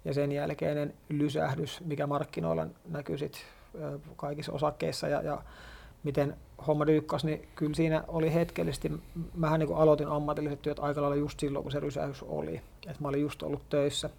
ja 0.04 0.14
sen 0.14 0.32
jälkeinen 0.32 0.94
lysähdys, 1.08 1.80
mikä 1.84 2.06
markkinoilla 2.06 2.66
näkyy 2.88 3.18
sit 3.18 3.44
kaikissa 4.16 4.52
osakkeissa 4.52 5.08
ja, 5.08 5.22
ja 5.22 5.42
miten 6.02 6.36
homma 6.66 6.86
dyykkas, 6.86 7.24
niin 7.24 7.48
kyllä 7.54 7.74
siinä 7.74 8.04
oli 8.08 8.34
hetkellisesti, 8.34 8.92
mähän 9.34 9.60
niin 9.60 9.74
aloitin 9.74 10.08
ammatilliset 10.08 10.62
työt 10.62 10.78
aika 10.78 11.02
lailla 11.02 11.16
just 11.16 11.40
silloin, 11.40 11.62
kun 11.62 11.72
se 11.72 11.80
rysähdys 11.80 12.22
oli. 12.22 12.60
Et 12.86 13.00
mä 13.00 13.08
olin 13.08 13.20
just 13.20 13.42
ollut 13.42 13.68
töissä 13.68 14.10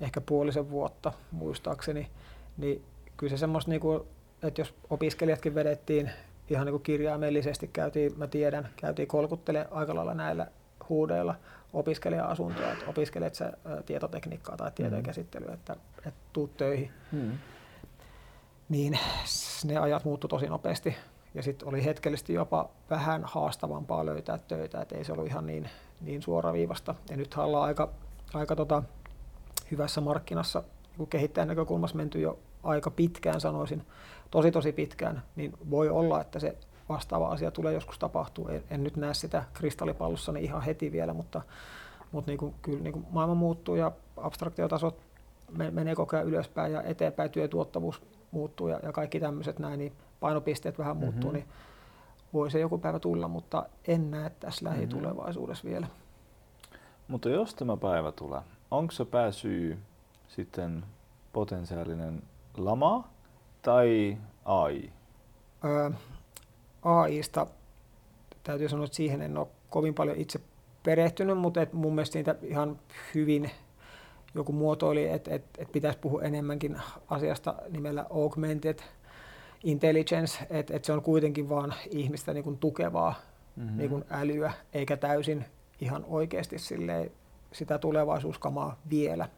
ehkä 0.00 0.20
puolisen 0.20 0.70
vuotta 0.70 1.12
muistaakseni, 1.32 2.08
niin 2.56 2.84
kyllä 3.16 3.30
se 3.30 3.36
semmoista, 3.36 3.70
niin 3.70 3.80
kuin, 3.80 4.02
että 4.42 4.60
jos 4.60 4.74
opiskelijatkin 4.90 5.54
vedettiin 5.54 6.10
ihan 6.50 6.66
niin 6.66 6.72
kuin 6.72 6.82
kirjaimellisesti, 6.82 7.68
käytiin, 7.72 8.12
mä 8.16 8.26
tiedän, 8.26 8.68
käytiin 8.76 9.08
kolkuttelemaan 9.08 9.72
aika 9.72 9.94
lailla 9.94 10.14
näillä 10.14 10.46
huudeilla 10.88 11.34
opiskelija-asuntoja, 11.72 12.72
että 12.72 12.84
opiskelet 12.88 13.34
sä 13.34 13.52
tietotekniikkaa 13.86 14.56
tai 14.56 14.70
tietojen 14.74 15.04
käsittelyä, 15.04 15.54
että, 15.54 15.76
että 15.98 16.20
tuut 16.32 16.56
töihin. 16.56 16.90
Hmm. 17.12 17.38
niin 18.68 18.98
ne 19.64 19.76
ajat 19.76 20.04
muuttu 20.04 20.28
tosi 20.28 20.46
nopeasti. 20.46 20.96
Ja 21.34 21.42
sitten 21.42 21.68
oli 21.68 21.84
hetkellisesti 21.84 22.34
jopa 22.34 22.70
vähän 22.90 23.24
haastavampaa 23.24 24.06
löytää 24.06 24.38
töitä, 24.38 24.80
että 24.80 24.96
ei 24.96 25.04
se 25.04 25.12
ollut 25.12 25.26
ihan 25.26 25.46
niin, 25.46 25.70
niin 26.00 26.22
suoraviivasta. 26.22 26.94
Ja 27.10 27.16
nyt 27.16 27.34
ollaan 27.36 27.64
aika, 27.64 27.88
aika 28.34 28.56
tota, 28.56 28.82
hyvässä 29.70 30.00
markkinassa 30.00 30.62
niin 30.98 31.08
kehittäjän 31.08 31.48
näkökulmassa 31.48 31.96
menty 31.96 32.20
jo 32.20 32.38
aika 32.62 32.90
pitkään 32.90 33.40
sanoisin, 33.40 33.86
tosi 34.30 34.50
tosi 34.50 34.72
pitkään, 34.72 35.22
niin 35.36 35.52
voi 35.70 35.88
olla, 35.88 36.20
että 36.20 36.38
se 36.38 36.56
vastaava 36.88 37.28
asia 37.28 37.50
tulee 37.50 37.74
joskus 37.74 37.98
tapahtuu. 37.98 38.48
En, 38.48 38.62
en 38.70 38.84
nyt 38.84 38.96
näe 38.96 39.14
sitä 39.14 39.44
kristallipallossa 39.54 40.32
niin 40.32 40.44
ihan 40.44 40.62
heti 40.62 40.92
vielä, 40.92 41.14
mutta, 41.14 41.42
mutta 42.12 42.30
niin 42.30 42.38
kuin, 42.38 42.54
kyllä 42.62 42.82
niin 42.82 42.92
kuin 42.92 43.06
maailma 43.10 43.34
muuttuu 43.34 43.76
ja 43.76 43.92
abstraktiotasot 44.16 44.98
menee 45.70 45.94
koko 45.94 46.16
ajan 46.16 46.28
ylöspäin 46.28 46.72
ja 46.72 46.82
eteenpäin, 46.82 47.30
työtuottavuus 47.30 48.02
muuttuu 48.30 48.68
ja, 48.68 48.80
ja 48.82 48.92
kaikki 48.92 49.20
tämmöiset 49.20 49.58
näin, 49.58 49.78
niin 49.78 49.92
painopisteet 50.20 50.78
vähän 50.78 50.96
mm-hmm. 50.96 51.12
muuttuu, 51.12 51.32
niin 51.32 51.44
voi 52.32 52.50
se 52.50 52.60
joku 52.60 52.78
päivä 52.78 52.98
tulla, 52.98 53.28
mutta 53.28 53.66
en 53.86 54.10
näe 54.10 54.30
tässä 54.30 54.64
mm-hmm. 54.64 54.76
lähitulevaisuudessa 54.76 55.68
vielä. 55.68 55.86
Mutta 57.08 57.28
jos 57.28 57.54
tämä 57.54 57.76
päivä 57.76 58.12
tulee, 58.12 58.40
onko 58.70 58.92
se 58.92 59.04
pääsyy 59.04 59.78
sitten 60.28 60.84
potentiaalinen 61.32 62.22
lama 62.56 63.08
tai 63.62 64.18
AI? 64.44 64.92
Öö, 65.64 65.90
AIsta 66.82 67.46
täytyy 68.42 68.68
sanoa, 68.68 68.84
että 68.84 68.96
siihen 68.96 69.22
en 69.22 69.38
ole 69.38 69.46
kovin 69.70 69.94
paljon 69.94 70.16
itse 70.16 70.40
perehtynyt, 70.82 71.38
mutta 71.38 71.62
et 71.62 71.72
mun 71.72 71.94
mielestä 71.94 72.18
niitä 72.18 72.34
ihan 72.42 72.78
hyvin 73.14 73.50
joku 74.34 74.52
muotoili, 74.52 75.08
että 75.08 75.34
et, 75.34 75.44
et 75.58 75.72
pitäisi 75.72 75.98
puhua 75.98 76.22
enemmänkin 76.22 76.80
asiasta 77.08 77.54
nimellä 77.70 78.06
augmented 78.10 78.78
intelligence, 79.64 80.46
että 80.50 80.76
et 80.76 80.84
se 80.84 80.92
on 80.92 81.02
kuitenkin 81.02 81.48
vaan 81.48 81.74
ihmistä 81.90 82.34
niin 82.34 82.44
kuin 82.44 82.58
tukevaa 82.58 83.14
mm-hmm. 83.56 83.78
niin 83.78 83.90
kuin 83.90 84.04
älyä, 84.10 84.52
eikä 84.72 84.96
täysin 84.96 85.44
ihan 85.80 86.04
oikeasti 86.08 86.58
sitä 87.52 87.78
tulevaisuuskamaa 87.78 88.76
vielä. 88.90 89.28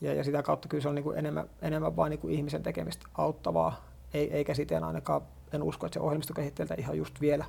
Ja, 0.00 0.14
ja 0.14 0.24
sitä 0.24 0.42
kautta 0.42 0.68
kyllä 0.68 0.82
se 0.82 0.88
on 0.88 0.94
niin 0.94 1.04
kuin 1.04 1.18
enemmän, 1.18 1.50
enemmän 1.62 1.96
vain 1.96 2.10
niin 2.10 2.20
kuin 2.20 2.34
ihmisen 2.34 2.62
tekemistä 2.62 3.06
auttavaa, 3.14 3.84
ei, 4.14 4.32
eikä 4.32 4.54
siten 4.54 4.84
ainakaan, 4.84 5.22
en 5.52 5.62
usko, 5.62 5.86
että 5.86 5.94
se 5.94 6.00
ohjelmistokehittäjältä 6.00 6.74
ihan 6.78 6.98
just 6.98 7.20
vielä 7.20 7.44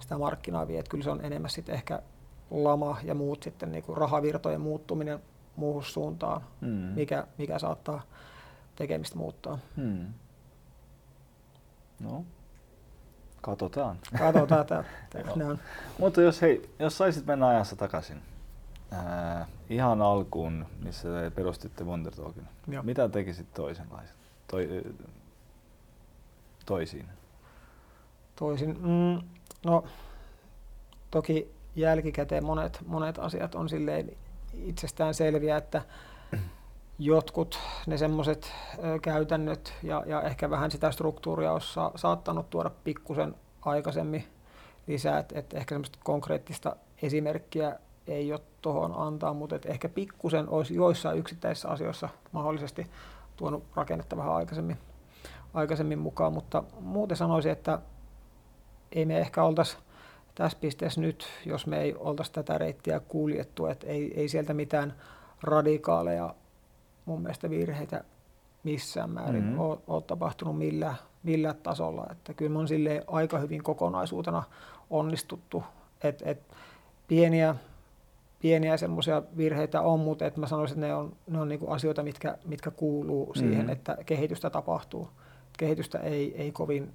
sitä 0.00 0.18
markkinaa 0.18 0.68
vie, 0.68 0.78
että 0.78 0.90
kyllä 0.90 1.04
se 1.04 1.10
on 1.10 1.24
enemmän 1.24 1.50
sitten 1.50 1.74
ehkä 1.74 2.02
lama 2.50 2.98
ja 3.02 3.14
muut 3.14 3.42
sitten 3.42 3.72
niin 3.72 3.84
kuin 3.84 3.96
rahavirtojen 3.96 4.60
muuttuminen 4.60 5.20
muuhun 5.56 5.84
suuntaan, 5.84 6.40
mm. 6.60 6.68
mikä, 6.68 7.26
mikä 7.38 7.58
saattaa 7.58 8.02
tekemistä 8.76 9.16
muuttaa. 9.16 9.58
Mm. 9.76 10.06
No, 12.00 12.24
katsotaan. 13.42 13.98
Katsotaan. 14.18 14.84
Mutta 16.00 16.22
jos, 16.22 16.42
hei, 16.42 16.70
jos 16.78 16.98
saisit 16.98 17.26
mennä 17.26 17.48
ajassa 17.48 17.76
takaisin, 17.76 18.22
ää, 18.90 19.46
ihan 19.70 20.02
alkuun, 20.02 20.66
missä 20.84 21.08
te 21.08 21.30
perustitte 21.30 21.84
Wondertalkin, 21.84 22.48
Joo. 22.68 22.82
mitä 22.82 23.08
tekisit 23.08 23.54
toisenlaisen, 23.54 24.16
toi, 24.46 24.82
toisin? 26.66 27.08
Toisin? 28.36 28.78
Mm, 28.80 29.28
no, 29.64 29.84
toki 31.10 31.50
jälkikäteen 31.76 32.44
monet, 32.44 32.80
monet 32.86 33.18
asiat 33.18 33.54
on 33.54 33.68
silleen 33.68 34.16
itsestään 34.54 35.14
selviä, 35.14 35.56
että 35.56 35.82
jotkut 36.98 37.58
ne 37.86 37.98
semmoiset 37.98 38.52
käytännöt 39.02 39.74
ja, 39.82 40.02
ja 40.06 40.22
ehkä 40.22 40.50
vähän 40.50 40.70
sitä 40.70 40.90
struktuuria 40.90 41.52
olisi 41.52 41.72
sa- 41.72 41.92
saattanut 41.96 42.50
tuoda 42.50 42.70
pikkusen 42.84 43.34
aikaisemmin 43.62 44.24
lisää, 44.86 45.18
että 45.18 45.38
et 45.38 45.54
ehkä 45.54 45.74
semmoista 45.74 45.98
konkreettista 46.04 46.76
esimerkkiä 47.02 47.78
ei 48.06 48.32
ole 48.32 48.40
tuohon 48.62 48.94
antaa, 48.96 49.34
mutta 49.34 49.56
et 49.56 49.66
ehkä 49.66 49.88
pikkusen 49.88 50.48
olisi 50.48 50.74
joissain 50.74 51.18
yksittäisissä 51.18 51.68
asioissa 51.68 52.08
mahdollisesti 52.32 52.86
tuonut 53.36 53.64
rakennetta 53.74 54.16
vähän 54.16 54.34
aikaisemmin, 54.34 54.78
aikaisemmin 55.54 55.98
mukaan, 55.98 56.32
mutta 56.32 56.62
muuten 56.80 57.16
sanoisin, 57.16 57.52
että 57.52 57.78
ei 58.92 59.06
me 59.06 59.18
ehkä 59.18 59.44
oltaisi 59.44 59.76
tässä 60.34 60.58
pisteessä 60.60 61.00
nyt, 61.00 61.26
jos 61.46 61.66
me 61.66 61.80
ei 61.80 61.94
oltaisi 61.98 62.32
tätä 62.32 62.58
reittiä 62.58 63.00
kuljettu, 63.00 63.66
että 63.66 63.86
ei, 63.86 64.20
ei 64.20 64.28
sieltä 64.28 64.54
mitään 64.54 64.94
radikaaleja 65.42 66.34
mun 67.04 67.22
mielestä 67.22 67.50
virheitä 67.50 68.04
missään 68.64 69.10
määrin 69.10 69.44
mm-hmm. 69.44 69.60
ole, 69.60 69.78
ole 69.86 70.02
tapahtunut 70.02 70.58
millä, 70.58 70.94
millä 71.22 71.54
tasolla. 71.54 72.06
Että 72.10 72.34
kyllä 72.34 72.52
me 72.52 72.58
on 72.58 72.66
aika 73.06 73.38
hyvin 73.38 73.62
kokonaisuutena 73.62 74.42
onnistuttu. 74.90 75.64
Et, 76.02 76.22
et 76.24 76.42
pieniä 77.08 77.54
pieniä 78.46 78.76
semmoisia 78.76 79.22
virheitä 79.36 79.80
on, 79.80 80.00
mutta 80.00 80.26
et 80.26 80.36
mä 80.36 80.46
sanoisin, 80.46 80.76
että 80.76 80.86
ne 80.86 80.94
on, 80.94 81.16
ne 81.26 81.40
on 81.40 81.48
niinku 81.48 81.70
asioita, 81.70 82.02
mitkä, 82.02 82.38
mitkä 82.44 82.70
kuuluu 82.70 83.26
mm-hmm. 83.26 83.48
siihen, 83.48 83.70
että 83.70 83.96
kehitystä 84.06 84.50
tapahtuu. 84.50 85.08
Kehitystä 85.58 85.98
ei, 85.98 86.42
ei 86.42 86.52
kovin 86.52 86.92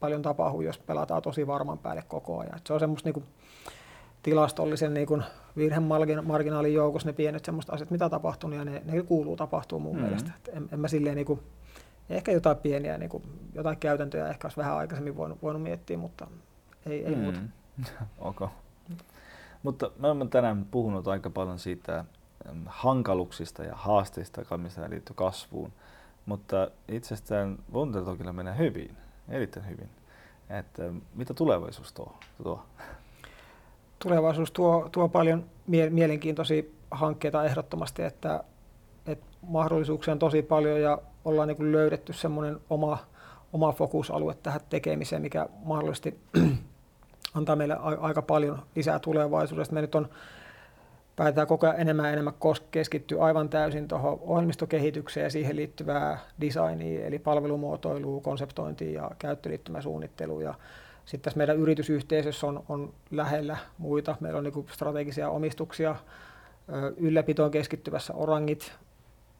paljon 0.00 0.22
tapahdu, 0.22 0.60
jos 0.60 0.78
pelataan 0.78 1.22
tosi 1.22 1.46
varman 1.46 1.78
päälle 1.78 2.02
koko 2.08 2.38
ajan. 2.38 2.56
Et 2.56 2.66
se 2.66 2.72
on 2.72 2.80
semmoista 2.80 3.06
niinku 3.06 3.22
tilastollisen 4.22 4.94
niinku 4.94 5.22
virhemarginaalin 5.56 6.74
joukossa 6.74 7.08
ne 7.08 7.12
pienet 7.12 7.44
semmoista 7.44 7.72
asiat, 7.72 7.90
mitä 7.90 8.08
tapahtuu, 8.08 8.50
ja 8.50 8.64
ne, 8.64 8.82
ne 8.84 9.02
kuuluu 9.02 9.36
tapahtuu 9.36 9.78
mun 9.78 9.92
mm-hmm. 9.92 10.06
mielestä. 10.06 10.30
Et 10.36 10.50
en, 10.56 10.68
en 10.72 10.80
mä 10.80 10.88
silleen 10.88 11.16
niinku, 11.16 11.38
ehkä 12.10 12.32
jotain 12.32 12.56
pieniä, 12.56 12.98
niinku, 12.98 13.22
jotain 13.54 13.76
käytäntöjä 13.78 14.28
ehkä 14.28 14.46
olisi 14.46 14.56
vähän 14.56 14.76
aikaisemmin 14.76 15.16
voinut, 15.16 15.42
voinut 15.42 15.62
miettiä, 15.62 15.98
mutta 15.98 16.26
ei, 16.86 17.06
ei 17.06 17.14
mm. 17.14 17.20
muuta. 17.20 17.40
okay. 18.18 18.48
Mutta 19.62 19.90
me 19.98 20.06
olemme 20.06 20.26
tänään 20.26 20.66
puhunut 20.70 21.08
aika 21.08 21.30
paljon 21.30 21.58
siitä 21.58 22.04
hankaluuksista 22.66 23.62
ja 23.64 23.74
haasteista, 23.74 24.58
missä 24.58 24.90
liittyy 24.90 25.14
kasvuun. 25.14 25.72
Mutta 26.26 26.70
itsestään 26.88 27.58
Wondertalkilla 27.72 28.32
menee 28.32 28.58
hyvin, 28.58 28.96
erittäin 29.28 29.68
hyvin. 29.68 29.88
Että 30.50 30.82
mitä 31.14 31.34
tulevaisuus 31.34 31.92
tuo? 31.92 32.14
tuo? 32.42 32.62
Tulevaisuus 33.98 34.50
tuo, 34.50 34.88
tuo 34.92 35.08
paljon 35.08 35.44
mie- 35.66 35.90
mielenkiintoisia 35.90 36.62
hankkeita 36.90 37.44
ehdottomasti, 37.44 38.02
että, 38.02 38.44
että 39.06 39.26
mahdollisuuksia 39.42 40.12
on 40.12 40.18
tosi 40.18 40.42
paljon 40.42 40.80
ja 40.80 40.98
ollaan 41.24 41.48
niin 41.48 41.72
löydetty 41.72 42.12
semmoinen 42.12 42.60
oma, 42.70 42.98
oma 43.52 43.72
fokusalue 43.72 44.34
tähän 44.34 44.60
tekemiseen, 44.68 45.22
mikä 45.22 45.48
mahdollisesti 45.64 46.20
antaa 47.34 47.56
meille 47.56 47.76
aika 48.00 48.22
paljon 48.22 48.62
lisää 48.76 48.98
tulevaisuudesta. 48.98 49.74
Me 49.74 49.80
nyt 49.80 49.94
on 49.94 50.08
päätetään 51.16 51.46
koko 51.46 51.66
ajan 51.66 51.80
enemmän 51.80 52.06
ja 52.06 52.12
enemmän 52.12 52.34
keskittyä 52.70 53.24
aivan 53.24 53.48
täysin 53.48 53.88
tuohon 53.88 54.18
ohjelmistokehitykseen 54.20 55.24
ja 55.24 55.30
siihen 55.30 55.56
liittyvää 55.56 56.18
designia, 56.40 57.06
eli 57.06 57.18
palvelumuotoilua, 57.18 58.20
konseptointia 58.20 59.02
ja 59.02 59.10
käyttöliittymäsuunnittelua. 59.18 60.42
Ja 60.42 60.54
sitten 61.04 61.24
tässä 61.24 61.38
meidän 61.38 61.56
yritysyhteisössä 61.56 62.46
on, 62.46 62.64
on 62.68 62.92
lähellä 63.10 63.56
muita. 63.78 64.16
Meillä 64.20 64.38
on 64.38 64.44
niin 64.44 64.66
strategisia 64.72 65.30
omistuksia 65.30 65.96
ylläpitoon 66.96 67.50
keskittyvässä 67.50 68.14
Orangit 68.14 68.72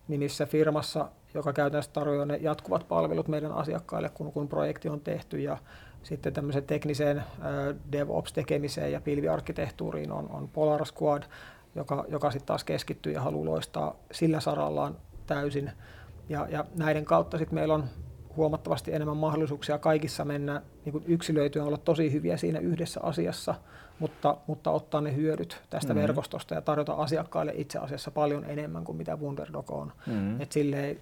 nimissä 0.08 0.46
firmassa, 0.46 1.08
joka 1.34 1.52
käytännössä 1.52 1.92
tarjoaa 1.92 2.26
ne 2.26 2.36
jatkuvat 2.36 2.88
palvelut 2.88 3.28
meidän 3.28 3.52
asiakkaille, 3.52 4.08
kun, 4.08 4.32
kun 4.32 4.48
projekti 4.48 4.88
on 4.88 5.00
tehty. 5.00 5.38
Ja 5.38 5.58
sitten 6.02 6.32
tämmöiseen 6.32 6.64
tekniseen 6.64 7.22
DevOps-tekemiseen 7.92 8.92
ja 8.92 9.00
pilviarkkitehtuuriin 9.00 10.12
on, 10.12 10.28
on 10.30 10.48
Polar 10.48 10.86
Squad, 10.86 11.22
joka, 11.74 12.04
joka 12.08 12.30
sitten 12.30 12.46
taas 12.46 12.64
keskittyy 12.64 13.12
ja 13.12 13.20
haluaa 13.20 13.44
loistaa 13.44 13.96
sillä 14.12 14.40
sarallaan 14.40 14.96
täysin. 15.26 15.72
Ja, 16.28 16.46
ja 16.50 16.64
näiden 16.78 17.04
kautta 17.04 17.38
sitten 17.38 17.54
meillä 17.54 17.74
on 17.74 17.84
huomattavasti 18.36 18.94
enemmän 18.94 19.16
mahdollisuuksia 19.16 19.78
kaikissa 19.78 20.24
mennä 20.24 20.62
niin 20.84 20.92
kuin 20.92 21.04
yksilöityä 21.06 21.64
olla 21.64 21.76
tosi 21.76 22.12
hyviä 22.12 22.36
siinä 22.36 22.58
yhdessä 22.58 23.00
asiassa, 23.02 23.54
mutta, 23.98 24.36
mutta 24.46 24.70
ottaa 24.70 25.00
ne 25.00 25.16
hyödyt 25.16 25.62
tästä 25.70 25.94
mm-hmm. 25.94 26.02
verkostosta 26.02 26.54
ja 26.54 26.60
tarjota 26.60 26.92
asiakkaille 26.92 27.52
itse 27.56 27.78
asiassa 27.78 28.10
paljon 28.10 28.44
enemmän 28.44 28.84
kuin 28.84 28.96
mitä 28.96 29.16
Wunderdog 29.16 29.70
on. 29.70 29.92
Mm-hmm. 30.06 30.40
Et 30.40 30.52
silleen, 30.52 31.00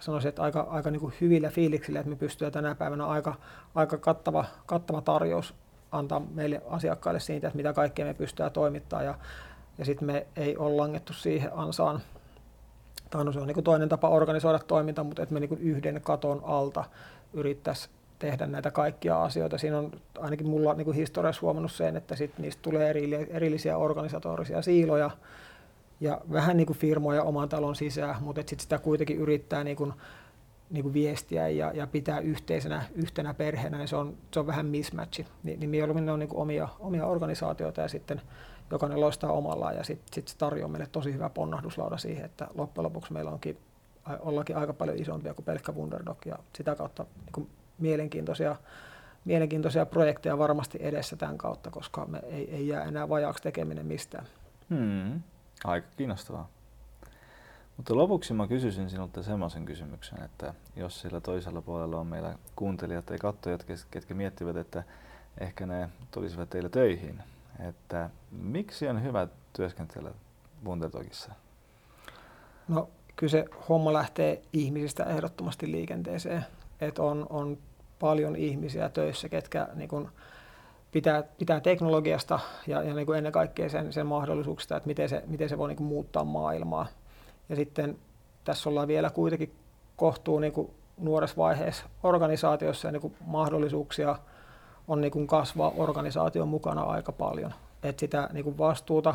sanoisin, 0.00 0.28
että 0.28 0.42
aika, 0.42 0.60
aika 0.60 0.90
niin 0.90 1.00
kuin 1.00 1.14
hyvillä 1.20 1.50
fiiliksillä, 1.50 2.00
että 2.00 2.10
me 2.10 2.16
pystytään 2.16 2.52
tänä 2.52 2.74
päivänä 2.74 3.06
aika, 3.06 3.34
aika 3.74 3.96
kattava, 3.96 4.44
kattava 4.66 5.00
tarjous 5.00 5.54
antaa 5.92 6.20
meille 6.34 6.62
asiakkaille 6.70 7.20
siitä, 7.20 7.46
että 7.46 7.56
mitä 7.56 7.72
kaikkea 7.72 8.06
me 8.06 8.14
pystytään 8.14 8.52
toimittamaan. 8.52 9.06
Ja, 9.06 9.14
ja 9.78 9.84
sitten 9.84 10.06
me 10.06 10.26
ei 10.36 10.56
ole 10.56 10.76
langettu 10.76 11.12
siihen 11.12 11.50
ansaan, 11.54 12.00
tai 13.10 13.24
no 13.24 13.32
se 13.32 13.40
on 13.40 13.46
niin 13.46 13.54
kuin 13.54 13.64
toinen 13.64 13.88
tapa 13.88 14.08
organisoida 14.08 14.58
toiminta, 14.58 15.04
mutta 15.04 15.22
että 15.22 15.32
me 15.32 15.40
niin 15.40 15.48
kuin 15.48 15.60
yhden 15.60 16.00
katon 16.00 16.40
alta 16.44 16.84
yrittäisiin 17.32 17.94
tehdä 18.18 18.46
näitä 18.46 18.70
kaikkia 18.70 19.22
asioita. 19.22 19.58
Siinä 19.58 19.78
on 19.78 19.90
ainakin 20.18 20.46
mulla 20.46 20.74
niin 20.74 20.84
kuin 20.84 20.96
historiassa 20.96 21.42
huomannut 21.42 21.72
sen, 21.72 21.96
että 21.96 22.16
sit 22.16 22.38
niistä 22.38 22.62
tulee 22.62 22.94
erillisiä 23.30 23.76
organisatorisia 23.76 24.62
siiloja, 24.62 25.10
ja 26.00 26.20
vähän 26.32 26.56
niin 26.56 26.66
kuin 26.66 26.78
firmoja 26.78 27.22
oman 27.22 27.48
talon 27.48 27.76
sisään, 27.76 28.22
mutta 28.22 28.40
sitten 28.40 28.60
sitä 28.60 28.78
kuitenkin 28.78 29.16
yrittää 29.16 29.64
niin 29.64 29.76
kuin 29.76 29.92
niin 30.70 30.82
kuin 30.82 30.94
viestiä 30.94 31.48
ja, 31.48 31.72
ja 31.74 31.86
pitää 31.86 32.20
yhteisenä, 32.20 32.82
yhtenä 32.94 33.34
perheenä, 33.34 33.78
niin 33.78 33.88
se 33.88 33.96
on, 33.96 34.16
se 34.30 34.40
on 34.40 34.46
vähän 34.46 34.66
mismatchi. 34.66 35.26
Ni, 35.42 35.56
niin 35.56 35.70
mieluummin 35.70 36.06
ne 36.06 36.12
on 36.12 36.18
niin 36.18 36.28
kuin 36.28 36.40
omia, 36.40 36.68
omia 36.78 37.06
organisaatioita 37.06 37.80
ja 37.80 37.88
sitten 37.88 38.20
jokainen 38.70 39.00
loistaa 39.00 39.32
omallaan 39.32 39.76
ja 39.76 39.84
sitten 39.84 40.14
sit 40.14 40.28
se 40.28 40.36
tarjoaa 40.38 40.68
meille 40.68 40.86
tosi 40.92 41.12
hyvä 41.12 41.30
ponnahduslauda 41.30 41.96
siihen, 41.96 42.24
että 42.24 42.48
loppujen 42.54 42.84
lopuksi 42.84 43.12
meillä 43.12 43.30
onkin 43.30 43.58
ollakin 44.20 44.56
aika 44.56 44.72
paljon 44.72 44.98
isompia 44.98 45.34
kuin 45.34 45.44
pelkkä 45.44 45.72
Wunderdog 45.72 46.26
ja 46.26 46.38
sitä 46.52 46.74
kautta 46.74 47.02
niin 47.02 47.32
kuin 47.32 47.50
mielenkiintoisia, 47.78 48.56
mielenkiintoisia 49.24 49.86
projekteja 49.86 50.38
varmasti 50.38 50.78
edessä 50.80 51.16
tämän 51.16 51.38
kautta, 51.38 51.70
koska 51.70 52.06
me 52.06 52.20
ei, 52.24 52.54
ei 52.54 52.68
jää 52.68 52.84
enää 52.84 53.08
vajaaksi 53.08 53.42
tekeminen 53.42 53.86
mistään. 53.86 54.26
Hmm. 54.70 55.20
Aika 55.64 55.88
kiinnostavaa. 55.96 56.48
Mutta 57.76 57.96
lopuksi 57.96 58.34
mä 58.34 58.48
kysyisin 58.48 58.90
sinulta 58.90 59.22
semmoisen 59.22 59.64
kysymyksen, 59.64 60.22
että 60.22 60.54
jos 60.76 61.00
sillä 61.00 61.20
toisella 61.20 61.62
puolella 61.62 62.00
on 62.00 62.06
meillä 62.06 62.34
kuuntelijat 62.56 63.06
tai 63.06 63.18
katsojat, 63.18 63.66
ketkä 63.90 64.14
miettivät, 64.14 64.56
että 64.56 64.82
ehkä 65.40 65.66
ne 65.66 65.88
tulisivat 66.10 66.50
teille 66.50 66.68
töihin, 66.68 67.22
että 67.68 68.10
miksi 68.30 68.88
on 68.88 69.02
hyvä 69.02 69.28
työskentellä 69.52 70.10
Wunderdogissa? 70.64 71.32
No 72.68 72.88
kyllä 73.16 73.30
se 73.30 73.44
homma 73.68 73.92
lähtee 73.92 74.42
ihmisistä 74.52 75.04
ehdottomasti 75.04 75.70
liikenteeseen. 75.70 76.46
Että 76.80 77.02
on, 77.02 77.26
on 77.30 77.58
paljon 77.98 78.36
ihmisiä 78.36 78.88
töissä, 78.88 79.28
ketkä 79.28 79.68
niin 79.74 79.88
kun 79.88 80.10
pitää, 80.92 81.22
pitää 81.38 81.60
teknologiasta 81.60 82.40
ja, 82.66 82.82
ja 82.82 82.94
niin 82.94 83.06
kuin 83.06 83.18
ennen 83.18 83.32
kaikkea 83.32 83.68
sen, 83.68 83.92
sen 83.92 84.06
mahdollisuuksista, 84.06 84.76
että 84.76 84.86
miten 84.86 85.08
se, 85.08 85.22
miten 85.26 85.48
se 85.48 85.58
voi 85.58 85.68
niin 85.68 85.76
kuin 85.76 85.86
muuttaa 85.86 86.24
maailmaa. 86.24 86.86
Ja 87.48 87.56
sitten 87.56 87.98
tässä 88.44 88.68
ollaan 88.70 88.88
vielä 88.88 89.10
kuitenkin 89.10 89.52
kohtuu 89.96 90.38
niin 90.38 90.52
kuin 90.52 90.70
nuoressa 90.98 91.36
vaiheessa 91.36 91.84
organisaatiossa 92.02 92.88
ja 92.88 92.92
niin 92.92 93.00
kuin 93.00 93.16
mahdollisuuksia 93.26 94.18
on 94.88 95.00
niin 95.00 95.10
kuin 95.10 95.26
kasvaa 95.26 95.72
organisaation 95.76 96.48
mukana 96.48 96.82
aika 96.82 97.12
paljon. 97.12 97.54
Et 97.82 97.98
sitä 97.98 98.28
niin 98.32 98.44
kuin 98.44 98.58
vastuuta 98.58 99.14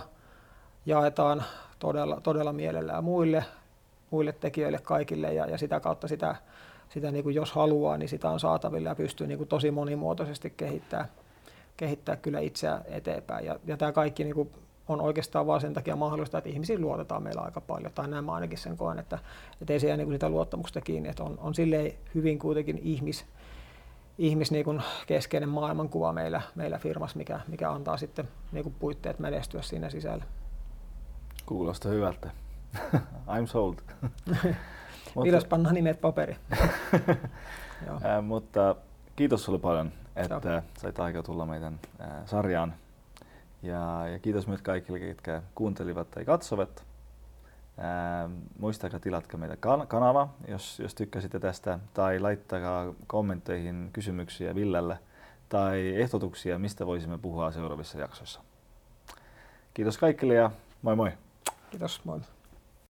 jaetaan 0.85 1.43
todella, 1.79 2.21
todella 2.21 2.53
mielellään 2.53 3.03
muille, 3.03 3.45
muille 4.11 4.31
tekijöille 4.31 4.79
kaikille 4.83 5.33
ja, 5.33 5.45
ja 5.45 5.57
sitä 5.57 5.79
kautta 5.79 6.07
sitä, 6.07 6.35
sitä 6.89 7.11
niin 7.11 7.23
kuin 7.23 7.35
jos 7.35 7.51
haluaa, 7.51 7.97
niin 7.97 8.09
sitä 8.09 8.29
on 8.29 8.39
saatavilla 8.39 8.89
ja 8.89 8.95
pystyy 8.95 9.27
niin 9.27 9.37
kuin 9.37 9.47
tosi 9.47 9.71
monimuotoisesti 9.71 10.53
kehittämään 10.57 11.09
kehittää 11.77 12.15
kyllä 12.15 12.39
itseään 12.39 12.81
eteenpäin. 12.85 13.45
Ja, 13.45 13.59
ja 13.65 13.77
tämä 13.77 13.91
kaikki 13.91 14.23
niin 14.23 14.35
kuin 14.35 14.49
on 14.87 15.01
oikeastaan 15.01 15.47
vain 15.47 15.61
sen 15.61 15.73
takia 15.73 15.95
mahdollista, 15.95 16.37
että 16.37 16.49
ihmisiin 16.49 16.81
luotetaan 16.81 17.23
meillä 17.23 17.41
aika 17.41 17.61
paljon, 17.61 17.91
tai 17.95 18.07
näin 18.07 18.25
mä 18.25 18.33
ainakin 18.33 18.57
sen 18.57 18.77
koen, 18.77 18.99
että, 18.99 19.19
että 19.61 19.73
ei 19.73 19.79
se 19.79 19.87
jää 19.87 19.97
niin 19.97 20.05
kuin 20.05 20.15
sitä 20.15 20.29
luottamusta 20.29 20.81
kiinni, 20.81 21.09
että 21.09 21.23
on, 21.23 21.39
on 21.41 21.55
silleen 21.55 21.93
hyvin 22.15 22.39
kuitenkin 22.39 22.79
ihmis, 22.83 23.25
ihmis 24.17 24.51
niin 24.51 24.65
kuin 24.65 24.81
keskeinen 25.07 25.49
maailmankuva 25.49 26.13
meillä, 26.13 26.41
meillä 26.55 26.77
firmassa, 26.77 27.17
mikä, 27.17 27.39
mikä 27.47 27.71
antaa 27.71 27.97
sitten 27.97 28.27
niin 28.51 28.63
kuin 28.63 28.75
puitteet 28.79 29.19
menestyä 29.19 29.61
siinä 29.61 29.89
sisällä. 29.89 30.23
Kuulostaa 31.45 31.91
hyvältä. 31.91 32.31
I'm 33.33 33.47
sold. 33.47 33.75
Milloin 35.23 35.45
pannaan 35.49 35.75
nimet 35.75 36.01
paperi? 36.01 36.35
mutta 38.21 38.75
kiitos 39.15 39.43
sulle 39.43 39.59
paljon, 39.59 39.91
että 40.15 40.39
Joo. 40.49 40.61
sait 40.77 40.99
aikaa 40.99 41.23
tulla 41.23 41.45
meidän 41.45 41.79
äh, 42.01 42.07
sarjaan. 42.25 42.73
Ja, 43.63 44.07
ja 44.07 44.19
kiitos 44.19 44.47
myös 44.47 44.61
kaikille, 44.61 44.99
jotka 44.99 45.41
kuuntelivat 45.55 46.11
tai 46.11 46.25
katsovat. 46.25 46.83
Ää, 47.77 48.29
muistakaa 48.59 48.99
tilatkaa 48.99 49.39
meidän 49.39 49.57
kan- 49.57 49.87
kanava, 49.87 50.29
jos, 50.47 50.79
jos 50.79 50.95
tykkäsitte 50.95 51.39
tästä, 51.39 51.79
tai 51.93 52.19
laittakaa 52.19 52.93
kommentteihin 53.07 53.89
kysymyksiä 53.93 54.55
Villelle 54.55 54.99
tai 55.49 55.95
ehdotuksia, 55.95 56.59
mistä 56.59 56.85
voisimme 56.85 57.17
puhua 57.17 57.51
seuraavissa 57.51 57.99
jaksoissa. 57.99 58.41
Kiitos 59.73 59.97
kaikille 59.97 60.33
ja 60.33 60.51
moi 60.81 60.95
moi! 60.95 61.11
Kiitos, 61.71 62.05
moi! 62.05 62.19